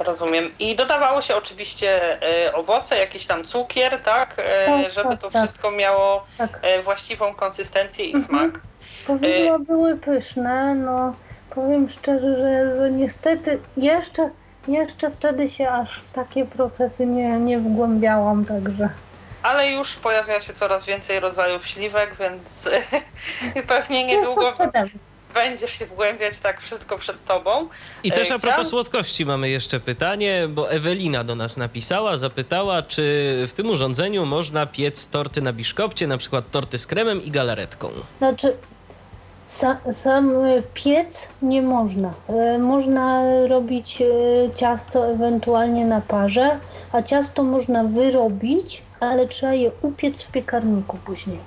Rozumiem. 0.01 0.51
I 0.59 0.77
dodawało 0.77 1.23
się 1.23 1.37
oczywiście 1.37 2.19
e, 2.47 2.53
owoce, 2.53 2.99
jakiś 2.99 3.27
tam 3.27 3.45
cukier, 3.45 4.03
tak? 4.03 4.35
E, 4.39 4.67
Tak, 4.67 4.91
żeby 4.93 5.09
tak, 5.09 5.21
to 5.21 5.31
tak. 5.31 5.43
wszystko 5.43 5.71
miało 5.71 6.25
Tak. 6.39 6.59
e, 6.63 6.83
właściwą 6.83 7.35
konsystencję 7.35 8.05
i 8.05 8.15
Mhm. 8.17 8.25
smak. 8.25 8.61
Powidła 9.07 9.59
były 9.59 9.97
pyszne, 9.97 10.75
no 10.75 11.15
powiem 11.55 11.89
szczerze, 11.91 12.37
że, 12.37 12.77
że 12.77 12.91
niestety 12.91 13.59
jeszcze, 13.77 14.31
jeszcze 14.69 15.11
wtedy 15.11 15.49
się 15.51 15.71
aż 15.71 16.01
w 16.01 16.13
takie 16.13 16.45
procesy 16.45 17.07
nie, 17.07 17.29
nie 17.29 17.59
wgłębiałam, 17.59 18.45
także 18.45 18.89
Ale 19.43 19.71
już 19.71 19.97
pojawia 19.97 20.41
się 20.41 20.53
coraz 20.53 20.85
więcej 20.85 21.21
rodzajów 21.21 21.67
śliwek, 21.67 22.17
więc 22.21 22.69
pewnie 23.69 24.05
niedługo 24.07 24.51
mną. 24.51 24.71
Będziesz 25.35 25.71
się 25.79 25.87
wgłębiać 25.87 26.39
tak 26.39 26.61
wszystko 26.61 26.99
przed 26.99 27.25
tobą. 27.25 27.69
I 28.05 28.13
też 28.13 28.31
E, 28.31 28.35
a 28.35 28.39
propos 28.39 28.51
chciałam- 28.51 28.65
słodkości 28.65 29.27
mamy 29.27 29.49
jeszcze 29.51 29.81
pytanie, 29.81 30.47
bo 30.49 30.71
Ewelina 30.71 31.25
do 31.25 31.35
nas 31.35 31.57
napisała, 31.57 32.17
zapytała, 32.17 32.83
czy 32.83 33.03
w 33.49 33.53
tym 33.53 33.69
urządzeniu 33.71 34.27
można 34.27 34.67
piec 34.67 35.07
torty 35.09 35.41
na 35.43 35.53
biszkopcie, 35.53 36.07
na 36.07 36.19
przykład 36.19 36.51
torty 36.51 36.79
z 36.79 36.87
kremem 36.87 37.23
i 37.25 37.31
galaretką. 37.31 37.89
Znaczy, 38.19 38.57
sa, 39.61 39.77
sam 39.93 40.45
e, 40.45 40.63
piec 40.75 41.29
nie 41.43 41.63
można. 41.63 42.13
E, 42.29 42.59
Można 42.59 43.23
robić 43.49 44.03
ciasto 44.57 45.07
ewentualnie 45.07 45.85
na 45.87 46.01
parze, 46.01 46.59
a 46.93 47.03
ciasto 47.03 47.43
można 47.43 47.85
wyrobić, 47.85 48.83
ale 49.01 49.27
trzeba 49.29 49.55
je 49.55 49.71
upiec 49.83 50.23
w 50.23 50.31
piekarniku 50.33 50.97
później. 51.05 51.39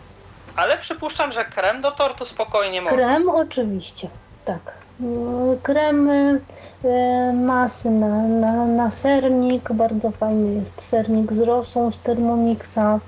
Ale 0.56 0.78
przypuszczam, 0.78 1.32
że 1.32 1.46
krem 1.46 1.82
do 1.82 1.92
tortu 1.92 2.26
spokojnie 2.26 2.82
można. 2.82 2.98
Krem 2.98 3.30
oczywiście, 3.30 4.08
tak. 4.46 4.74
Mm, 5.02 5.60
Krem 5.64 6.10
e, 6.10 7.34
masy 7.34 7.90
na, 7.90 8.28
na, 8.28 8.66
na 8.66 8.92
sernik, 8.92 9.74
bardzo 9.74 10.12
fajny 10.12 10.54
jest 10.54 10.82
sernik 10.82 11.34
z 11.34 11.40
rosą 11.40 11.92
z 11.92 12.00
Thermomixa. 12.00 13.00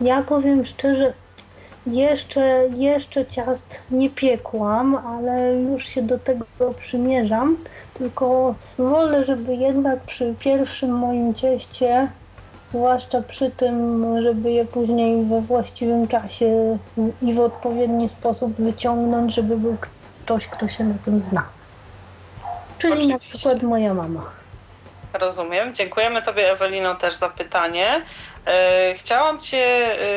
Ja 0.00 0.22
powiem 0.22 0.64
szczerze, 0.64 1.12
jeszcze, 1.86 2.68
jeszcze 2.76 3.26
ciast 3.26 3.80
nie 3.90 4.10
piekłam, 4.10 4.96
ale 4.96 5.54
już 5.54 5.88
się 5.88 6.02
do 6.02 6.18
tego 6.18 6.44
przymierzam. 6.78 7.56
Tylko 7.94 8.54
wolę, 8.78 9.24
żeby 9.24 9.56
jednak 9.56 10.00
przy 10.00 10.34
pierwszym 10.38 10.90
moim 10.90 11.34
cieście, 11.34 12.08
zwłaszcza 12.76 13.22
przy 13.22 13.50
tym, 13.50 14.04
żeby 14.22 14.50
je 14.50 14.64
później 14.64 15.24
we 15.24 15.40
właściwym 15.40 16.08
czasie 16.08 16.78
i 17.22 17.34
w 17.34 17.40
odpowiedni 17.40 18.08
sposób 18.08 18.56
wyciągnąć, 18.56 19.34
żeby 19.34 19.56
był 19.56 19.76
ktoś, 20.24 20.46
kto 20.46 20.68
się 20.68 20.84
na 20.84 20.94
tym 21.04 21.20
zna. 21.20 21.44
Czyli 22.78 23.08
na 23.08 23.16
Oczywiście. 23.16 23.38
przykład 23.38 23.62
moja 23.62 23.94
mama. 23.94 24.30
Rozumiem. 25.12 25.74
Dziękujemy 25.74 26.22
Tobie, 26.22 26.52
Ewelino, 26.52 26.94
też 26.94 27.14
za 27.14 27.28
pytanie. 27.28 28.02
E, 28.46 28.94
Chciałam 28.94 29.40
Cię 29.40 29.66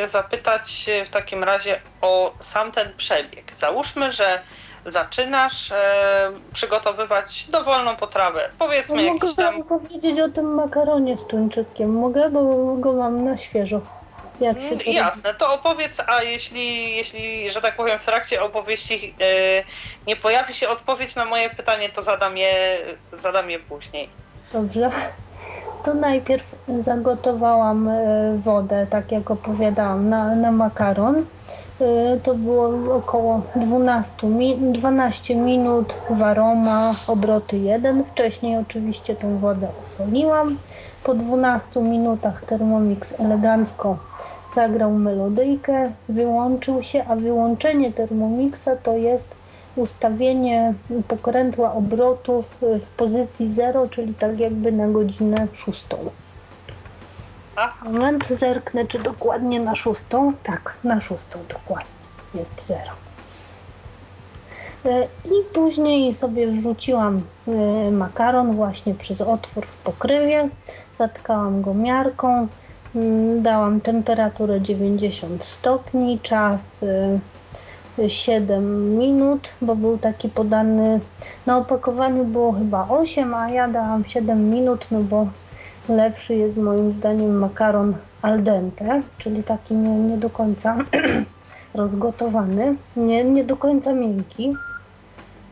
e, 0.03 0.07
zapytać 0.07 0.89
w 1.05 1.09
takim 1.09 1.43
razie 1.43 1.79
o 2.01 2.33
sam 2.39 2.71
ten 2.71 2.93
przebieg. 2.97 3.53
Załóżmy, 3.55 4.11
że 4.11 4.41
zaczynasz 4.91 5.71
e, 5.71 6.31
przygotowywać 6.53 7.45
dowolną 7.49 7.95
potrawę. 7.95 8.49
Powiedzmy 8.59 8.95
Mogę 8.95 9.07
jakiś 9.07 9.35
tam 9.35 9.53
wam 9.53 9.63
powiedzieć 9.63 10.19
o 10.19 10.29
tym 10.29 10.45
makaronie 10.53 11.17
z 11.17 11.27
tuńczykiem. 11.27 11.93
Mogę, 11.93 12.29
bo 12.29 12.75
go 12.75 12.93
mam 12.93 13.25
na 13.25 13.37
świeżo. 13.37 13.81
Jak 14.39 14.61
się 14.61 14.67
Mm, 14.67 14.79
to 14.79 14.91
Jasne, 14.91 15.33
to 15.33 15.53
opowiedz, 15.53 16.01
a 16.07 16.23
jeśli, 16.23 16.95
jeśli, 16.95 17.51
że 17.51 17.61
tak 17.61 17.75
powiem, 17.75 17.99
w 17.99 18.05
trakcie 18.05 18.43
opowieści 18.43 19.15
e, 19.19 19.25
nie 20.07 20.15
pojawi 20.15 20.53
się 20.53 20.69
odpowiedź 20.69 21.15
na 21.15 21.25
moje 21.25 21.49
pytanie, 21.49 21.89
to 21.89 22.01
zadam 22.01 22.37
je, 22.37 22.79
zadam 23.13 23.49
je 23.49 23.59
później. 23.59 24.09
Dobrze. 24.53 24.91
To 25.83 25.93
najpierw 25.93 26.43
zagotowałam 26.81 27.87
e, 27.87 28.37
wodę, 28.43 28.87
tak 28.89 29.11
jak 29.11 29.31
opowiadałam, 29.31 30.09
na, 30.09 30.35
na 30.35 30.51
makaron. 30.51 31.25
Y, 31.81 32.19
to 32.23 32.35
było 32.35 32.95
około 32.95 33.41
12, 33.55 34.27
mi 34.27 34.57
12 34.57 35.35
minut 35.35 35.95
waroma, 36.09 36.95
obroty 37.07 37.57
1. 37.57 38.03
Wcześniej 38.03 38.57
oczywiście 38.57 39.15
tą 39.15 39.37
wodę 39.37 39.67
osoliłam. 39.81 40.57
Po 41.03 41.13
12 41.13 41.81
minutach 41.81 42.45
Thermomix 42.45 43.19
elegancko 43.19 43.97
zagrał 44.55 44.91
melodyjkę, 44.91 45.91
wyłączył 46.09 46.83
się, 46.83 47.05
a 47.07 47.15
wyłączenie 47.15 47.91
Thermomixa 47.91 48.69
to 48.83 48.95
jest 48.95 49.27
ustawienie 49.75 50.73
pokrętła 51.07 51.73
obrotów 51.73 52.57
w 52.61 52.89
pozycji 52.97 53.53
0, 53.53 53.87
czyli 53.89 54.13
tak 54.13 54.39
jakby 54.39 54.71
na 54.71 54.87
godzinę 54.87 55.47
6 55.53 55.85
prawda? 57.59 57.91
Moment, 57.91 58.27
zerknę, 58.27 58.87
czy 58.87 58.99
dokładnie 58.99 59.59
na 59.59 59.75
szóstą. 59.75 60.33
Tak, 60.43 60.73
na 60.83 61.01
szóstą 61.01 61.39
dokładnie. 61.49 61.89
Jest 62.35 62.67
zero. 62.67 62.91
E, 64.85 65.03
I 65.25 65.53
później 65.53 66.15
sobie 66.15 66.47
wrzuciłam 66.47 67.21
e, 67.47 67.91
makaron 67.91 68.55
właśnie 68.55 68.93
przez 68.93 69.21
otwór 69.21 69.65
w 69.65 69.77
pokrywie. 69.77 70.49
Zatkałam 70.97 71.61
go 71.61 71.73
miarką. 71.73 72.47
Mm, 72.95 73.41
dałam 73.41 73.81
temperaturę 73.81 74.61
90 74.61 75.43
stopni, 75.43 76.19
czas 76.19 76.83
e, 76.83 78.09
7 78.09 78.97
minut, 78.97 79.49
bo 79.61 79.75
był 79.75 79.97
taki 79.97 80.29
podany 80.29 80.99
na 81.45 81.57
opakowaniu 81.57 82.25
było 82.25 82.51
chyba 82.51 82.87
8, 82.89 83.33
a 83.33 83.49
ja 83.49 83.67
dałam 83.67 84.05
7 84.05 84.49
minut, 84.49 84.85
no 84.91 84.99
bo 84.99 85.27
lepszy 85.89 86.35
jest 86.35 86.57
moim 86.57 86.93
zdaniem 86.93 87.37
makaron 87.37 87.93
al 88.21 88.43
dente, 88.43 89.01
czyli 89.17 89.43
taki 89.43 89.73
nie, 89.75 89.89
nie 89.89 90.17
do 90.17 90.29
końca 90.29 90.77
rozgotowany, 91.73 92.75
nie, 92.95 93.23
nie 93.23 93.43
do 93.43 93.57
końca 93.57 93.93
miękki. 93.93 94.53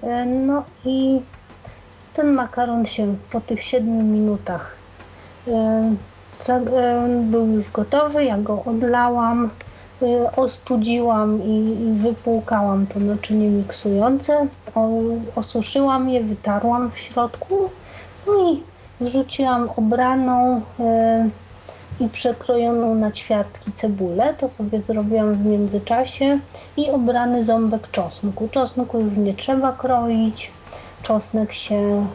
E, 0.03 0.25
No 0.25 0.63
i 0.85 1.21
ten 2.13 2.33
makaron 2.33 2.85
się 2.85 3.15
po 3.31 3.41
tych 3.41 3.63
7 3.63 4.11
minutach 4.11 4.75
e, 5.47 5.51
e, 6.49 7.07
był 7.23 7.47
już 7.47 7.71
gotowy, 7.71 8.23
ja 8.23 8.37
go 8.37 8.63
odlałam, 8.65 9.49
ostudziłam 10.35 11.43
i, 11.43 11.77
i 11.81 11.93
wypłukałam 12.01 12.87
to 12.87 12.99
naczynie 12.99 13.49
miksujące, 13.49 14.47
osuszyłam 15.35 16.09
je, 16.09 16.23
wytarłam 16.23 16.91
w 16.91 16.97
środku, 16.97 17.69
no 18.27 18.51
i 18.51 18.63
wrzuciłam 19.01 19.69
obraną 19.75 20.61
e, 20.79 21.29
i 21.99 22.09
przekrojoną 22.09 22.95
na 22.95 23.11
ćwiartki 23.11 23.71
cebulę, 23.71 24.33
to 24.33 24.49
sobie 24.49 24.81
zrobiłam 24.81 25.35
w 25.35 25.45
międzyczasie. 25.45 26.39
I 26.77 26.89
obrany 26.89 27.45
ząbek 27.45 27.91
czosnku. 27.91 28.49
Czosnku 28.51 28.99
już 28.99 29.17
nie 29.17 29.33
trzeba 29.33 29.71
kroić, 29.71 30.51
czosnek 31.03 31.53
się 31.53 32.07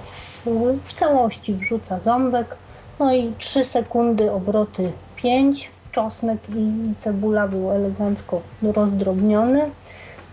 w 0.84 0.92
całości 0.92 1.54
wrzuca 1.54 2.00
ząbek, 2.00 2.56
no 2.98 3.14
i 3.14 3.32
3 3.38 3.64
sekundy 3.64 4.32
obroty 4.32 4.92
5, 5.16 5.70
czosnek 5.92 6.38
i 6.56 6.94
cebula 7.00 7.48
był 7.48 7.70
elegancko 7.70 8.40
rozdrobniony 8.62 9.70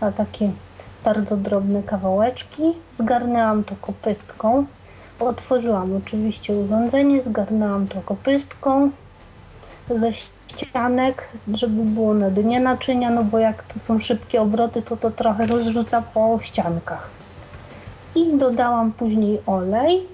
na 0.00 0.12
takie 0.12 0.50
bardzo 1.04 1.36
drobne 1.36 1.82
kawałeczki. 1.82 2.62
Zgarnęłam 2.98 3.64
to 3.64 3.74
kopystką, 3.80 4.66
otworzyłam 5.20 5.96
oczywiście 5.96 6.54
urządzenie, 6.54 7.22
zgarnęłam 7.22 7.86
to 7.86 8.00
kopystką 8.00 8.90
ze 9.88 10.12
ścianek, 10.12 11.28
żeby 11.54 11.82
było 11.82 12.14
na 12.14 12.30
dnie 12.30 12.60
naczynia, 12.60 13.10
no 13.10 13.24
bo 13.24 13.38
jak 13.38 13.62
to 13.62 13.80
są 13.80 14.00
szybkie 14.00 14.42
obroty, 14.42 14.82
to 14.82 14.96
to 14.96 15.10
trochę 15.10 15.46
rozrzuca 15.46 16.02
po 16.02 16.38
ściankach. 16.42 17.08
I 18.14 18.36
dodałam 18.36 18.92
później 18.92 19.40
olej 19.46 20.06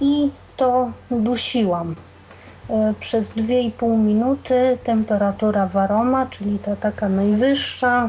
i 0.00 0.30
to 0.56 0.90
dusiłam 1.10 1.94
e, 2.70 2.94
przez 3.00 3.30
2,5 3.30 3.98
minuty. 3.98 4.78
Temperatura 4.84 5.66
waroma, 5.66 6.26
czyli 6.26 6.58
ta 6.58 6.76
taka 6.76 7.08
najwyższa, 7.08 8.08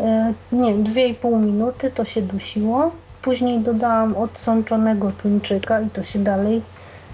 e, 0.00 0.32
nie, 0.52 0.74
2,5 0.74 1.40
minuty 1.40 1.90
to 1.90 2.04
się 2.04 2.22
dusiło. 2.22 2.90
Później 3.22 3.60
dodałam 3.60 4.16
odsączonego 4.16 5.12
tuńczyka 5.22 5.80
i 5.80 5.90
to 5.90 6.04
się 6.04 6.18
dalej 6.18 6.62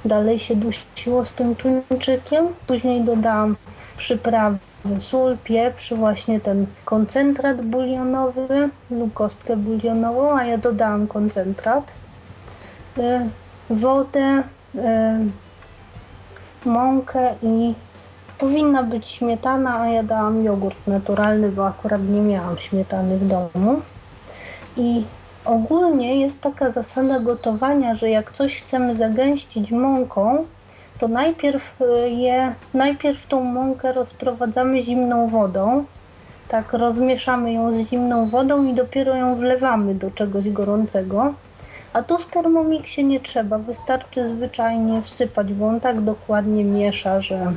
Dalej 0.04 0.38
się 0.38 0.56
dusiło 0.56 1.24
z 1.24 1.32
tym 1.32 1.54
tuńczykiem. 1.56 2.46
Później 2.66 3.04
dodałam 3.04 3.56
przyprawy, 3.96 4.58
sól, 4.98 5.36
pieprz, 5.44 5.92
właśnie 5.92 6.40
ten 6.40 6.66
koncentrat 6.84 7.62
bulionowy 7.62 8.68
lub 8.90 9.14
kostkę 9.14 9.56
bulionową, 9.56 10.38
a 10.38 10.44
ja 10.44 10.58
dodałam 10.58 11.06
koncentrat, 11.06 11.84
y, 12.98 13.02
wodę, 13.70 14.42
y, 14.74 14.80
mąkę 16.64 17.34
i 17.42 17.74
powinna 18.38 18.82
być 18.82 19.06
śmietana, 19.06 19.80
a 19.80 19.88
ja 19.88 20.02
dałam 20.02 20.44
jogurt 20.44 20.86
naturalny, 20.86 21.48
bo 21.48 21.66
akurat 21.66 22.02
nie 22.08 22.20
miałam 22.20 22.58
śmietany 22.58 23.18
w 23.18 23.28
domu. 23.28 23.80
I 24.76 25.04
ogólnie 25.44 26.20
jest 26.20 26.40
taka 26.40 26.70
zasada 26.70 27.20
gotowania, 27.20 27.94
że 27.94 28.10
jak 28.10 28.32
coś 28.32 28.62
chcemy 28.62 28.96
zagęścić 28.96 29.70
mąką, 29.70 30.44
to 30.98 31.08
najpierw 31.08 31.80
y, 31.80 32.10
je, 32.10 32.54
najpierw 32.74 33.26
tą 33.26 33.40
mąkę 33.44 33.92
rozprowadzamy 33.92 34.82
zimną 34.82 35.28
wodą, 35.28 35.84
tak 36.48 36.72
rozmieszamy 36.72 37.52
ją 37.52 37.72
z 37.84 37.88
zimną 37.88 38.28
wodą 38.28 38.64
i 38.64 38.74
dopiero 38.74 39.16
ją 39.16 39.34
wlewamy 39.34 39.94
do 39.94 40.10
czegoś 40.10 40.50
gorącego. 40.50 41.34
A 41.92 42.02
tu 42.02 42.18
w 42.18 42.26
Thermomixie 42.26 43.04
nie 43.04 43.20
trzeba, 43.20 43.58
wystarczy 43.58 44.28
zwyczajnie 44.28 45.02
wsypać, 45.02 45.52
bo 45.52 45.66
on 45.66 45.80
tak 45.80 46.00
dokładnie 46.00 46.64
miesza, 46.64 47.20
że 47.20 47.52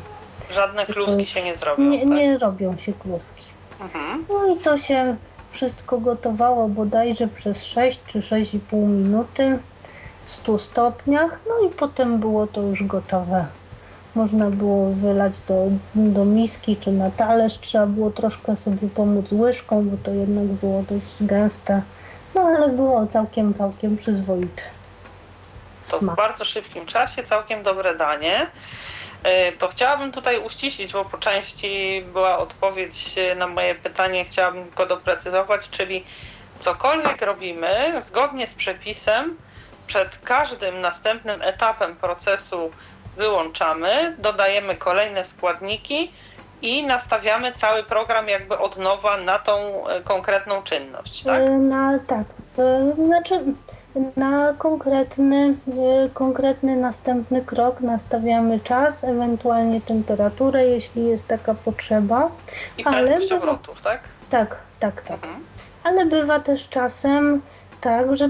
Żadne 0.52 0.86
kluski 0.86 1.26
się 1.26 1.44
nie 1.44 1.56
zrobią. 1.56 1.84
nie, 1.84 2.00
tak? 2.00 2.10
nie 2.10 2.38
robią 2.38 2.78
się 2.78 2.94
kluski. 2.94 3.44
Mhm. 3.82 4.26
No 4.30 4.56
i 4.56 4.58
to 4.60 4.78
się 4.78 5.16
wszystko 5.56 5.98
gotowało 5.98 6.70
bodajże 6.70 7.28
przez 7.28 7.64
6 7.64 8.00
czy 8.08 8.20
6,5 8.20 8.88
minuty 8.88 9.60
w 10.26 10.32
100 10.32 10.60
stopniach. 10.60 11.40
No 11.50 11.68
i 11.68 11.72
potem 11.72 12.20
było 12.20 12.48
to 12.48 12.62
już 12.62 12.84
gotowe. 12.84 13.46
Można 14.16 14.50
było 14.50 14.92
wylać 14.92 15.34
do, 15.48 15.68
do 15.96 16.26
miski 16.26 16.78
czy 16.78 16.92
na 16.92 17.12
talerz. 17.12 17.60
Trzeba 17.60 17.86
było 17.86 18.12
troszkę 18.12 18.58
sobie 18.58 18.88
pomóc 18.96 19.32
łyżką, 19.32 19.90
bo 19.90 19.98
to 20.04 20.12
jednak 20.12 20.46
było 20.46 20.84
dość 20.84 21.16
gęste. 21.22 21.82
No 22.36 22.42
ale 22.42 22.70
było 22.70 23.08
całkiem, 23.08 23.54
całkiem 23.54 23.98
przyzwoite. 23.98 24.62
To 25.90 26.00
w 26.00 26.16
bardzo 26.16 26.46
szybkim 26.46 26.86
czasie 26.86 27.24
całkiem 27.24 27.64
dobre 27.64 27.96
danie. 27.96 28.48
E, 29.26 29.52
To 29.52 29.68
chciałabym 29.68 30.12
tutaj 30.12 30.40
uściślić, 30.40 30.94
bo 30.94 31.06
po 31.06 31.18
części 31.18 32.04
była 32.14 32.38
odpowiedź 32.38 33.16
na 33.36 33.48
moje 33.48 33.76
pytanie, 33.76 34.26
chciałabym 34.26 34.66
tylko 34.66 34.86
doprecyzować, 34.86 35.70
czyli 35.70 36.06
cokolwiek 36.60 37.22
robimy 37.22 38.02
zgodnie 38.02 38.48
z 38.48 38.54
przepisem, 38.54 39.38
przed 39.88 40.18
każdym 40.18 40.82
następnym 40.82 41.42
etapem 41.42 41.96
procesu 41.96 42.72
wyłączamy, 43.18 44.16
dodajemy 44.20 44.76
kolejne 44.76 45.24
składniki 45.24 46.12
i 46.62 46.84
nastawiamy 46.84 47.52
cały 47.52 47.84
program 47.84 48.30
jakby 48.30 48.58
od 48.58 48.78
nowa 48.78 49.18
na 49.18 49.40
tą 49.40 49.88
e, 49.88 50.02
konkretną 50.02 50.64
czynność, 50.64 51.24
tak? 51.24 51.42
Na 51.60 52.00
tak, 52.08 52.24
znaczy 53.06 53.44
na 54.16 54.54
konkretny, 54.58 55.56
e, 56.06 56.10
konkretny 56.14 56.76
następny 56.76 57.42
krok 57.42 57.82
nastawiamy 57.82 58.60
czas, 58.60 59.04
ewentualnie 59.04 59.82
temperaturę, 59.82 60.66
jeśli 60.66 61.06
jest 61.08 61.28
taka 61.28 61.54
potrzeba. 61.54 62.32
I 62.78 62.84
ale 62.86 63.20
obrotów, 63.38 63.82
tak? 63.82 64.10
Tak, 64.30 64.58
tak, 64.80 65.02
tak. 65.02 65.24
Mhm. 65.24 65.44
Ale 65.84 66.06
bywa 66.06 66.40
też 66.40 66.70
czasem 66.70 67.42
tak, 67.82 68.18
że 68.18 68.30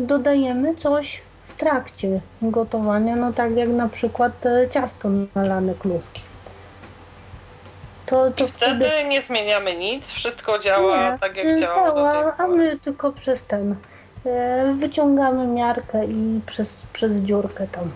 dodajemy 0.00 0.74
coś 0.74 1.22
w 1.48 1.56
trakcie 1.56 2.20
gotowania, 2.42 3.16
no 3.16 3.32
tak 3.32 3.56
jak 3.56 3.68
na 3.68 3.88
przykład 3.88 4.46
e, 4.46 4.68
ciasto 4.70 5.08
nalane 5.34 5.74
kluski. 5.74 6.20
To, 8.06 8.30
to 8.30 8.44
I 8.44 8.48
wtedy 8.48 8.90
nie 9.08 9.22
zmieniamy 9.22 9.76
nic, 9.76 10.10
wszystko 10.10 10.58
działa 10.58 11.10
Nie, 11.10 11.18
tak 11.18 11.36
jak 11.36 11.46
do 11.46 11.52
tej 11.52 11.62
działa, 11.62 12.34
a 12.38 12.46
my 12.46 12.78
tylko 12.78 13.12
przez 13.12 13.44
ten 13.44 13.72
e, 13.72 13.76
wyciągamy 14.74 15.46
miarkę 15.46 16.06
i 16.06 16.40
przez, 16.46 16.82
przez 16.92 17.12
dziurkę 17.12 17.66
tam 17.66 17.90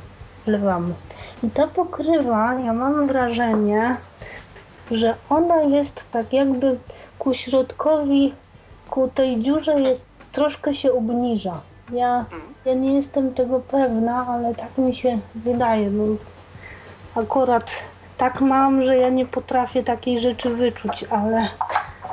wlewamy. 0.46 0.94
I 1.42 1.50
ta 1.50 1.66
pokrywa, 1.66 2.54
ja 2.54 2.72
mam 2.72 3.06
wrażenie, 3.06 3.96
że 4.90 5.14
ona 5.30 5.62
jest 5.62 6.04
tak 6.12 6.32
jakby 6.32 6.78
ku 7.18 7.34
środkowi, 7.34 8.34
ku 8.90 9.08
tej 9.08 9.40
dziurze 9.40 9.80
jest 9.80 10.04
troszkę 10.32 10.74
się 10.74 10.92
obniża. 10.92 11.60
Ja, 11.92 12.24
ja 12.64 12.74
nie 12.74 12.94
jestem 12.94 13.34
tego 13.34 13.60
pewna, 13.60 14.26
ale 14.28 14.54
tak 14.54 14.78
mi 14.78 14.94
się 14.94 15.18
wydaje. 15.34 15.90
No, 15.90 16.04
akurat 17.14 17.72
tak 18.16 18.40
mam, 18.40 18.82
że 18.82 18.96
ja 18.96 19.08
nie 19.08 19.26
potrafię 19.26 19.82
takiej 19.82 20.20
rzeczy 20.20 20.50
wyczuć, 20.50 21.04
ale, 21.10 21.48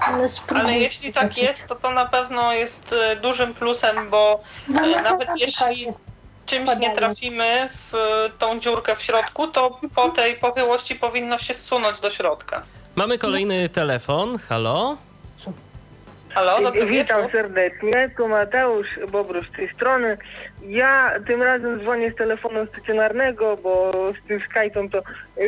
ale. 0.08 0.28
Ale 0.62 0.74
jeśli 0.74 1.14
tak 1.14 1.38
jest, 1.38 1.68
to 1.68 1.76
to 1.76 1.92
na 1.92 2.06
pewno 2.06 2.54
jest 2.54 2.94
e, 2.94 3.16
dużym 3.16 3.54
plusem, 3.54 4.10
bo 4.10 4.40
No, 4.68 4.82
e, 4.82 4.88
no, 4.92 5.02
nawet 5.02 5.28
to 5.28 5.36
jeśli 5.36 5.54
czekajcie. 5.54 5.94
czymś 6.46 6.78
nie 6.80 6.92
trafimy 6.96 7.70
w 7.72 7.96
e, 7.96 8.30
tą 8.38 8.60
dziurkę 8.60 8.96
w 8.96 9.02
środku, 9.02 9.48
to 9.48 9.80
po 9.96 10.10
tej 10.10 10.36
pochyłości 10.36 10.96
powinno 10.96 11.38
się 11.38 11.54
zsunąć 11.54 12.00
do 12.00 12.10
środka. 12.10 12.62
Mamy 12.96 13.18
kolejny 13.18 13.70
telefon. 13.70 14.38
Halo? 14.38 14.98
Halo, 16.34 16.62
dobry 16.62 16.86
Witam 16.86 17.18
wieczór. 17.18 17.32
serdecznie, 17.32 18.10
tu 18.18 18.28
Mateusz 18.28 18.88
Bobrusz 19.12 19.50
z 19.50 19.56
tej 19.56 19.74
strony. 19.74 20.18
Ja 20.62 21.12
tym 21.28 21.44
razem 21.44 21.80
dzwonię 21.82 22.12
z 22.12 22.16
telefonu 22.16 22.66
stacjonarnego, 22.66 23.58
bo 23.58 23.92
z 24.24 24.28
tym 24.28 24.40
Skype'em 24.40 24.90
to 24.92 25.02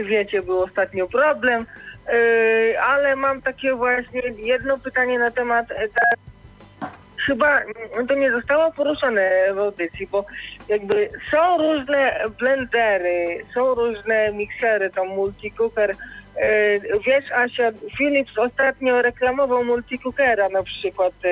wiecie, 0.03 0.41
był 0.41 0.63
ostatnio 0.63 1.07
problem. 1.07 1.65
Yy, 2.07 2.81
ale 2.81 3.15
mam 3.15 3.41
takie 3.41 3.73
właśnie 3.75 4.21
jedno 4.37 4.77
pytanie 4.77 5.19
na 5.19 5.31
temat 5.31 5.71
e, 5.71 5.87
ta- 5.89 6.87
chyba 7.25 7.61
to 8.07 8.13
nie 8.15 8.31
zostało 8.31 8.71
poruszone 8.71 9.31
w 9.53 9.59
audycji, 9.59 10.07
bo 10.07 10.25
jakby 10.67 11.09
są 11.31 11.57
różne 11.57 12.19
blendery, 12.39 13.43
są 13.53 13.73
różne 13.75 14.31
miksery, 14.33 14.89
tam 14.89 15.07
multicooker. 15.07 15.91
E, 16.35 16.79
Wiesz, 17.05 17.31
Asia, 17.31 17.71
Philips 17.97 18.37
ostatnio 18.37 19.01
reklamował 19.01 19.63
multicookera 19.65 20.49
na 20.49 20.63
przykład 20.63 21.13
e, 21.23 21.29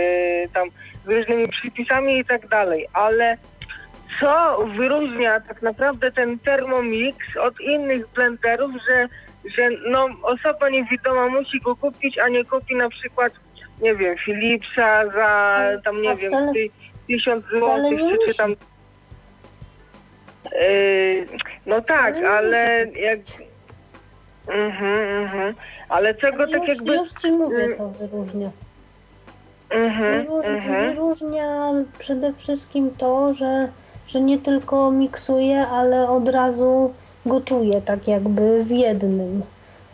tam 0.53 0.70
z 1.05 1.09
różnymi 1.09 1.47
przypisami 1.47 2.20
i 2.20 2.26
tak 2.26 2.47
dalej, 2.47 2.88
ale 2.93 3.38
co 4.20 4.65
wyróżnia 4.78 5.39
tak 5.39 5.61
naprawdę 5.61 6.11
ten 6.11 6.39
Thermomix 6.39 7.18
od 7.41 7.61
innych 7.61 8.07
blenderów, 8.07 8.72
że, 8.89 9.07
że 9.55 9.69
no, 9.89 10.07
osoba 10.23 10.69
niewidoma 10.69 11.27
musi 11.27 11.59
go 11.59 11.75
kupić, 11.75 12.17
a 12.19 12.27
nie 12.29 12.45
kupi 12.45 12.75
na 12.75 12.89
przykład, 12.89 13.33
nie 13.81 13.95
wiem, 13.95 14.15
Philipsa 14.25 15.07
za 15.11 15.61
tam, 15.83 16.01
nie 16.01 16.09
A 16.11 16.15
wiem, 16.15 16.29
wcale- 16.31 16.53
tysiąc 17.07 17.45
złotych, 17.45 17.99
czy, 17.99 18.17
czy 18.31 18.37
tam... 18.37 18.55
Yy, 20.51 21.25
no 21.65 21.81
tak, 21.81 22.15
ale 22.17 22.85
jak... 22.95 23.19
Mhm, 24.47 25.23
mhm. 25.23 25.53
Ale 25.89 26.13
czego 26.15 26.43
Ale 26.43 26.51
tak 26.51 26.59
już, 26.59 26.69
jakby... 26.69 26.95
już 26.95 27.09
ci 27.11 27.31
mówię, 27.31 27.63
Mm. 27.63 27.77
co 27.77 27.89
wyróżnia. 27.89 28.49
Mhm, 29.69 30.21
Wyróż, 30.21 30.45
mhm. 30.45 30.89
Wyróżnia 30.95 31.71
przede 31.99 32.33
wszystkim 32.33 32.91
to, 32.97 33.33
że, 33.33 33.67
że 34.07 34.21
nie 34.21 34.39
tylko 34.39 34.91
miksuje, 34.91 35.67
ale 35.67 36.09
od 36.09 36.29
razu 36.29 36.93
gotuje, 37.28 37.82
tak 37.82 38.07
jakby 38.07 38.63
w 38.63 38.71
jednym. 38.71 39.41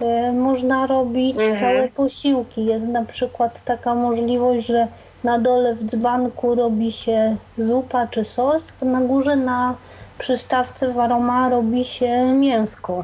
E, 0.01 0.31
Można 0.31 0.87
robić 0.87 1.37
Mhm. 1.39 1.59
całe 1.59 1.87
posiłki. 1.87 2.65
Jest 2.65 2.85
na 2.85 3.05
przykład 3.05 3.63
taka 3.65 3.95
możliwość, 3.95 4.65
że 4.65 4.87
na 5.23 5.39
dole 5.39 5.75
w 5.75 5.83
dzbanku 5.83 6.55
robi 6.55 6.91
się 6.91 7.35
zupa 7.57 8.07
czy 8.07 8.25
sos, 8.25 8.73
a 8.81 8.85
na 8.85 9.01
górze 9.01 9.35
na 9.35 9.75
przystawce 10.17 10.93
w 10.93 10.99
aroma 10.99 11.49
robi 11.49 11.85
się 11.85 12.25
mięsko. 12.33 13.03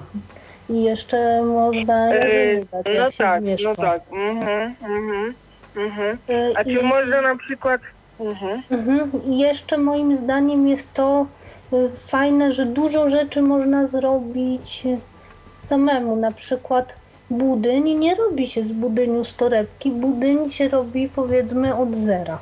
I 0.70 0.84
jeszcze 0.84 1.42
można 1.44 2.10
Yy, 2.10 2.16
jarzyny 2.16 2.66
dać, 2.72 2.86
jak 2.88 3.00
no 3.00 3.12
tak, 3.18 3.44
no 3.64 3.76
tak. 3.76 4.02
Mhm, 4.12 4.76
mhm, 4.84 5.34
mhm. 5.78 6.18
E, 6.30 6.58
A 6.58 6.64
czy 6.64 6.70
i- 6.72 6.84
można 6.84 7.22
na 7.22 7.36
przykład... 7.36 7.82
Mhm. 8.20 8.62
Mhm. 8.72 9.12
I 9.28 9.38
jeszcze 9.40 9.78
moim 9.78 10.18
zdaniem 10.18 10.68
jest 10.68 10.94
to 10.94 11.26
fajne, 12.08 12.52
że 12.52 12.66
dużo 12.66 13.10
rzeczy 13.10 13.42
można 13.42 13.88
zrobić 13.88 14.82
y, 14.86 14.98
samemu. 15.68 16.16
Na 16.16 16.32
przykład 16.32 16.94
budyń 17.30 17.96
nie 17.96 18.16
robi 18.16 18.48
się 18.48 18.64
z 18.64 18.72
budyniu 18.72 19.24
z 19.24 19.36
torebki. 19.36 19.92
Budyń 19.92 20.52
się 20.52 20.68
robi 20.70 21.10
powiedzmy 21.16 21.76
od 21.76 21.96
zera. 21.96 22.38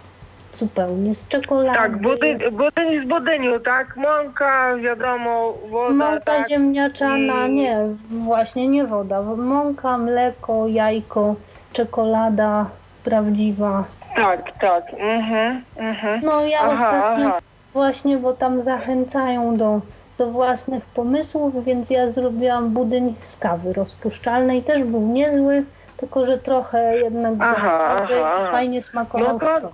Zupełnie. 0.59 1.15
Z 1.15 1.27
czekolady. 1.27 1.77
Tak, 1.77 2.01
budyń, 2.01 2.39
budyń 2.51 3.05
z 3.05 3.07
budyniu, 3.07 3.59
tak? 3.59 3.97
Mąka, 3.97 4.75
wiadomo, 4.77 5.53
woda, 5.69 5.93
Mąka 5.93 6.19
tak? 6.25 6.49
ziemniaczana, 6.49 7.47
I- 7.47 7.53
nie, 7.53 7.77
właśnie 8.09 8.67
nie 8.67 8.85
woda. 8.85 9.21
Mąka, 9.21 9.97
mleko, 9.97 10.67
jajko, 10.67 11.35
czekolada 11.73 12.65
prawdziwa. 13.03 13.83
Tak, 14.15 14.59
tak. 14.59 14.83
Mhm, 14.99 15.61
mhm. 15.77 16.21
No 16.23 16.41
ja 16.45 16.59
Aha, 16.61 16.73
ostatnio 16.73 17.27
aha. 17.27 17.39
Właśnie, 17.77 18.17
bo 18.17 18.33
tam 18.33 18.63
zachęcają 18.63 19.57
do, 19.57 19.81
do 20.17 20.27
własnych 20.27 20.85
pomysłów, 20.85 21.65
więc 21.65 21.89
ja 21.89 22.11
zrobiłam 22.11 22.69
budyń 22.69 23.15
z 23.23 23.37
kawy 23.37 23.73
rozpuszczalnej. 23.73 24.63
Też 24.63 24.83
był 24.83 25.01
niezły, 25.01 25.63
tylko 25.97 26.25
że 26.25 26.37
trochę 26.37 26.97
jednak 26.97 27.33
Aha, 27.39 28.03
aha, 28.03 28.51
fajnie 28.51 28.81
smakował 28.81 29.33
No 29.33 29.39
to-. 29.39 29.71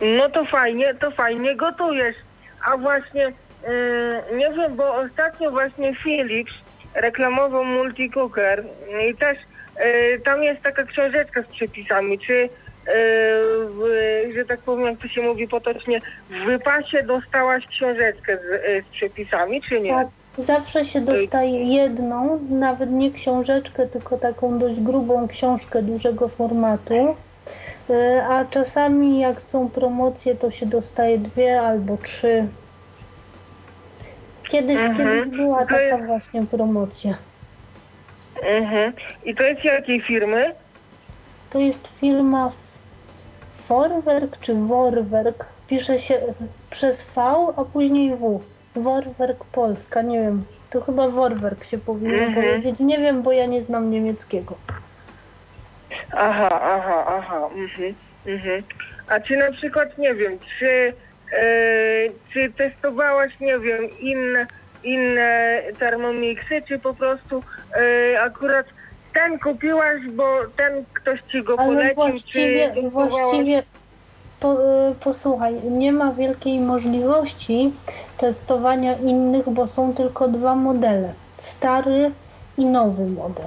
No 0.00 0.28
to 0.28 0.44
fajnie, 0.44 0.94
to 0.94 1.10
fajnie 1.10 1.56
gotujesz. 1.56 2.16
A 2.66 2.76
właśnie, 2.76 3.22
yy, 3.22 4.36
nie 4.36 4.50
wiem, 4.52 4.76
bo 4.76 4.94
ostatnio 4.94 5.50
właśnie 5.50 5.94
Philips 5.94 6.52
reklamował 6.94 7.64
multicooker 7.64 8.64
i 9.10 9.14
też 9.14 9.38
yy, 9.38 10.20
tam 10.24 10.42
jest 10.42 10.62
taka 10.62 10.84
książeczka 10.84 11.42
z 11.42 11.46
przepisami, 11.46 12.18
czy 12.18 12.48
w, 12.86 13.80
że 14.36 14.44
tak 14.44 14.60
powiem, 14.60 14.86
jak 14.86 14.98
to 14.98 15.08
się 15.08 15.22
mówi 15.22 15.48
potocznie, 15.48 16.00
w 16.30 16.44
wypasie 16.44 17.02
dostałaś 17.02 17.66
książeczkę 17.66 18.38
z, 18.38 18.40
e, 18.68 18.82
z 18.82 18.86
przepisami, 18.92 19.62
czy 19.62 19.80
nie? 19.80 19.90
Tak, 19.90 20.08
zawsze 20.38 20.84
się 20.84 21.00
dostaje 21.00 21.64
jedną, 21.64 22.40
nawet 22.50 22.90
nie 22.90 23.10
książeczkę, 23.10 23.86
tylko 23.86 24.16
taką 24.18 24.58
dość 24.58 24.80
grubą 24.80 25.28
książkę 25.28 25.82
dużego 25.82 26.28
formatu. 26.28 27.16
E, 27.90 28.26
A 28.28 28.44
czasami 28.44 29.20
jak 29.20 29.42
są 29.42 29.68
promocje, 29.70 30.34
to 30.34 30.50
się 30.50 30.66
dostaje 30.66 31.18
dwie 31.18 31.60
albo 31.60 31.96
trzy. 31.96 32.46
Kiedyś, 34.48 34.76
Mhm. 34.80 34.96
kiedyś 35.24 35.36
była 35.38 35.58
taka 35.58 35.80
jest- 35.80 36.04
właśnie 36.06 36.46
promocja. 36.46 37.14
Mhm. 38.42 38.92
I 39.24 39.34
to 39.34 39.42
jest 39.42 39.64
jakiej 39.64 40.00
firmy? 40.02 40.52
To 41.50 41.58
jest 41.58 41.88
firma 42.00 42.52
Forwerk 43.68 44.40
czy 44.40 44.54
Worwerk. 44.54 45.44
Pisze 45.68 45.98
się 45.98 46.18
przez 46.70 47.04
V, 47.04 47.22
a 47.56 47.64
później 47.64 48.16
W. 48.16 48.40
Worwerk 48.76 49.44
Polska, 49.44 50.02
nie 50.02 50.20
wiem. 50.20 50.44
To 50.70 50.80
chyba 50.80 51.08
Worwerk 51.08 51.64
się 51.64 51.78
powinno 51.78 52.14
Mhm. 52.24 52.34
powiedzieć. 52.34 52.78
Nie 52.80 52.98
wiem, 52.98 53.22
bo 53.22 53.32
ja 53.32 53.46
nie 53.46 53.62
znam 53.62 53.90
niemieckiego. 53.90 54.54
Aha, 56.12 56.60
aha, 56.62 57.04
aha. 57.08 57.48
Mhm, 57.54 57.94
mhm. 58.26 58.62
A 59.08 59.20
czy 59.20 59.36
na 59.36 59.52
przykład, 59.52 59.98
nie 59.98 60.14
wiem, 60.14 60.38
czy, 60.58 60.92
e, 61.32 61.42
czy 62.32 62.52
testowałaś, 62.52 63.40
nie 63.40 63.58
wiem, 63.58 63.98
inne, 64.00 64.46
inne 64.84 65.62
termomiksy, 65.78 66.62
czy 66.68 66.78
po 66.78 66.94
prostu 66.94 67.42
e, 68.12 68.20
akurat 68.22 68.66
ten 69.16 69.38
kupiłaś, 69.38 70.00
bo 70.12 70.24
ten 70.56 70.84
ktoś 70.92 71.22
ci 71.22 71.42
go 71.42 71.54
Ale 71.58 71.68
polecił, 71.68 71.94
właściwie, 71.94 72.72
czy 72.74 72.90
właściwie 72.90 73.62
po, 74.40 74.52
y, 74.90 74.94
posłuchaj, 75.04 75.54
nie 75.70 75.92
ma 75.92 76.12
wielkiej 76.12 76.60
możliwości 76.60 77.72
testowania 78.18 78.96
innych, 78.98 79.50
bo 79.50 79.66
są 79.66 79.94
tylko 79.94 80.28
dwa 80.28 80.54
modele. 80.54 81.12
Stary 81.42 82.10
i 82.58 82.64
nowy 82.64 83.06
model. 83.06 83.46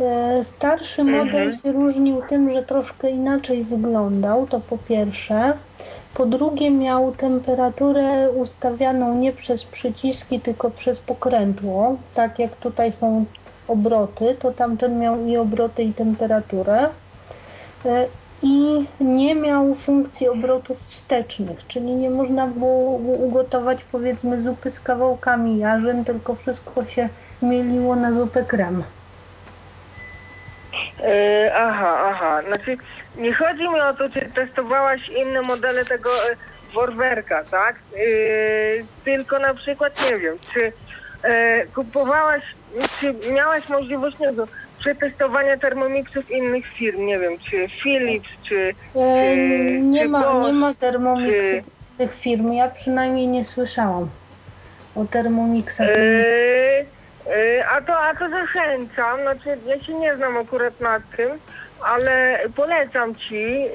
E, 0.00 0.44
Starszy 0.44 1.02
Mhm. 1.02 1.26
model 1.26 1.56
się 1.56 1.72
różnił 1.72 2.22
tym, 2.28 2.50
że 2.50 2.62
troszkę 2.62 3.10
inaczej 3.10 3.64
wyglądał, 3.64 4.46
to 4.46 4.60
po 4.60 4.78
pierwsze. 4.78 5.52
Po 6.14 6.26
drugie 6.26 6.70
miał 6.70 7.12
temperaturę 7.12 8.30
ustawianą 8.30 9.14
nie 9.14 9.32
przez 9.32 9.64
przyciski, 9.64 10.40
tylko 10.40 10.70
przez 10.70 10.98
pokrętło. 10.98 11.96
Tak 12.14 12.38
jak 12.38 12.56
tutaj 12.56 12.92
są 12.92 13.24
obroty, 13.68 14.36
to 14.40 14.52
tamten 14.52 14.98
miał 14.98 15.26
i 15.26 15.36
obroty 15.36 15.82
i 15.82 15.92
temperaturę. 15.92 16.88
E, 17.86 18.06
I 18.42 18.86
nie 19.00 19.34
miał 19.34 19.74
funkcji 19.74 20.28
obrotów 20.28 20.78
wstecznych, 20.78 21.66
czyli 21.68 21.86
nie 21.86 22.10
można 22.10 22.46
było 22.46 22.96
ugotować 22.98 23.84
powiedzmy 23.92 24.42
zupy 24.42 24.70
z 24.70 24.80
kawałkami 24.80 25.58
jarzyn, 25.58 26.04
tylko 26.04 26.34
wszystko 26.34 26.84
się 26.84 27.08
mieliło 27.42 27.96
na 27.96 28.12
zupę 28.12 28.44
krem. 28.44 28.82
E, 31.02 31.52
aha, 31.56 31.98
aha. 32.04 32.42
Znaczy, 32.46 32.76
nie 33.16 33.34
chodzi 33.34 33.62
mi 33.62 33.80
o 33.80 33.94
to, 33.94 34.08
czy 34.08 34.20
testowałaś 34.20 35.08
inne 35.08 35.42
modele 35.42 35.84
tego 35.84 36.10
e, 36.10 36.36
Worwerka, 36.74 37.44
tak? 37.44 37.76
Tylko 39.04 39.38
na 39.38 39.54
przykład, 39.54 40.10
nie 40.10 40.18
wiem, 40.18 40.36
czy 40.52 40.72
kupowałaś, 41.74 42.42
czy 43.00 43.32
miałaś 43.32 43.68
możliwość, 43.68 44.18
nie 44.18 44.32
wiem, 44.32 44.46
przetestowania 44.78 45.56
termomiksów 45.56 46.30
innych 46.30 46.66
firm, 46.66 47.06
nie 47.06 47.18
wiem, 47.18 47.32
czy 47.50 47.68
Philips, 47.82 48.42
czy... 48.42 48.74
Czy- 48.92 49.80
nie, 49.80 50.02
czy 50.02 50.08
ma, 50.08 50.32
Bosch, 50.32 50.46
nie 50.46 50.52
ma 50.52 50.74
termomiksów 50.74 51.40
czy- 51.42 51.98
tych 51.98 52.14
firm, 52.14 52.52
ja 52.52 52.68
przynajmniej 52.68 53.26
nie 53.26 53.44
słyszałam 53.44 54.08
o 54.96 55.04
termomiksach. 55.04 55.88
E, 55.88 56.84
e, 57.26 57.68
a, 57.68 57.80
to, 57.80 57.98
a 57.98 58.14
to 58.14 58.28
zachęcam, 58.30 59.20
znaczy 59.22 59.58
ja 59.66 59.80
się 59.80 59.94
nie 59.94 60.16
znam 60.16 60.36
akurat 60.36 60.80
nad 60.80 61.02
tym, 61.16 61.28
ale 61.82 62.38
polecam 62.56 63.14
Ci, 63.14 63.44
e, 63.44 63.68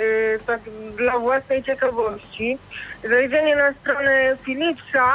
tak 0.47 0.59
dla 0.97 1.19
własnej 1.19 1.63
ciekawości, 1.63 2.57
zajrzenie 3.09 3.55
na 3.55 3.73
stronę 3.73 4.37
Philipsa 4.43 5.13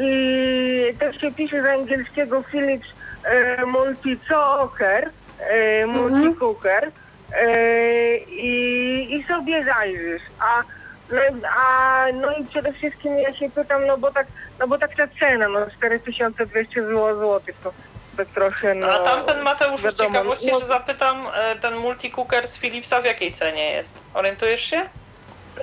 i 0.00 0.94
też 0.98 1.20
się 1.20 1.32
pisze 1.32 1.62
z 1.62 1.66
angielskiego 1.66 2.42
Philips 2.42 2.88
e, 3.26 3.66
Multi-Cooker, 3.66 5.10
e, 5.40 5.86
Multi-Cooker 5.86 6.90
e, 7.32 8.16
i, 8.16 9.14
i 9.16 9.24
sobie 9.24 9.64
zajrzysz. 9.64 10.22
A, 10.40 10.62
no, 11.10 11.48
a, 11.48 12.06
no 12.14 12.36
i 12.36 12.44
przede 12.44 12.72
wszystkim 12.72 13.18
ja 13.18 13.34
się 13.34 13.50
pytam, 13.50 13.86
no 13.86 13.98
bo 13.98 14.12
tak, 14.12 14.26
no 14.58 14.68
bo 14.68 14.78
tak 14.78 14.96
ta 14.96 15.08
cena, 15.20 15.48
no 15.48 15.60
4200 15.70 16.82
zł, 16.82 17.40
to 17.64 17.72
tak 18.16 18.28
trochę, 18.28 18.74
no... 18.74 18.92
A 18.92 18.98
tamten 18.98 19.42
Mateusz, 19.42 19.80
z 19.80 19.84
wiadomo, 19.84 20.10
ciekawości, 20.10 20.52
no- 20.52 20.60
że 20.60 20.66
zapytam, 20.66 21.26
e, 21.34 21.56
ten 21.56 21.76
multicooker 21.76 22.48
z 22.48 22.58
Philipsa 22.58 23.00
w 23.00 23.04
jakiej 23.04 23.32
cenie 23.32 23.70
jest? 23.72 24.02
Orientujesz 24.14 24.60
się? 24.60 24.88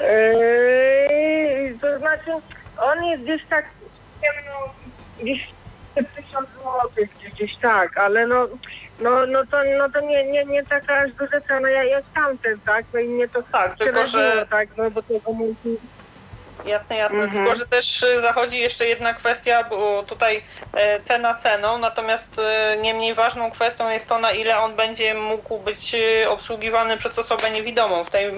Eee, 0.02 1.80
to 1.82 2.00
znaczy, 2.00 2.32
on 2.78 3.04
jest 3.04 3.24
gdzieś 3.24 3.46
tak, 3.50 3.66
no, 4.22 4.74
gdzieś 5.22 5.48
1000 5.96 6.50
zł, 6.50 7.08
gdzieś 7.44 7.58
tak, 7.58 7.98
ale 7.98 8.28
no, 8.28 8.48
no, 9.00 9.26
no 9.26 9.46
to, 9.46 9.58
no 9.78 9.90
to 9.90 10.02
nie, 10.02 10.24
nie, 10.24 10.46
nie 10.46 10.66
taka 10.66 10.98
aż 10.98 11.12
duża 11.12 11.42
cena 11.42 11.70
jak, 11.70 11.88
jak 11.88 12.04
tamten, 12.16 12.60
tak? 12.66 12.86
No 12.94 13.00
i 13.00 13.08
mnie 13.08 13.28
to 13.28 13.44
Tak, 13.52 13.78
tylko 13.78 14.06
że 14.06 14.46
tak, 14.50 14.70
no 14.78 14.92
bo 14.92 15.02
tego 15.02 15.34
multi... 15.34 15.78
Jasne, 16.66 16.98
jasne. 16.98 17.24
Mhm. 17.24 17.44
Tylko, 17.44 17.60
że 17.60 17.66
też 17.66 18.04
y, 18.04 18.22
zachodzi 18.22 18.60
jeszcze 18.60 18.86
jedna 18.86 19.14
kwestia, 19.14 19.64
bo 19.64 20.04
tutaj 20.04 20.44
e, 20.74 21.00
cena 21.00 21.36
ceną, 21.36 21.78
natomiast 21.78 22.40
e, 22.40 22.78
nie 22.82 22.94
mniej 22.94 23.14
ważną 23.14 23.52
kwestią 23.52 23.90
jest 23.90 24.10
to, 24.10 24.20
na 24.20 24.32
ile 24.32 24.60
on 24.60 24.76
będzie 24.76 25.14
mógł 25.14 25.60
być 25.60 25.96
e, 25.96 26.30
obsługiwany 26.30 26.98
przez 26.98 27.20
osobę 27.20 27.52
niewidomą. 27.52 28.04
W 28.04 28.10
tej 28.10 28.32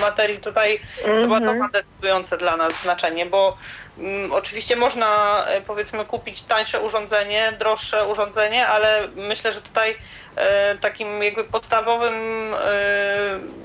materii 0.00 0.38
tutaj 0.38 0.80
chyba 1.04 1.38
to 1.38 1.44
Mhm. 1.44 1.58
ma 1.58 1.68
decydujące 1.68 2.38
dla 2.38 2.56
nas 2.56 2.82
znaczenie, 2.82 3.26
bo 3.26 3.56
oczywiście 4.30 4.76
można 4.76 5.44
e, 5.46 5.60
powiedzmy 5.60 6.04
kupić 6.04 6.42
tańsze 6.42 6.80
urządzenie, 6.80 7.52
droższe 7.58 8.06
urządzenie, 8.06 8.68
ale 8.68 9.08
myślę, 9.08 9.52
że 9.52 9.62
tutaj 9.62 9.96
e, 10.36 10.78
takim 10.78 11.22
jakby 11.22 11.44
podstawowym 11.44 12.14
e, 12.54 12.58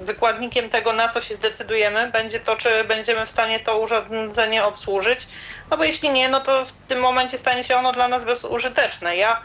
wykładnikiem 0.01 0.69
tego, 0.69 0.93
na 0.93 1.09
co 1.09 1.21
się 1.21 1.35
zdecydujemy, 1.35 2.11
będzie 2.11 2.39
to, 2.39 2.55
czy 2.55 2.83
będziemy 2.83 3.25
w 3.25 3.29
stanie 3.29 3.59
to 3.59 3.79
urządzenie 3.79 4.65
obsłużyć. 4.65 5.27
No 5.71 5.77
bo 5.77 5.83
jeśli 5.83 6.09
nie, 6.09 6.29
no 6.29 6.39
to 6.39 6.65
w 6.65 6.71
tym 6.71 6.99
momencie 6.99 7.37
stanie 7.37 7.63
się 7.63 7.77
ono 7.77 7.91
dla 7.91 8.07
nas 8.07 8.23
bezużyteczne. 8.23 9.17
Ja 9.17 9.41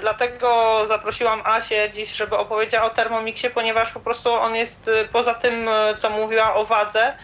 dlatego 0.00 0.82
zaprosiłam 0.86 1.42
Asię 1.44 1.90
dziś, 1.90 2.12
żeby 2.12 2.36
opowiedziała 2.36 2.86
o 2.86 2.90
Thermomixie, 2.90 3.50
ponieważ 3.50 3.92
po 3.92 4.00
prostu 4.00 4.32
on 4.32 4.54
jest 4.54 4.90
poza 5.12 5.34
tym, 5.34 5.70
co 5.96 6.10
mówiła 6.10 6.54
o 6.54 6.64
wadze, 6.64 7.14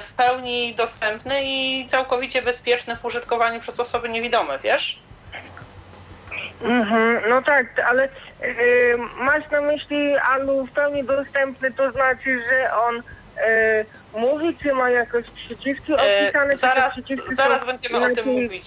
w 0.00 0.12
pełni 0.12 0.74
dostępny 0.74 1.40
i 1.44 1.86
całkowicie 1.86 2.42
bezpieczny 2.42 2.96
w 2.96 3.04
użytkowaniu 3.04 3.60
przez 3.60 3.80
osoby 3.80 4.08
niewidome, 4.08 4.58
wiesz? 4.58 4.98
Mhm, 6.62 7.22
no 7.28 7.42
tak, 7.42 7.78
ale 7.78 8.04
e, 8.04 8.48
masz 9.16 9.50
na 9.50 9.60
myśli 9.60 10.16
Alu 10.16 10.66
w 10.66 10.72
pełni 10.72 11.04
dostępny, 11.04 11.72
to 11.72 11.92
znaczy, 11.92 12.42
że 12.50 12.74
on 12.74 13.02
e, 13.46 13.84
mówi, 14.20 14.56
czy 14.62 14.72
ma 14.72 14.90
jakoś 14.90 15.24
przyciski 15.30 15.92
E, 15.92 15.96
opisane? 15.96 16.50
te 16.50 16.56
zaraz, 16.56 17.00
zaraz 17.28 17.66
będziemy 17.66 18.12
o 18.12 18.14
tym 18.14 18.28
mówić. 18.28 18.66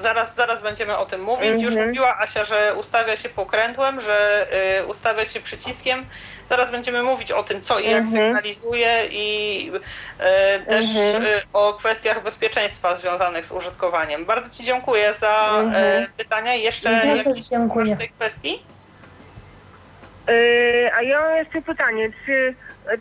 Zaraz, 0.00 0.34
zaraz 0.34 0.62
będziemy 0.62 0.96
o 0.98 1.06
tym 1.06 1.20
mówić. 1.20 1.62
Już 1.62 1.72
Mhm. 1.74 1.88
mówiła 1.88 2.18
Asia, 2.18 2.44
że 2.44 2.74
ustawia 2.74 3.16
się 3.16 3.28
pokrętłem, 3.28 4.00
że 4.00 4.46
y, 4.80 4.86
ustawia 4.86 5.24
się 5.24 5.40
przyciskiem. 5.40 6.06
Zaraz 6.46 6.70
będziemy 6.70 7.02
mówić 7.02 7.32
o 7.32 7.42
tym, 7.42 7.60
co 7.60 7.78
i 7.78 7.84
jak 7.90 7.98
Mhm. 8.04 8.06
sygnalizuje 8.06 9.06
i 9.10 9.72
y, 10.60 10.66
też 10.66 10.84
Mhm. 10.96 11.24
y, 11.26 11.42
o 11.52 11.74
kwestiach 11.74 12.22
bezpieczeństwa 12.22 12.94
związanych 12.94 13.44
z 13.44 13.52
użytkowaniem. 13.52 14.24
Bardzo 14.24 14.50
Ci 14.50 14.64
dziękuję 14.64 15.14
za 15.14 15.56
Mhm. 15.60 16.02
y, 16.04 16.08
pytania. 16.16 16.54
Jeszcze 16.54 16.90
Ja 16.92 17.04
jakieś 17.14 17.46
w 17.94 17.98
tej 17.98 18.08
kwestii? 18.08 18.66
E, 20.28 20.32
a 20.94 21.02
ja 21.02 21.20
mam 21.20 21.36
jeszcze 21.36 21.62
pytanie, 21.62 22.10
czy 22.26 22.54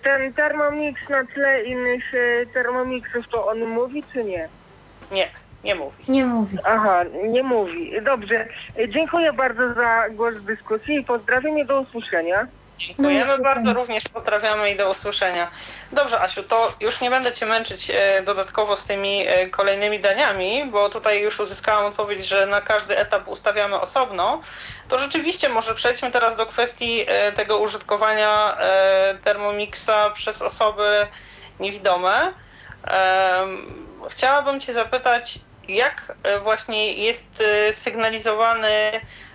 ten 0.03 0.33
Thermomix 0.33 1.09
na 1.09 1.25
tle 1.33 1.63
innych 1.63 2.03
e, 2.13 2.45
Thermomixów 2.45 3.25
to 3.31 3.47
on 3.47 3.65
mówi, 3.65 4.03
czy 4.13 4.23
nie? 4.23 4.49
Nie, 5.11 5.29
nie 5.63 5.75
mówi. 5.75 6.03
Nie 6.07 6.25
mówi. 6.25 6.57
Aha, 6.63 7.03
nie 7.23 7.43
mówi. 7.43 8.01
Dobrze. 8.01 8.47
Dziękuję 8.87 9.33
bardzo 9.33 9.73
za 9.73 10.09
głos 10.09 10.35
w 10.35 10.45
dyskusji 10.45 10.95
i 10.95 11.03
pozdrawiam 11.03 11.57
i 11.57 11.65
do 11.65 11.81
usłyszenia. 11.81 12.47
Dziękujemy 12.79 13.37
No, 13.37 13.43
bardzo, 13.43 13.73
również 13.73 14.03
pozdrawiamy 14.13 14.71
i 14.71 14.75
do 14.75 14.89
usłyszenia. 14.89 15.51
Dobrze, 15.91 16.21
Asiu, 16.21 16.43
to 16.43 16.73
już 16.79 17.01
nie 17.01 17.09
będę 17.09 17.31
Cię 17.31 17.45
męczyć 17.45 17.91
e, 17.93 18.21
dodatkowo 18.23 18.75
z 18.75 18.85
tymi 18.85 19.27
e, 19.27 19.47
kolejnymi 19.47 19.99
daniami, 19.99 20.65
bo 20.71 20.89
tutaj 20.89 21.21
już 21.21 21.39
uzyskałam 21.39 21.85
odpowiedź, 21.85 22.25
że 22.25 22.45
na 22.47 22.61
każdy 22.61 22.97
etap 22.97 23.27
ustawiamy 23.27 23.79
osobno. 23.79 24.41
To 24.87 24.97
rzeczywiście 24.97 25.49
może 25.49 25.75
przejdźmy 25.75 26.11
teraz 26.11 26.35
do 26.35 26.45
kwestii 26.45 27.05
e, 27.07 27.31
tego 27.31 27.59
użytkowania 27.59 28.57
Thermomixa 29.23 30.09
przez 30.13 30.41
osoby 30.41 31.07
niewidome. 31.59 32.33
Chciałabym 34.09 34.59
Cię 34.59 34.73
zapytać, 34.73 35.39
jak 35.69 36.15
e, 36.23 36.39
właśnie 36.39 36.93
jest 36.93 37.41
e, 37.41 37.73
sygnalizowany 37.73 38.91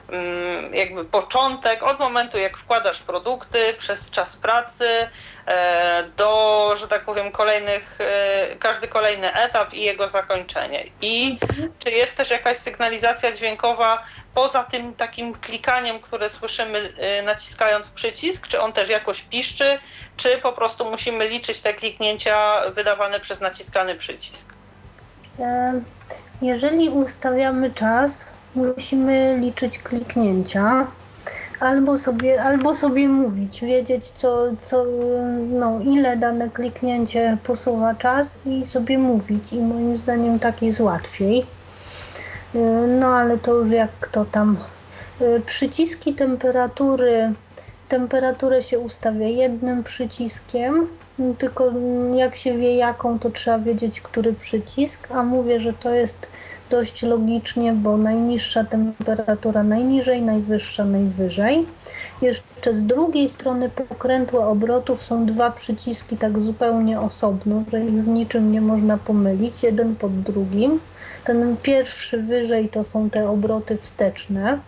mm, 0.08 0.74
jakby 0.74 1.04
początek 1.04 1.82
od 1.82 1.98
momentu, 1.98 2.38
jak 2.38 2.56
wkładasz 2.56 2.98
produkty 2.98 3.74
przez 3.78 4.10
czas 4.10 4.36
pracy 4.36 5.08
e, 5.46 6.04
do, 6.16 6.72
że 6.76 6.88
tak 6.88 7.04
powiem, 7.04 7.32
kolejnych, 7.32 7.98
każdy 8.58 8.88
kolejny 8.88 9.34
etap 9.34 9.74
i 9.74 9.82
jego 9.82 10.08
zakończenie. 10.08 10.84
I 11.00 11.38
czy 11.78 11.90
jest 11.90 12.16
też 12.16 12.30
jakaś 12.30 12.56
sygnalizacja 12.56 13.32
dźwiękowa 13.32 14.04
poza 14.34 14.64
tym 14.64 14.94
takim 14.94 15.34
klikaniem, 15.34 16.00
które 16.00 16.28
słyszymy 16.28 16.92
naciskając 17.24 17.88
przycisk, 17.88 18.48
czy 18.48 18.60
on 18.60 18.72
też 18.72 18.88
jakoś 18.88 19.22
piszczy, 19.22 19.78
czy 20.16 20.38
po 20.38 20.52
prostu 20.52 20.90
musimy 20.90 21.28
liczyć 21.28 21.60
te 21.60 21.74
kliknięcia 21.74 22.60
wydawane 22.70 23.20
przez 23.20 23.40
naciskany 23.40 23.94
przycisk? 23.94 24.54
Jeżeli 26.42 26.88
ustawiamy 26.88 27.70
czas, 27.70 28.24
musimy 28.54 29.38
liczyć 29.40 29.78
kliknięcia. 29.78 30.86
Albo 31.60 31.98
sobie, 31.98 32.42
albo 32.42 32.74
sobie 32.74 33.08
mówić, 33.08 33.60
wiedzieć 33.60 34.10
co, 34.10 34.46
co, 34.62 34.84
no, 35.50 35.80
ile 35.80 36.16
dane 36.16 36.50
kliknięcie 36.50 37.36
posuwa 37.44 37.94
czas 37.94 38.36
i 38.46 38.66
sobie 38.66 38.98
mówić. 38.98 39.52
I 39.52 39.60
moim 39.60 39.96
zdaniem 39.96 40.38
tak 40.38 40.62
jest 40.62 40.80
łatwiej. 40.80 41.46
No 43.00 43.06
ale 43.06 43.38
to 43.38 43.54
już 43.54 43.70
jak 43.70 43.90
kto 44.00 44.24
tam. 44.24 44.56
Przyciski 45.46 46.14
temperatury, 46.14 47.32
temperaturę 47.88 48.62
się 48.62 48.78
ustawia 48.78 49.28
jednym 49.28 49.84
przyciskiem, 49.84 50.86
tylko 51.38 51.72
jak 52.14 52.36
się 52.36 52.58
wie 52.58 52.76
jaką, 52.76 53.18
to 53.18 53.30
trzeba 53.30 53.58
wiedzieć, 53.58 54.00
który 54.00 54.32
przycisk, 54.32 55.08
a 55.10 55.22
mówię, 55.22 55.60
że 55.60 55.72
to 55.72 55.90
jest 55.90 56.26
dość 56.70 57.02
logicznie, 57.02 57.72
bo 57.72 57.96
najniższa 57.96 58.64
temperatura 58.64 59.62
najniżej, 59.62 60.22
najwyższa 60.22 60.84
najwyżej. 60.84 61.66
Jeszcze 62.22 62.74
z 62.74 62.86
drugiej 62.86 63.28
strony 63.30 63.68
pokrętła 63.68 64.48
obrotów 64.48 65.02
są 65.02 65.26
dwa 65.26 65.50
przyciski 65.50 66.16
tak 66.16 66.40
zupełnie 66.40 67.00
osobno, 67.00 67.64
że 67.72 67.84
ich 67.84 68.02
z 68.02 68.06
niczym 68.06 68.52
nie 68.52 68.60
można 68.60 68.98
pomylić, 68.98 69.62
jeden 69.62 69.96
pod 69.96 70.20
drugim. 70.20 70.80
Ten 71.24 71.56
pierwszy 71.62 72.22
wyżej 72.22 72.68
to 72.68 72.84
są 72.84 73.10
te 73.10 73.30
obroty 73.30 73.78
wsteczne, 73.78 74.58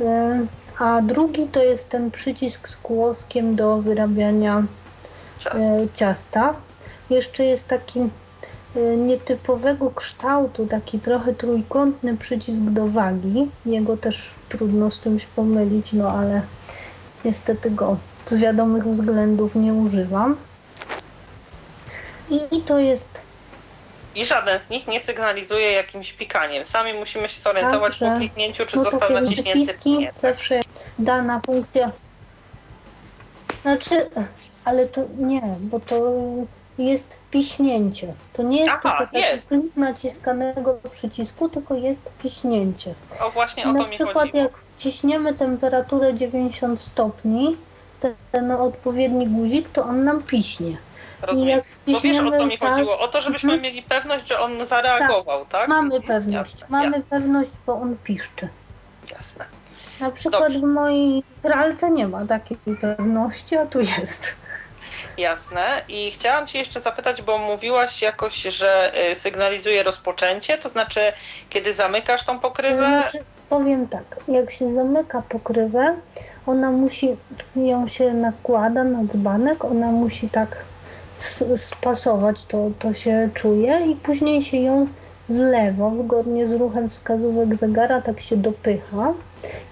e, 0.00 0.40
a 0.78 1.02
drugi 1.02 1.46
to 1.46 1.62
jest 1.64 1.88
ten 1.88 2.10
przycisk 2.10 2.68
z 2.68 2.76
kłoskiem 2.76 3.56
do 3.56 3.78
wyrabiania 3.78 4.62
ciasta. 5.96 6.54
Jeszcze 7.10 7.44
jest 7.44 7.68
taki 7.68 8.00
e, 8.00 8.80
nietypowego 8.96 9.90
kształtu, 9.90 10.66
taki 10.66 10.98
trochę 10.98 11.34
trójkątny 11.34 12.16
przycisk 12.16 12.58
do 12.58 12.86
wagi. 12.86 13.50
Jego 13.66 13.96
też 13.96 14.30
trudno 14.48 14.90
z 14.90 15.00
czymś 15.00 15.26
pomylić, 15.26 15.92
no 15.92 16.10
ale 16.10 16.42
niestety 17.24 17.70
go 17.70 17.96
z 18.26 18.36
wiadomych 18.36 18.84
względów 18.84 19.54
nie 19.54 19.74
używam. 19.74 20.36
I, 22.30 22.40
i 22.56 22.60
to 22.62 22.78
jest 22.78 23.08
I 24.14 24.24
żaden 24.24 24.60
z 24.60 24.70
nich 24.70 24.86
nie 24.86 25.00
sygnalizuje 25.00 25.72
jakimś 25.72 26.12
pikaniem. 26.12 26.64
Sami 26.64 26.94
musimy 26.94 27.28
się 27.28 27.40
zorientować 27.40 27.98
Tak, 27.98 28.12
po 28.12 28.18
kliknięciu, 28.18 28.66
czy 28.66 28.76
no 28.76 28.82
został 28.82 29.12
naciśnięty, 29.12 29.52
czy 29.52 29.64
przyciski 29.64 29.98
nie. 29.98 30.06
Tak? 30.06 30.20
zawsze 30.20 30.60
dana 30.98 31.40
funkcja. 31.46 31.90
Znaczy, 33.62 34.10
ale 34.66 34.86
to 34.86 35.00
nie, 35.18 35.42
bo 35.60 35.80
to 35.80 36.12
jest 36.78 37.16
piśnięcie. 37.30 38.14
To 38.32 38.42
nie 38.42 38.58
jest 38.64 38.70
Aha, 38.84 38.96
tylko 38.98 39.04
taki 39.12 39.16
jest. 39.34 39.48
klik 39.48 39.76
naciskanego 39.76 40.78
przycisku, 40.92 41.48
tylko 41.48 41.74
jest 41.74 42.00
piśnięcie. 42.22 42.94
O 43.20 43.30
właśnie 43.30 43.64
o 43.64 43.72
Na 43.72 43.80
to 43.80 43.86
mi 43.86 43.94
przykład 43.94 44.16
chodziło. 44.26 44.42
jak 44.42 44.52
wciśniemy 44.76 45.34
temperaturę 45.34 46.14
90 46.14 46.80
stopni, 46.80 47.56
ten, 48.32 48.50
odpowiedni 48.50 49.26
guzik, 49.26 49.68
to 49.68 49.84
on 49.84 50.04
nam 50.04 50.22
piśnie. 50.22 50.76
Rozumiem. 51.22 51.60
Bo 51.86 52.00
wiesz 52.00 52.18
o 52.20 52.30
co 52.30 52.46
mi 52.46 52.56
chodziło? 52.56 52.98
O 52.98 53.08
to, 53.08 53.20
żebyśmy 53.20 53.52
Mhm. 53.52 53.62
mieli 53.62 53.82
pewność, 53.82 54.28
że 54.28 54.40
on 54.40 54.66
zareagował, 54.66 55.44
tak? 55.46 55.68
Mamy 55.68 55.94
Mhm, 55.96 56.02
pewność, 56.02 56.52
Jasne, 56.52 56.66
mamy 56.70 56.86
jasne, 56.86 57.02
pewność, 57.10 57.50
bo 57.66 57.74
on 57.74 57.96
piszczy. 58.04 58.48
jasne. 59.12 59.44
Na 60.00 60.10
przykład 60.10 60.42
Dobrze. 60.42 60.58
w 60.58 60.62
mojej 60.62 61.22
pralce 61.42 61.90
nie 61.90 62.08
ma 62.08 62.26
takiej 62.26 62.56
pewności, 62.80 63.56
a 63.56 63.66
tu 63.66 63.80
jest. 63.80 64.28
Jasne. 65.18 65.82
I 65.88 66.10
chciałam 66.10 66.46
Cię 66.46 66.58
jeszcze 66.58 66.80
zapytać, 66.80 67.22
bo 67.22 67.38
mówiłaś 67.38 68.02
jakoś, 68.02 68.42
że 68.42 68.92
y, 69.10 69.14
sygnalizuje 69.14 69.82
rozpoczęcie, 69.82 70.58
to 70.58 70.68
znaczy 70.68 71.00
kiedy 71.50 71.74
zamykasz 71.74 72.24
tą 72.24 72.40
pokrywę, 72.40 72.86
Znaczy, 72.86 73.24
powiem 73.48 73.88
tak, 73.88 74.16
jak 74.28 74.50
się 74.50 74.74
zamyka 74.74 75.22
pokrywę, 75.28 75.96
ona 76.46 76.70
musi, 76.70 77.16
ją 77.56 77.88
się 77.88 78.12
nakłada 78.12 78.84
na 78.84 79.04
dzbanek, 79.04 79.64
ona 79.64 79.86
musi 79.86 80.28
tak 80.28 80.56
spasować, 81.56 82.44
to, 82.44 82.70
to 82.78 82.94
się 82.94 83.28
czuje 83.34 83.86
i 83.86 83.94
później 83.94 84.42
się 84.42 84.56
ją 84.56 84.86
wlewa, 85.28 85.90
zgodnie 85.96 86.48
z 86.48 86.52
ruchem 86.52 86.90
wskazówek 86.90 87.54
zegara, 87.56 88.00
tak 88.00 88.20
się 88.20 88.36
dopycha. 88.36 89.12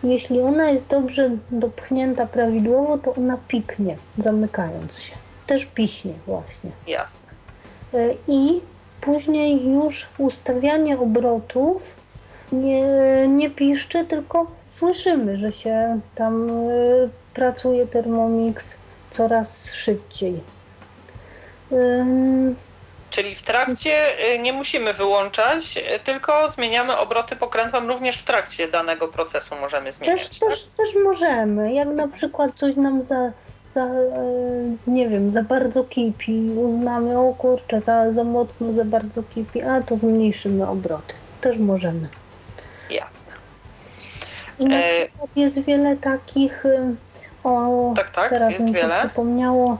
Jeśli 0.02 0.40
ona 0.40 0.70
jest 0.70 0.86
dobrze 0.86 1.30
dopchnięta 1.50 2.26
prawidłowo, 2.26 2.98
to 2.98 3.14
ona 3.14 3.38
piknie, 3.48 3.96
zamykając 4.18 4.98
się. 4.98 5.23
Też 5.46 5.64
piśnie 5.66 6.12
właśnie. 6.26 6.70
jasne. 6.86 7.28
E, 7.94 8.14
I 8.28 8.60
później 9.00 9.66
już 9.72 10.06
ustawianie 10.18 10.98
obrotów 10.98 11.94
nie, 12.52 12.82
nie 13.28 13.50
piszczy, 13.50 14.04
tylko 14.04 14.46
słyszymy, 14.70 15.36
że 15.36 15.52
się 15.52 16.00
tam 16.14 16.50
e, 16.50 16.72
pracuje 17.34 17.86
Thermomix 17.86 18.74
coraz 19.10 19.66
szybciej. 19.72 20.40
Ym, 21.72 22.56
Czyli 23.14 23.34
w 23.34 23.42
trakcie 23.42 24.02
nie 24.42 24.52
musimy 24.52 24.92
wyłączać, 24.92 25.78
tylko 26.04 26.50
zmieniamy 26.50 26.96
obroty 26.96 27.36
pokrętłem 27.36 27.88
również 27.88 28.18
w 28.18 28.24
trakcie 28.24 28.68
danego 28.68 29.08
procesu 29.08 29.56
możemy 29.60 29.92
zmieniać. 29.92 30.28
Też, 30.28 30.38
tak? 30.38 30.48
też, 30.48 30.68
też 30.76 30.88
możemy. 31.04 31.72
Jak 31.72 31.88
na 31.88 32.08
przykład 32.08 32.50
coś 32.56 32.76
nam 32.76 33.04
za, 33.04 33.32
za 33.74 33.84
e, 33.84 33.90
nie 34.86 35.08
wiem, 35.08 35.32
za 35.32 35.42
bardzo 35.42 35.84
kipi, 35.84 36.50
uznamy, 36.56 37.18
o 37.18 37.34
kurczę, 37.34 37.80
za, 37.80 38.12
za 38.12 38.24
mocno, 38.24 38.72
za 38.72 38.84
bardzo 38.84 39.22
kipi, 39.22 39.62
a 39.62 39.82
to 39.82 39.96
zmniejszymy 39.96 40.68
obroty. 40.68 41.14
Też 41.40 41.58
możemy. 41.58 42.08
Jasne. 42.90 43.32
I 44.58 44.64
na 44.64 44.76
E, 44.76 45.06
przykład 45.06 45.30
jest 45.36 45.58
wiele 45.58 45.96
takich, 45.96 46.64
y, 46.66 46.94
o, 47.44 47.92
Tak, 47.96 48.10
tak, 48.10 48.30
teraz 48.30 48.52
jest 48.52 48.64
mi 48.64 48.70
się 48.70 48.74
wiele. 48.76 48.98
przypomniało, 49.00 49.78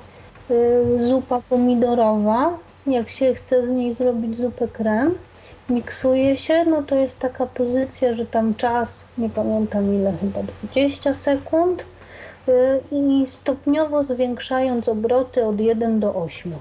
y, 0.51 1.09
zupa 1.09 1.41
pomidorowa. 1.49 2.59
Jak 2.87 3.09
się 3.11 3.35
chce 3.35 3.67
z 3.67 3.69
niej 3.69 3.95
zrobić 3.95 4.37
zupę 4.39 4.69
krem, 4.69 5.15
miksuje 5.69 6.37
się, 6.39 6.65
no 6.65 6.83
to 6.83 6.95
jest 6.95 7.19
taka 7.19 7.47
pozycja, 7.47 8.15
że 8.15 8.27
tam 8.27 8.55
czas, 8.55 9.05
nie 9.19 9.29
pamiętam 9.29 9.95
ile, 9.95 10.13
chyba 10.21 10.41
20 10.63 11.15
sekund 11.15 11.85
i 12.93 13.25
stopniowo 13.27 14.03
zwiększając 14.03 14.89
obroty 14.89 15.45
od 15.45 15.61
1 15.61 16.01
do 16.01 16.15
8. 16.15 16.53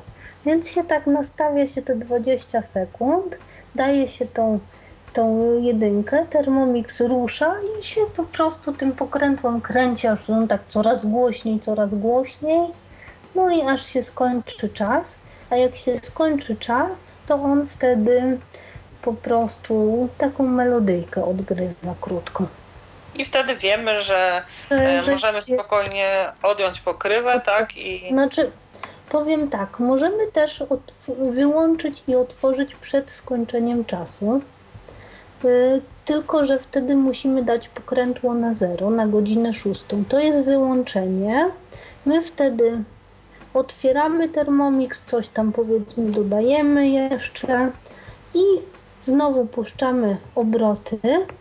Więc 0.45 0.69
się 0.69 0.83
tak 0.83 1.07
nastawia 1.07 1.67
się 1.67 1.81
te 1.81 1.95
20 1.95 2.61
sekund, 2.61 3.37
daje 3.75 4.07
się 4.07 4.25
tą 4.25 4.59
tą 5.13 5.53
jedynkę, 5.61 6.25
Thermomix 6.29 7.01
rusza 7.01 7.55
i 7.79 7.83
się 7.83 8.01
po 8.15 8.23
prostu 8.23 8.73
tym 8.73 8.91
pokrętłem 8.91 9.61
kręci, 9.61 10.07
aż 10.07 10.29
on 10.29 10.47
tak 10.47 10.61
coraz 10.69 11.05
głośniej, 11.05 11.59
coraz 11.59 11.95
głośniej. 11.95 12.67
No 13.35 13.49
i 13.49 13.61
aż 13.61 13.85
się 13.85 14.03
skończy 14.03 14.69
czas. 14.69 15.15
A 15.49 15.55
jak 15.55 15.75
się 15.75 15.99
skończy 15.99 16.55
czas, 16.55 17.11
to 17.27 17.35
on 17.35 17.67
wtedy 17.67 18.37
po 19.01 19.13
prostu 19.13 20.09
taką 20.17 20.47
melodyjkę 20.47 21.25
odgrywa 21.25 21.95
krótko. 22.01 22.45
I 23.15 23.25
wtedy 23.25 23.55
wiemy, 23.55 24.03
że 24.03 24.43
Że- 24.71 24.75
e, 24.97 25.01
że 25.01 25.11
możemy 25.11 25.41
spokojnie 25.41 26.31
odjąć 26.43 26.81
pokrywę, 26.81 27.41
tak? 27.45 27.77
I 27.77 28.09
Znaczy, 28.11 28.51
powiem 29.09 29.49
tak, 29.49 29.79
możemy 29.79 30.27
też 30.27 30.63
wyłączyć 31.19 32.03
i 32.07 32.15
otworzyć 32.15 32.75
przed 32.75 33.11
skończeniem 33.11 33.85
czasu. 33.85 34.41
Y, 35.45 35.81
Tylko, 36.05 36.45
że 36.45 36.59
wtedy 36.59 36.95
musimy 36.95 37.43
dać 37.43 37.69
pokrętło 37.69 38.33
na 38.33 38.53
zero, 38.53 38.89
na 38.89 39.07
godzinę 39.07 39.53
szóstą. 39.53 40.03
To 40.09 40.19
jest 40.19 40.41
wyłączenie. 40.45 41.49
My 42.05 42.21
wtedy 42.23 42.77
otwieramy 43.53 44.29
Thermomix, 44.29 45.03
coś 45.07 45.27
tam 45.27 45.51
powiedzmy 45.51 46.11
dodajemy 46.11 46.87
jeszcze 46.89 47.71
i 48.33 48.39
znowu 49.03 49.45
puszczamy 49.45 50.17
obroty 50.35 50.99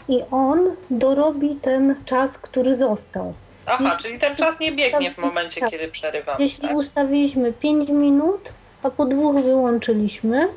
i 0.09 0.21
on 0.31 0.61
dorobi 0.91 1.57
ten 1.57 1.95
czas, 2.05 2.39
który 2.39 2.75
został. 2.75 3.35
Aha, 3.67 3.85
Jeśli- 3.85 3.99
czyli 4.03 4.19
ten 4.19 4.37
czas 4.37 4.61
nie 4.61 4.73
biegnie 4.73 5.11
w 5.15 5.19
momencie, 5.19 5.61
tak. 5.61 5.71
kiedy 5.71 5.89
przerywamy. 5.89 6.43
Jeśli 6.43 6.69
tak? 6.69 6.77
ustawiliśmy 6.77 7.53
5 7.53 7.89
minut, 7.89 8.53
a 8.83 8.91
po 8.91 9.05
dwóch 9.05 9.37
wyłączyliśmy, 9.37 10.49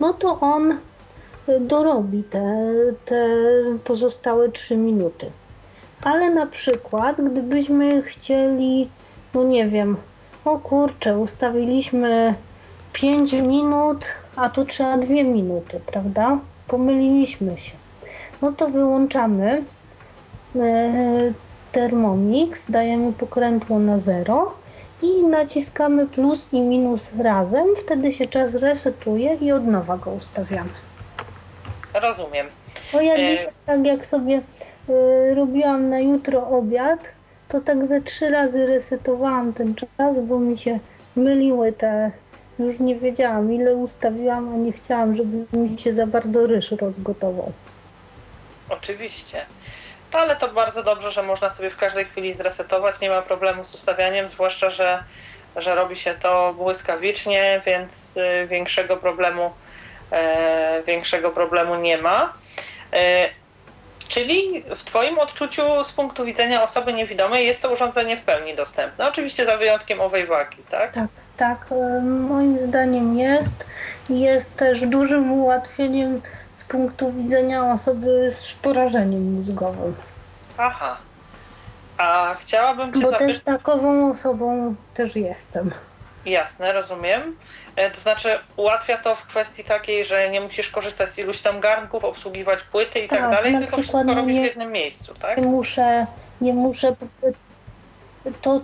no 0.00 0.12
to 0.14 0.40
on 0.40 0.72
y, 1.48 1.60
dorobi 1.60 2.24
te, 2.24 2.66
te 3.04 3.26
pozostałe 3.84 4.48
3 4.48 4.76
minuty. 4.76 5.30
Ale 6.04 6.30
na 6.30 6.46
przykład, 6.46 7.16
gdybyśmy 7.30 8.02
chcieli, 8.02 8.88
no 9.34 9.42
nie 9.44 9.68
wiem, 9.68 9.96
o 10.44 10.58
kurczę, 10.58 11.18
ustawiliśmy 11.18 12.34
5 12.92 13.32
minut, 13.32 14.04
a 14.36 14.48
tu 14.48 14.64
trzeba 14.64 14.96
2 14.98 15.14
minuty, 15.24 15.80
prawda? 15.86 16.38
Pomyliliśmy 16.72 17.58
się. 17.58 17.72
No 18.42 18.52
to 18.52 18.68
wyłączamy 18.68 19.64
e, 20.56 21.32
Thermomix, 21.72 22.70
dajemy 22.70 23.12
pokrętło 23.12 23.78
na 23.78 23.98
0 23.98 24.54
i 25.02 25.26
naciskamy 25.26 26.06
plus 26.06 26.46
i 26.52 26.60
minus 26.60 27.10
razem. 27.18 27.66
Wtedy 27.84 28.12
się 28.12 28.26
czas 28.26 28.54
resetuje 28.54 29.34
i 29.34 29.52
od 29.52 29.66
nowa 29.66 29.96
go 29.96 30.10
ustawiamy. 30.10 30.70
Rozumiem. 31.94 32.46
Bo 32.92 33.00
ja 33.00 33.14
E, 33.14 33.16
dzisiaj, 33.16 33.52
tak 33.66 33.86
jak 33.86 34.06
sobie 34.06 34.40
y, 34.88 35.34
robiłam 35.34 35.88
na 35.88 36.00
jutro 36.00 36.48
obiad, 36.48 37.00
to 37.48 37.60
tak 37.60 37.86
ze 37.86 38.00
trzy 38.00 38.30
razy 38.30 38.66
resetowałam 38.66 39.52
ten 39.52 39.74
czas, 39.74 40.20
bo 40.20 40.38
mi 40.38 40.58
się 40.58 40.78
myliły 41.16 41.72
te. 41.72 42.10
Już 42.64 42.80
nie 42.80 42.96
wiedziałam 42.96 43.52
ile 43.52 43.74
ustawiłam, 43.74 44.54
a 44.54 44.56
nie 44.56 44.72
chciałam, 44.72 45.14
żeby 45.14 45.58
mi 45.58 45.78
się 45.78 45.94
za 45.94 46.06
bardzo 46.06 46.46
ryż 46.46 46.70
rozgotował. 46.70 47.52
Oczywiście. 48.68 49.46
No, 50.12 50.18
ale 50.18 50.36
to 50.36 50.48
bardzo 50.48 50.82
dobrze, 50.82 51.12
że 51.12 51.22
można 51.22 51.54
sobie 51.54 51.70
w 51.70 51.76
każdej 51.76 52.04
chwili 52.04 52.34
zresetować. 52.34 53.00
Nie 53.00 53.10
ma 53.10 53.22
problemu 53.22 53.64
z 53.64 53.74
ustawianiem, 53.74 54.28
zwłaszcza, 54.28 54.70
że, 54.70 55.04
że 55.56 55.74
robi 55.74 55.96
się 55.96 56.14
to 56.14 56.54
błyskawicznie, 56.54 57.62
więc 57.66 58.16
y, 58.16 58.46
większego 58.46 58.96
problemu, 58.96 59.52
e, 60.10 60.82
większego 60.86 61.30
problemu 61.30 61.74
nie 61.74 61.98
ma. 61.98 62.32
E, 62.92 63.28
czyli 64.08 64.64
w 64.76 64.84
Twoim 64.84 65.18
odczuciu 65.18 65.84
z 65.84 65.92
punktu 65.92 66.24
widzenia 66.24 66.62
osoby 66.62 66.92
niewidomej 66.92 67.46
jest 67.46 67.62
to 67.62 67.70
urządzenie 67.70 68.16
w 68.16 68.22
pełni 68.22 68.54
dostępne. 68.54 69.08
Oczywiście 69.08 69.46
za 69.46 69.56
wyjątkiem 69.56 70.00
owej 70.00 70.26
wagi, 70.26 70.58
tak? 70.70 70.92
Tak, 70.92 71.06
tak, 71.42 71.66
y, 71.72 72.02
moim 72.02 72.58
zdaniem 72.58 73.18
jest. 73.18 73.64
Jest 74.10 74.56
też 74.56 74.80
dużym 74.80 75.32
ułatwieniem 75.32 76.20
z 76.52 76.64
punktu 76.64 77.12
widzenia 77.12 77.72
osoby 77.72 78.32
z 78.32 78.52
porażeniem 78.52 79.32
mózgowym. 79.34 79.94
Aha. 80.58 80.96
A 81.98 82.34
chciałabym 82.40 82.92
Cię 82.94 83.00
Bo 83.00 83.10
zapytać. 83.10 83.34
też 83.34 83.44
takową 83.44 84.10
osobą 84.12 84.74
też 84.94 85.16
jestem. 85.16 85.70
Jasne, 86.26 86.72
rozumiem. 86.72 87.36
E, 87.76 87.90
To 87.90 88.00
znaczy 88.00 88.38
ułatwia 88.56 88.96
to 88.98 89.14
w 89.14 89.26
kwestii 89.26 89.64
takiej, 89.64 90.04
że 90.04 90.30
nie 90.30 90.40
musisz 90.40 90.68
korzystać 90.68 91.12
z 91.12 91.18
iluś 91.18 91.40
tam 91.42 91.60
garnków, 91.60 92.04
obsługiwać 92.04 92.62
płyty 92.62 92.98
i 92.98 93.08
tak, 93.08 93.18
Tak, 93.20 93.30
dalej, 93.30 93.58
tylko 93.58 93.76
wszystko 93.76 94.04
no 94.04 94.14
robisz 94.14 94.36
w 94.36 94.38
nie- 94.38 94.46
jednym 94.46 94.72
miejscu, 94.72 95.14
tak? 95.14 95.38
Nie 95.38 95.46
muszę, 95.46 96.06
nie 96.40 96.52
muszę, 96.54 96.96
to 98.42 98.60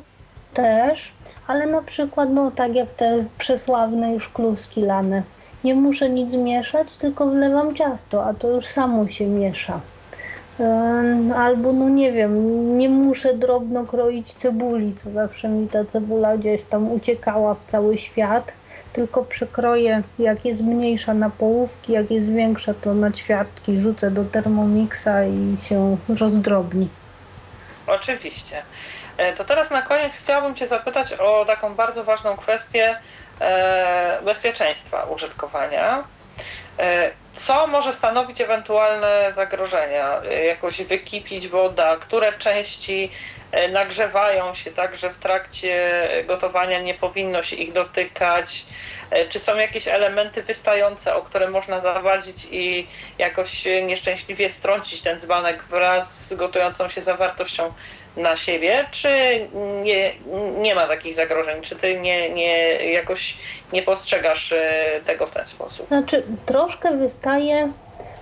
też, 0.54 1.12
ale 1.48 1.66
na 1.66 1.82
przykład, 1.82 2.28
no 2.30 2.50
tak 2.50 2.74
jak 2.74 2.88
te 2.88 3.24
przesławne 3.38 4.12
już 4.12 4.28
kluski 4.28 4.80
lane. 4.80 5.22
Nie 5.64 5.74
muszę 5.74 6.10
nic 6.10 6.32
mieszać, 6.32 6.96
tylko 6.96 7.26
wlewam 7.26 7.74
ciasto, 7.74 8.24
a 8.24 8.34
to 8.34 8.48
już 8.48 8.66
samo 8.66 9.08
się 9.08 9.26
miesza. 9.26 9.80
Albo, 11.36 11.72
no 11.72 11.88
nie 11.88 12.12
wiem, 12.12 12.78
nie 12.78 12.88
muszę 12.88 13.34
drobno 13.34 13.84
kroić 13.84 14.34
cebuli, 14.34 14.94
co 15.04 15.10
zawsze 15.10 15.48
mi 15.48 15.68
ta 15.68 15.84
cebula 15.84 16.36
gdzieś 16.36 16.62
tam 16.62 16.92
uciekała 16.92 17.54
w 17.54 17.70
cały 17.70 17.98
świat, 17.98 18.52
tylko 18.92 19.24
przekroję, 19.24 20.02
jak 20.18 20.44
jest 20.44 20.62
mniejsza 20.62 21.14
na 21.14 21.30
połówki, 21.30 21.92
jak 21.92 22.10
jest 22.10 22.30
większa 22.32 22.74
to 22.74 22.94
na 22.94 23.12
ćwiartki, 23.12 23.78
rzucę 23.78 24.10
do 24.10 24.24
Thermomixa 24.24 25.24
i 25.26 25.66
się 25.66 25.96
rozdrobni. 26.20 26.88
Oczywiście. 27.86 28.56
E, 29.18 29.32
To 29.32 29.44
teraz 29.44 29.70
na 29.70 29.82
koniec 29.82 30.14
chciałabym 30.16 30.54
Cię 30.54 30.66
zapytać 30.66 31.12
o 31.12 31.44
taką 31.44 31.74
bardzo 31.74 32.04
ważną 32.04 32.36
kwestię 32.36 33.00
e, 33.40 34.20
bezpieczeństwa 34.22 35.04
użytkowania. 35.04 36.04
E, 36.78 37.10
Co 37.34 37.66
może 37.66 37.92
stanowić 37.92 38.40
ewentualne 38.40 39.32
zagrożenia? 39.32 40.22
Jakoś 40.46 40.82
wykipić 40.82 41.48
woda? 41.48 41.96
Które 41.96 42.38
części 42.38 43.12
nagrzewają 43.72 44.54
się 44.54 44.70
tak, 44.72 44.96
że 44.96 45.10
w 45.10 45.18
trakcie 45.18 46.08
gotowania 46.26 46.80
nie 46.80 46.94
powinno 46.94 47.42
się 47.42 47.56
ich 47.56 47.72
dotykać? 47.72 48.66
Czy 49.30 49.40
są 49.40 49.56
jakieś 49.56 49.88
elementy 49.88 50.42
wystające, 50.42 51.14
o 51.14 51.22
które 51.22 51.50
można 51.50 51.80
zawalczyć 51.80 52.46
i 52.50 52.88
jakoś 53.18 53.64
nieszczęśliwie 53.86 54.50
strącić 54.50 55.02
ten 55.02 55.20
dzbanek 55.20 55.64
wraz 55.64 56.26
z 56.28 56.34
gotującą 56.34 56.88
się 56.88 57.00
zawartością 57.00 57.72
na 58.18 58.36
siebie, 58.36 58.84
czy 58.90 59.08
nie, 59.82 60.12
nie 60.60 60.74
ma 60.74 60.86
takich 60.86 61.14
zagrożeń? 61.14 61.62
Czy 61.62 61.76
ty 61.76 62.00
nie, 62.00 62.30
nie 62.30 62.56
jakoś 62.92 63.38
nie 63.72 63.82
postrzegasz 63.82 64.52
e, 64.52 65.00
tego 65.06 65.26
w 65.26 65.30
ten 65.30 65.46
sposób? 65.46 65.88
Znaczy, 65.88 66.22
troszkę 66.46 66.96
wystaje 66.96 67.72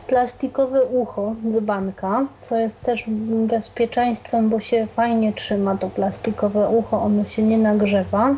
plastikowe 0.07 0.85
ucho 0.85 1.35
z 1.51 1.61
banka, 1.61 2.27
co 2.41 2.57
jest 2.57 2.81
też 2.81 3.05
bezpieczeństwem, 3.29 4.49
bo 4.49 4.61
się 4.61 4.87
fajnie 4.97 5.33
trzyma 5.33 5.77
to 5.77 5.91
plastikowe 5.91 6.69
ucho, 6.69 7.03
ono 7.03 7.25
się 7.25 7.43
nie 7.43 7.59
nagrzewa. 7.59 8.35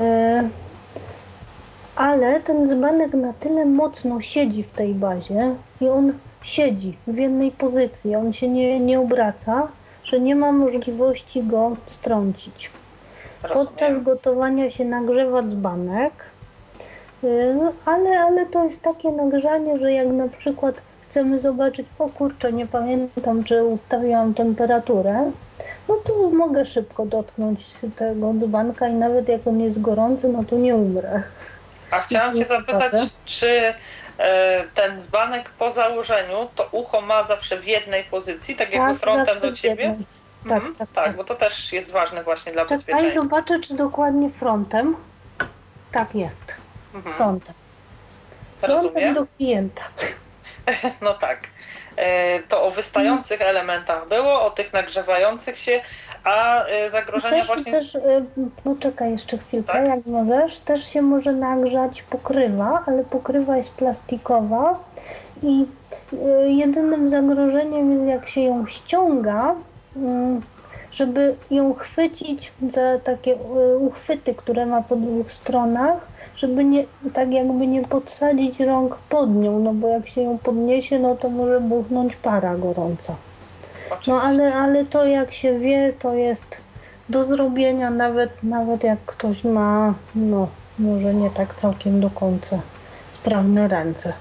E, 0.00 0.48
ale 1.96 2.40
ten 2.40 2.68
dzbanek 2.68 3.14
na 3.14 3.32
tyle 3.32 3.64
mocno 3.64 4.20
siedzi 4.20 4.62
w 4.62 4.70
tej 4.70 4.94
bazie 4.94 5.54
i 5.80 5.88
on 5.88 6.12
siedzi 6.42 6.96
w 7.06 7.16
jednej 7.16 7.50
pozycji, 7.50 8.16
on 8.16 8.32
się 8.32 8.48
nie, 8.48 8.80
nie 8.80 9.00
obraca, 9.00 9.68
że 10.06 10.20
nie 10.20 10.36
ma 10.36 10.52
możliwości 10.52 11.42
go 11.42 11.76
strącić. 11.86 12.70
Podczas 13.42 13.80
Rozumiem. 13.80 14.02
gotowania 14.02 14.70
się 14.70 14.84
nagrzewa 14.84 15.42
dzbanek, 15.42 16.12
y, 17.24 17.54
no, 17.62 17.72
ale, 17.84 18.20
ale 18.20 18.46
to 18.46 18.64
jest 18.64 18.82
takie 18.82 19.12
nagrzanie, 19.12 19.78
że 19.78 19.92
jak 19.92 20.08
na 20.08 20.28
przykład 20.28 20.74
chcemy 21.08 21.40
zobaczyć, 21.40 21.86
o 21.98 22.08
kurczę, 22.08 22.52
nie 22.52 22.66
pamiętam, 22.66 23.44
czy 23.44 23.64
ustawiłam 23.64 24.34
temperaturę, 24.34 25.32
no 25.88 25.94
to 26.04 26.30
mogę 26.30 26.64
szybko 26.64 27.06
dotknąć 27.06 27.66
tego 27.96 28.34
dzbanka 28.34 28.88
i 28.88 28.94
nawet 28.94 29.28
jak 29.28 29.46
on 29.46 29.60
jest 29.60 29.80
gorący, 29.80 30.28
no 30.28 30.44
to 30.44 30.56
nie 30.56 30.76
umrę. 30.76 31.22
A 31.90 32.00
chciałam 32.00 32.36
Cię 32.36 32.44
zapytać, 32.44 32.92
czy 33.24 33.74
ten 34.74 35.00
dzbanek 35.00 35.50
po 35.50 35.70
założeniu, 35.70 36.48
to 36.54 36.68
ucho 36.72 37.00
ma 37.00 37.22
zawsze 37.24 37.60
w 37.60 37.64
jednej 37.66 38.04
pozycji, 38.04 38.56
tak 38.56 38.72
jakby 38.72 38.98
frontem 38.98 39.34
zawsze 39.34 39.50
do 39.50 39.56
ciebie? 39.56 39.96
Tak, 40.48 40.52
Mhm, 40.56 40.74
tak, 40.74 40.88
tak, 40.94 41.04
tak. 41.04 41.16
bo 41.16 41.24
to 41.24 41.34
też 41.34 41.72
jest 41.72 41.90
ważne 41.90 42.24
właśnie 42.24 42.52
dla 42.52 42.62
Czekaj, 42.62 42.76
bezpieczeństwa. 42.78 43.22
zobaczę, 43.22 43.60
czy 43.60 43.74
dokładnie 43.74 44.30
frontem. 44.30 44.96
Tak 45.92 46.14
jest, 46.14 46.54
Mhm, 46.94 47.14
frontem. 47.16 47.54
Frontem 48.60 48.86
rozumiem. 48.86 49.14
do 49.14 49.26
klienta. 49.36 49.82
No 51.00 51.14
tak. 51.14 51.40
E, 51.96 52.38
To 52.42 52.62
o 52.62 52.70
wystających 52.70 53.40
elementach 53.42 54.08
było, 54.08 54.42
o 54.46 54.50
tych 54.50 54.72
nagrzewających 54.72 55.58
się, 55.58 55.80
a 56.24 56.64
e, 56.64 56.90
zagrożenia 56.90 57.36
Też, 57.38 57.46
właśnie. 57.46 57.72
też, 57.72 57.94
y, 57.94 58.00
poczekaj 58.64 59.12
jeszcze 59.12 59.38
chwilkę, 59.38 59.72
Tak? 59.72 59.86
jak 59.88 60.06
możesz. 60.06 60.58
Też 60.58 60.84
się 60.92 61.02
może 61.02 61.32
nagrzać 61.32 62.02
pokrywa, 62.02 62.82
ale 62.86 63.04
pokrywa 63.04 63.56
jest 63.56 63.70
plastikowa 63.70 64.78
i 65.42 65.66
jedynym 66.46 67.10
zagrożeniem 67.10 67.92
jest 67.92 68.04
jak 68.04 68.28
się 68.28 68.40
ją 68.40 68.66
ściąga, 68.66 69.54
mm, 69.96 70.42
żeby 70.92 71.34
ją 71.50 71.74
chwycić 71.74 72.52
za 72.70 72.98
takie 73.04 73.36
uchwyty, 73.80 74.34
które 74.34 74.66
ma 74.66 74.82
po 74.82 74.96
dwóch 74.96 75.32
stronach, 75.32 75.98
żeby 76.36 76.64
nie, 76.64 76.84
tak 77.12 77.32
jakby 77.32 77.66
nie 77.66 77.82
podsadzić 77.82 78.60
rąk 78.60 78.96
pod 79.08 79.34
nią, 79.34 79.58
no 79.58 79.74
bo 79.74 79.88
jak 79.88 80.08
się 80.08 80.22
ją 80.22 80.38
podniesie, 80.38 80.98
no 80.98 81.16
to 81.16 81.28
może 81.30 81.60
buchnąć 81.60 82.16
para 82.16 82.56
gorąca. 82.56 83.14
No 84.06 84.22
ale, 84.22 84.54
ale 84.54 84.84
to 84.84 85.06
jak 85.06 85.32
się 85.32 85.58
wie, 85.58 85.92
to 85.98 86.14
jest 86.14 86.60
do 87.08 87.24
zrobienia 87.24 87.90
nawet, 87.90 88.30
nawet 88.42 88.84
jak 88.84 88.98
ktoś 89.06 89.44
ma, 89.44 89.94
no 90.14 90.48
może 90.78 91.14
nie 91.14 91.30
tak 91.30 91.54
całkiem 91.54 92.00
do 92.00 92.10
końca 92.10 92.58
sprawne 93.08 93.68
ręce. 93.68 94.12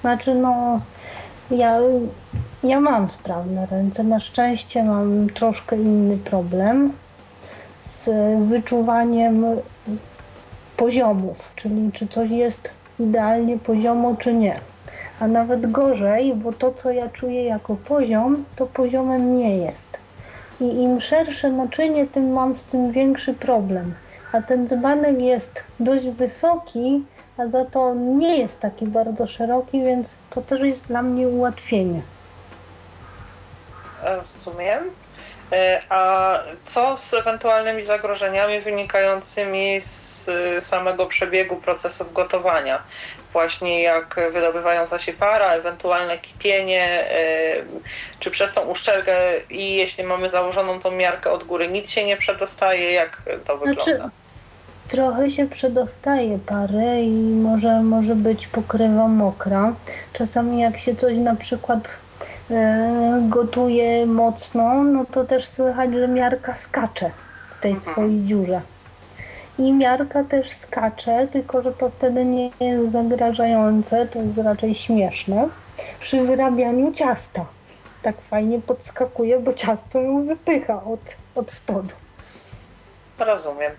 Znaczy 0.00 0.34
no, 0.34 0.80
ja, 1.50 1.78
ja 2.64 2.80
mam 2.80 3.10
sprawne 3.10 3.66
ręce, 3.66 4.04
na 4.04 4.20
szczęście 4.20 4.84
mam 4.84 5.30
troszkę 5.30 5.76
inny 5.76 6.16
problem 6.16 6.92
z 7.84 8.08
wyczuwaniem 8.48 9.46
poziomów, 10.76 11.36
czyli 11.56 11.92
czy 11.92 12.08
coś 12.08 12.30
jest 12.30 12.70
idealnie 13.00 13.58
poziomo, 13.58 14.16
czy 14.18 14.34
nie. 14.34 14.60
A 15.20 15.26
nawet 15.26 15.70
gorzej, 15.70 16.34
bo 16.34 16.52
to, 16.52 16.72
co 16.72 16.90
ja 16.90 17.08
czuję 17.08 17.44
jako 17.44 17.76
poziom, 17.76 18.44
to 18.56 18.66
poziomem 18.66 19.38
nie 19.38 19.56
jest. 19.56 19.98
I 20.60 20.64
im 20.64 21.00
szersze 21.00 21.50
naczynie, 21.50 22.06
tym 22.06 22.32
mam 22.32 22.58
z 22.58 22.64
tym 22.64 22.92
większy 22.92 23.34
problem. 23.34 23.94
A 24.32 24.42
ten 24.42 24.68
dzbanek 24.68 25.20
jest 25.20 25.64
dość 25.80 26.08
wysoki, 26.08 27.04
a 27.38 27.46
za 27.46 27.64
to 27.64 27.94
nie 27.94 28.38
jest 28.38 28.60
taki 28.60 28.86
bardzo 28.86 29.26
szeroki, 29.26 29.82
więc 29.82 30.14
to 30.30 30.42
też 30.42 30.60
jest 30.60 30.86
dla 30.86 31.02
mnie 31.02 31.28
ułatwienie. 31.28 32.02
Rozumiem. 34.02 34.84
E, 35.52 35.82
A 35.88 36.38
co 36.64 36.96
z 36.96 37.14
ewentualnymi 37.14 37.84
zagrożeniami 37.84 38.60
wynikającymi 38.60 39.80
z 39.80 40.28
y, 40.28 40.60
samego 40.60 41.06
przebiegu 41.06 41.56
procesów 41.56 42.12
gotowania? 42.12 42.82
Właśnie 43.32 43.82
jak 43.82 44.20
wydobywająca 44.32 44.98
się 44.98 45.12
para, 45.12 45.52
ewentualne 45.52 46.18
kipienie, 46.18 47.04
y, 47.10 47.64
czy 48.20 48.30
przez 48.30 48.52
tą 48.52 48.60
uszczelkę 48.60 49.40
i 49.50 49.74
jeśli 49.74 50.04
mamy 50.04 50.28
założoną 50.28 50.80
tą 50.80 50.90
miarkę 50.90 51.30
od 51.30 51.44
góry, 51.44 51.68
nic 51.68 51.90
się 51.90 52.04
nie 52.04 52.16
przedostaje, 52.16 52.92
jak 52.92 53.22
to 53.44 53.56
wygląda? 53.56 53.82
Znaczy, 53.82 54.10
trochę 54.88 55.30
się 55.30 55.48
przedostaje 55.48 56.38
pary 56.46 57.02
i 57.02 57.10
może, 57.34 57.82
może 57.82 58.14
być 58.14 58.46
pokrywa 58.46 59.08
mokra. 59.08 59.74
Czasami 60.12 60.60
jak 60.60 60.78
się 60.78 60.96
coś 60.96 61.16
na 61.16 61.36
przykład 61.36 61.88
e, 61.88 62.05
gotuje 63.28 64.06
mocno, 64.06 64.84
no 64.84 65.04
to 65.04 65.24
też 65.24 65.48
słychać, 65.48 65.94
że 65.94 66.08
miarka 66.08 66.56
skacze 66.56 67.10
w 67.56 67.60
tej 67.60 67.72
Mhm. 67.72 67.92
swojej 67.92 68.24
dziurze. 68.24 68.60
I 69.58 69.72
miarka 69.72 70.24
też 70.24 70.50
skacze, 70.50 71.28
tylko 71.32 71.62
że 71.62 71.72
to 71.72 71.90
wtedy 71.90 72.24
nie 72.24 72.50
jest 72.60 72.92
zagrażające, 72.92 74.06
to 74.06 74.18
jest 74.18 74.38
raczej 74.38 74.74
śmieszne. 74.74 75.48
Przy 76.00 76.22
wyrabianiu 76.22 76.92
ciasta. 76.92 77.44
Tak 78.02 78.16
fajnie 78.30 78.60
podskakuje, 78.60 79.38
bo 79.40 79.52
ciasto 79.52 80.00
ją 80.00 80.26
wypycha 80.26 80.84
od, 80.84 81.00
od 81.34 81.50
spodu. 81.50 81.94
Rozumiem. 83.18 83.72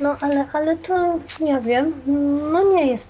No 0.00 0.16
ale, 0.20 0.44
ale 0.52 0.76
to 0.76 1.14
nie 1.40 1.60
wiem, 1.60 1.92
no 2.52 2.64
nie 2.74 2.86
jest. 2.86 3.08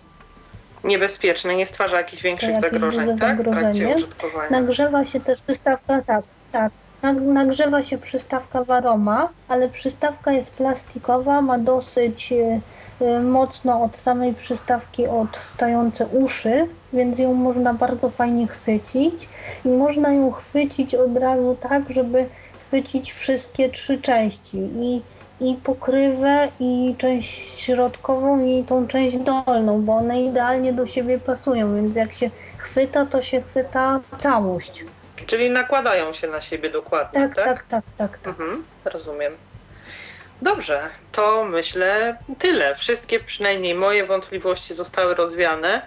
Niebezpieczne, 0.85 1.55
nie 1.56 1.66
stwarza 1.66 1.97
jakichś 1.97 2.23
większych 2.23 2.61
zagrożeń, 2.61 3.19
tak? 3.19 3.43
W 3.43 3.44
trakcie 3.51 3.97
użytkowania. 3.97 4.51
Nagrzewa 4.51 5.06
się 5.06 5.20
też 5.20 5.43
przystawka, 5.43 6.02
tak, 6.06 6.24
tak. 6.52 6.73
Nag- 7.02 7.20
Nagrzewa 7.32 7.82
się 7.82 7.98
przystawka 7.98 8.65
w 8.65 8.70
aroma, 8.70 9.28
ale 9.48 9.69
przystawka 9.69 10.32
jest 10.32 10.51
plastikowa, 10.51 11.43
ma 11.43 11.59
dosyć 11.59 12.32
e, 12.32 12.61
e, 13.06 13.20
mocno 13.20 13.82
od 13.82 13.97
samej 13.97 14.35
przystawki 14.35 15.06
odstające 15.06 16.06
uszy, 16.06 16.66
więc 16.93 17.19
ją 17.19 17.35
można 17.35 17.74
bardzo 17.74 18.11
fajnie 18.11 18.47
chwycić 18.47 19.28
i 19.65 19.69
można 19.69 20.12
ją 20.12 20.31
chwycić 20.32 20.94
od 20.94 21.16
razu 21.16 21.56
tak, 21.61 21.82
żeby 21.90 22.27
chwycić 22.69 23.12
wszystkie 23.12 23.69
trzy 23.69 24.01
części 24.01 24.56
i, 24.56 25.02
i 25.40 25.55
pokrywę 25.65 26.48
i 26.61 26.94
część 26.98 27.59
środkową 27.61 28.47
i 28.47 28.65
tą 28.65 28.89
część 28.89 29.16
dolną, 29.16 29.82
bo 29.82 29.93
one 29.93 30.23
idealnie 30.23 30.73
do 30.73 30.86
siebie 30.86 31.19
pasują, 31.19 31.77
więc 31.77 31.97
jak 31.97 32.12
się 32.12 32.31
chwyta, 32.59 33.06
to 33.06 33.23
się 33.23 33.40
chwyta 33.40 34.01
całość. 34.19 34.85
Czyli 35.27 35.51
nakładają 35.51 36.12
się 36.12 36.28
na 36.28 36.40
siebie 36.40 36.70
dokładnie, 36.70 37.20
Tak, 37.20 37.35
tak, 37.35 37.62
tak, 37.62 37.85
tak, 37.98 38.19
tak. 38.19 38.28
Mhm, 38.28 38.65
rozumiem. 38.85 39.32
Dobrze, 40.43 40.89
to 41.12 41.44
myślę 41.44 42.16
tyle. 42.39 42.74
Wszystkie 42.74 43.20
przynajmniej 43.20 43.74
moje 43.74 44.06
wątpliwości 44.06 44.74
zostały 44.74 45.15
rozwiane. 45.15 45.82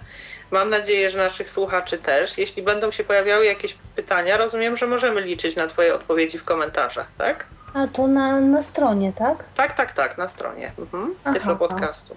Mam 0.50 0.68
nadzieję, 0.68 1.10
że 1.10 1.18
naszych 1.18 1.50
słuchaczy 1.50 1.98
też. 1.98 2.38
Jeśli 2.38 2.62
będą 2.62 2.90
się 2.90 3.04
pojawiały 3.04 3.44
jakieś 3.46 3.74
pytania, 3.96 4.36
rozumiem, 4.36 4.76
że 4.76 4.86
możemy 4.86 5.20
liczyć 5.20 5.56
na 5.56 5.66
Twoje 5.66 5.94
odpowiedzi 5.94 6.38
w 6.38 6.44
komentarzach, 6.44 7.06
tak? 7.18 7.46
A 7.74 7.86
to 7.86 8.06
na, 8.06 8.40
na 8.40 8.62
stronie, 8.62 9.12
tak? 9.12 9.44
Tak, 9.54 9.72
tak, 9.72 9.92
tak, 9.92 10.18
na 10.18 10.28
stronie 10.28 10.72
mhm, 10.78 11.14
Aha. 11.24 11.34
Tyflo 11.34 11.56
Podcastu. 11.56 12.16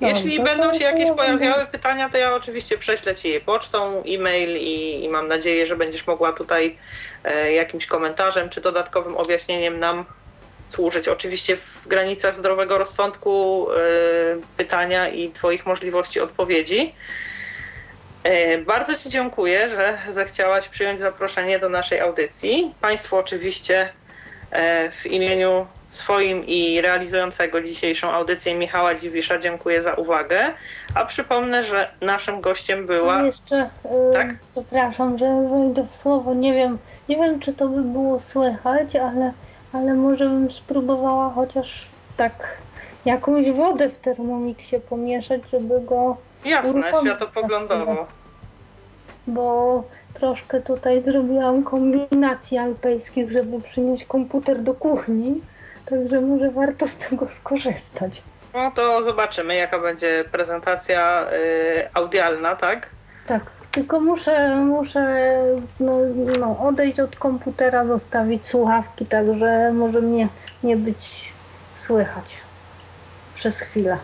Dobrze, 0.00 0.14
Jeśli 0.14 0.44
będą 0.44 0.74
się 0.74 0.84
jakieś 0.84 1.10
pojawiały 1.10 1.66
pytania, 1.66 2.10
to 2.10 2.18
ja 2.18 2.34
oczywiście 2.34 2.78
prześlę 2.78 3.14
Ci 3.14 3.28
je 3.28 3.40
pocztą, 3.40 4.02
e-mail 4.06 4.56
i, 4.56 5.04
i 5.04 5.08
mam 5.08 5.28
nadzieję, 5.28 5.66
że 5.66 5.76
będziesz 5.76 6.06
mogła 6.06 6.32
tutaj 6.32 6.78
e, 7.24 7.52
jakimś 7.52 7.86
komentarzem 7.86 8.48
czy 8.48 8.60
dodatkowym 8.60 9.16
objaśnieniem 9.16 9.80
nam 9.80 10.04
służyć. 10.68 11.08
Oczywiście 11.08 11.56
w 11.56 11.88
granicach 11.88 12.36
zdrowego 12.36 12.78
rozsądku 12.78 13.66
e, 13.70 13.76
pytania 14.56 15.08
i 15.08 15.30
Twoich 15.30 15.66
możliwości 15.66 16.20
odpowiedzi. 16.20 16.94
E, 18.24 18.58
Bardzo 18.58 18.96
Ci 18.96 19.10
dziękuję, 19.10 19.68
że 19.68 19.98
zechciałaś 20.08 20.68
przyjąć 20.68 21.00
zaproszenie 21.00 21.58
do 21.58 21.68
naszej 21.68 22.00
audycji. 22.00 22.74
Państwu 22.80 23.16
oczywiście 23.16 23.92
w 24.92 25.06
imieniu 25.06 25.66
swoim 25.88 26.46
i 26.46 26.80
realizującego 26.80 27.60
dzisiejszą 27.60 28.10
audycję 28.10 28.54
Michała 28.54 28.94
Dziwisza 28.94 29.38
dziękuję 29.38 29.82
za 29.82 29.94
uwagę. 29.94 30.52
A 30.94 31.04
przypomnę, 31.04 31.64
że 31.64 31.90
naszym 32.00 32.40
gościem 32.40 32.86
była. 32.86 33.22
Jeszcze, 33.22 33.70
y, 34.10 34.14
Tak? 34.14 34.34
przepraszam, 34.52 35.18
że 35.18 35.48
wejdę 35.50 35.86
w 35.92 35.96
słowo, 35.96 36.34
nie 36.34 36.54
wiem, 36.54 36.78
nie 37.08 37.16
wiem 37.16 37.40
czy 37.40 37.52
to 37.54 37.68
by 37.68 37.82
było 37.82 38.20
słychać, 38.20 38.96
ale, 38.96 39.32
ale 39.72 39.94
może 39.94 40.24
bym 40.24 40.52
spróbowała 40.52 41.30
chociaż 41.30 41.86
tak 42.16 42.56
jakąś 43.04 43.50
wodę 43.50 43.88
w 43.88 43.98
termomiksie 43.98 44.80
pomieszać, 44.80 45.40
żeby 45.52 45.80
go, 45.80 46.16
Jasne, 46.44 46.70
uruchomić 46.70 47.00
światopoglądowo. 47.00 48.06
bo 49.26 49.82
troszkę 50.18 50.60
tutaj 50.60 51.02
zrobiłam 51.02 51.62
kombinacji 51.62 52.58
alpejskich, 52.58 53.30
żeby 53.30 53.60
przynieść 53.60 54.04
komputer 54.04 54.62
do 54.62 54.74
kuchni, 54.74 55.40
także 55.86 56.20
może 56.20 56.50
warto 56.50 56.88
z 56.88 56.98
tego 56.98 57.28
skorzystać. 57.40 58.22
No 58.54 58.70
to 58.70 59.02
zobaczymy, 59.02 59.54
jaka 59.54 59.78
będzie 59.78 60.24
prezentacja 60.32 61.26
y, 61.32 61.88
audialna, 61.94 62.56
tak? 62.56 62.86
Tak, 63.26 63.42
tylko 63.70 64.00
muszę, 64.00 64.56
muszę 64.56 65.38
no, 65.80 65.98
no, 66.40 66.58
odejść 66.68 67.00
od 67.00 67.16
komputera, 67.16 67.86
zostawić 67.86 68.46
słuchawki, 68.46 69.06
także 69.06 69.72
może 69.72 70.00
mnie 70.00 70.28
nie 70.62 70.76
być 70.76 71.32
słychać 71.76 72.36
przez 73.34 73.60
chwilę. 73.60 73.98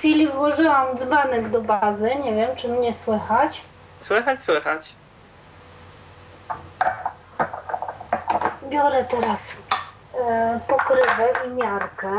W 0.00 0.29
włożyłam 0.40 0.96
dzbanek 0.96 1.50
do 1.50 1.60
bazy, 1.60 2.10
nie 2.24 2.34
wiem 2.34 2.56
czy 2.56 2.68
mnie 2.68 2.94
słychać. 2.94 3.62
Słychać, 4.00 4.42
słychać. 4.42 4.94
Biorę 8.68 9.04
teraz 9.04 9.52
e, 10.20 10.60
pokrywę 10.68 11.32
i 11.46 11.50
miarkę. 11.50 12.10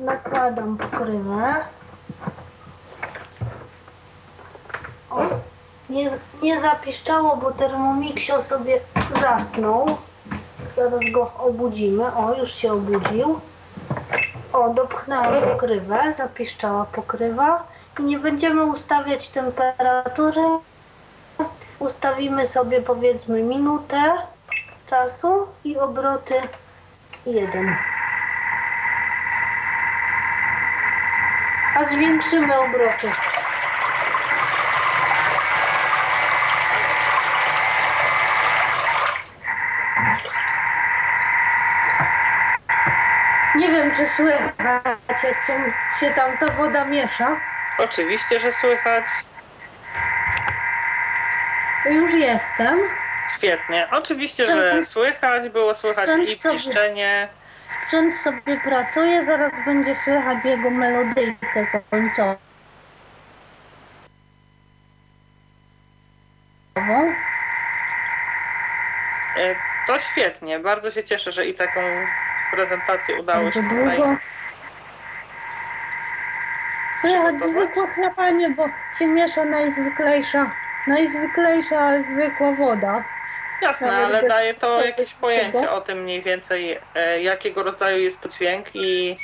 Nakładam 0.00 0.76
pokrywę. 0.76 1.54
O, 5.10 5.22
nie, 5.90 6.10
nie 6.42 6.60
zapiszczało, 6.60 7.36
bo 7.36 7.50
termomiksio 7.52 8.42
sobie 8.42 8.80
zasnął. 9.20 9.96
Zaraz 10.76 11.00
go 11.12 11.32
obudzimy. 11.38 12.14
O, 12.16 12.34
już 12.34 12.54
się 12.54 12.72
obudził. 12.72 13.40
O, 14.64 14.68
dopchnęłam 14.68 15.42
pokrywę, 15.42 16.12
zapiszczała 16.16 16.84
pokrywa. 16.84 17.66
Nie 17.98 18.18
będziemy 18.18 18.64
ustawiać 18.64 19.28
temperatury. 19.28 20.42
Ustawimy 21.78 22.46
sobie 22.46 22.80
powiedzmy 22.80 23.42
minutę 23.42 24.16
czasu 24.90 25.46
i 25.64 25.78
obroty 25.78 26.34
jeden. 27.26 27.76
A 31.76 31.84
zwiększymy 31.84 32.58
obroty. 32.58 33.10
Słychać, 44.06 45.24
jak 45.24 45.42
się, 45.46 45.72
się 46.00 46.10
tam 46.14 46.38
ta 46.38 46.46
woda 46.46 46.84
miesza. 46.84 47.40
Oczywiście, 47.78 48.40
że 48.40 48.52
słychać. 48.52 49.04
Już 51.86 52.12
jestem. 52.14 52.78
Świetnie. 53.38 53.88
Oczywiście, 53.90 54.44
Sprzęt- 54.46 54.74
że 54.80 54.86
słychać, 54.86 55.48
było 55.48 55.74
słychać 55.74 56.04
sprzęt 56.04 56.30
i 56.30 56.36
sobie- 56.36 56.58
piszczenie. 56.58 57.28
Sprzęt 57.68 58.16
sobie 58.16 58.60
pracuje, 58.60 59.24
zaraz 59.24 59.52
będzie 59.64 59.96
słychać 59.96 60.44
jego 60.44 60.70
melodyjkę 60.70 61.66
końcową. 61.90 62.36
E, 69.36 69.54
To 69.86 69.98
świetnie. 69.98 70.58
Bardzo 70.58 70.90
się 70.90 71.04
cieszę, 71.04 71.32
że 71.32 71.46
i 71.46 71.54
taką 71.54 71.80
prezentację 72.54 73.20
udało 73.20 73.50
się 73.50 73.62
tutaj. 73.62 73.96
długo. 73.96 74.16
Słychać 77.00 77.34
przygotować? 77.36 77.68
zwykłe 77.68 77.86
chlapanie, 77.94 78.50
bo 78.50 78.68
się 78.98 79.06
miesza 79.06 79.44
najzwyklejsza, 79.44 80.50
najzwyklejsza 80.86 82.02
zwykła 82.02 82.52
woda. 82.52 83.04
Jasne, 83.62 83.86
Nawet 83.86 84.04
ale 84.06 84.20
bez 84.20 84.28
daje 84.28 84.54
to 84.54 84.76
tego 84.76 84.86
jakieś 84.86 85.14
pojęcie 85.14 85.70
o 85.70 85.80
tym 85.80 86.02
mniej 86.02 86.22
więcej, 86.22 86.80
e, 86.94 87.22
jakiego 87.22 87.62
rodzaju 87.62 87.98
jest 87.98 88.20
to 88.20 88.28
dźwięk 88.28 88.66
i 88.74 89.16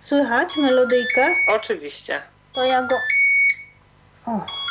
Słychać 0.00 0.56
melodyjkę? 0.56 1.26
oczywiście. 1.48 2.22
To 2.52 2.64
ja 2.64 2.82
go... 2.82 2.96
O. 4.26 4.61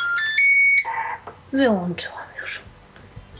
Wyłączyłam 1.52 2.24
już. 2.40 2.60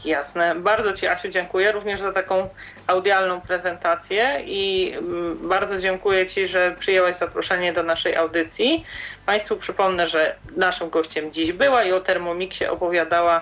Jasne. 0.05 0.55
Bardzo 0.55 0.93
Ci, 0.93 1.07
Asiu, 1.07 1.29
dziękuję 1.29 1.71
również 1.71 2.01
za 2.01 2.11
taką 2.11 2.49
audialną 2.87 3.41
prezentację 3.41 4.41
i 4.45 4.93
mm, 4.97 5.49
bardzo 5.49 5.79
dziękuję 5.79 6.27
Ci, 6.27 6.47
że 6.47 6.75
przyjęłaś 6.79 7.15
zaproszenie 7.15 7.73
do 7.73 7.83
naszej 7.83 8.15
audycji. 8.15 8.85
Państwu 9.25 9.57
przypomnę, 9.57 10.07
że 10.07 10.35
naszym 10.57 10.89
gościem 10.89 11.31
dziś 11.31 11.53
była 11.53 11.83
i 11.83 11.91
o 11.91 12.01
Thermomixie 12.01 12.71
opowiadała 12.71 13.41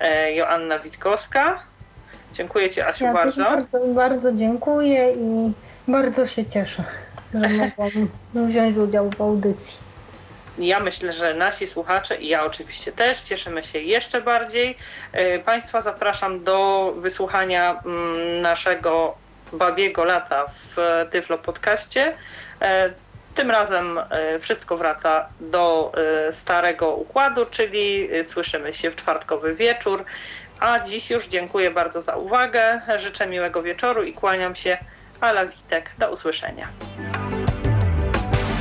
e, 0.00 0.32
Joanna 0.32 0.78
Witkowska. 0.78 1.62
Dziękuję 2.32 2.70
Ci, 2.70 2.80
Asiu, 2.80 3.04
Ja 3.04 3.12
bardzo. 3.12 3.44
bardzo, 3.44 3.86
bardzo 3.86 4.32
dziękuję 4.32 5.12
i 5.12 5.52
bardzo 5.88 6.26
się 6.26 6.46
cieszę, 6.46 6.84
że 7.34 7.48
mogłam 7.48 7.90
wziąć 8.48 8.76
udział 8.76 9.10
w 9.10 9.20
audycji. 9.20 9.85
Ja 10.58 10.80
myślę, 10.80 11.12
że 11.12 11.34
nasi 11.34 11.66
słuchacze 11.66 12.16
i 12.16 12.28
ja 12.28 12.44
oczywiście 12.44 12.92
też 12.92 13.20
cieszymy 13.20 13.64
się 13.64 13.78
jeszcze 13.78 14.20
bardziej. 14.20 14.76
E, 15.12 15.38
Państwa 15.38 15.80
zapraszam 15.80 16.44
do 16.44 16.92
wysłuchania 16.96 17.80
mm, 17.86 18.40
naszego 18.40 19.14
babiego 19.52 20.04
lata 20.04 20.44
w 20.76 21.04
Tyflo 21.10 21.38
Podcaście. 21.38 22.16
E, 22.60 22.90
Tym 23.34 23.50
razem 23.50 23.98
e, 23.98 24.38
wszystko 24.38 24.76
wraca 24.76 25.28
do 25.40 25.92
starego 26.30 26.94
układu, 26.94 27.46
czyli 27.46 28.08
słyszymy 28.24 28.74
się 28.74 28.90
w 28.90 28.96
czwartkowy 28.96 29.54
wieczór. 29.54 30.04
A 30.60 30.80
dziś 30.80 31.10
już 31.10 31.26
dziękuję 31.26 31.70
bardzo 31.70 32.02
za 32.02 32.16
uwagę. 32.16 32.80
Życzę 32.96 33.26
miłego 33.26 33.62
wieczoru 33.62 34.02
i 34.02 34.12
kłaniam 34.12 34.56
się. 34.56 34.78
Ala 35.20 35.46
Witek. 35.46 35.90
Do 35.98 36.10
usłyszenia. 36.10 36.68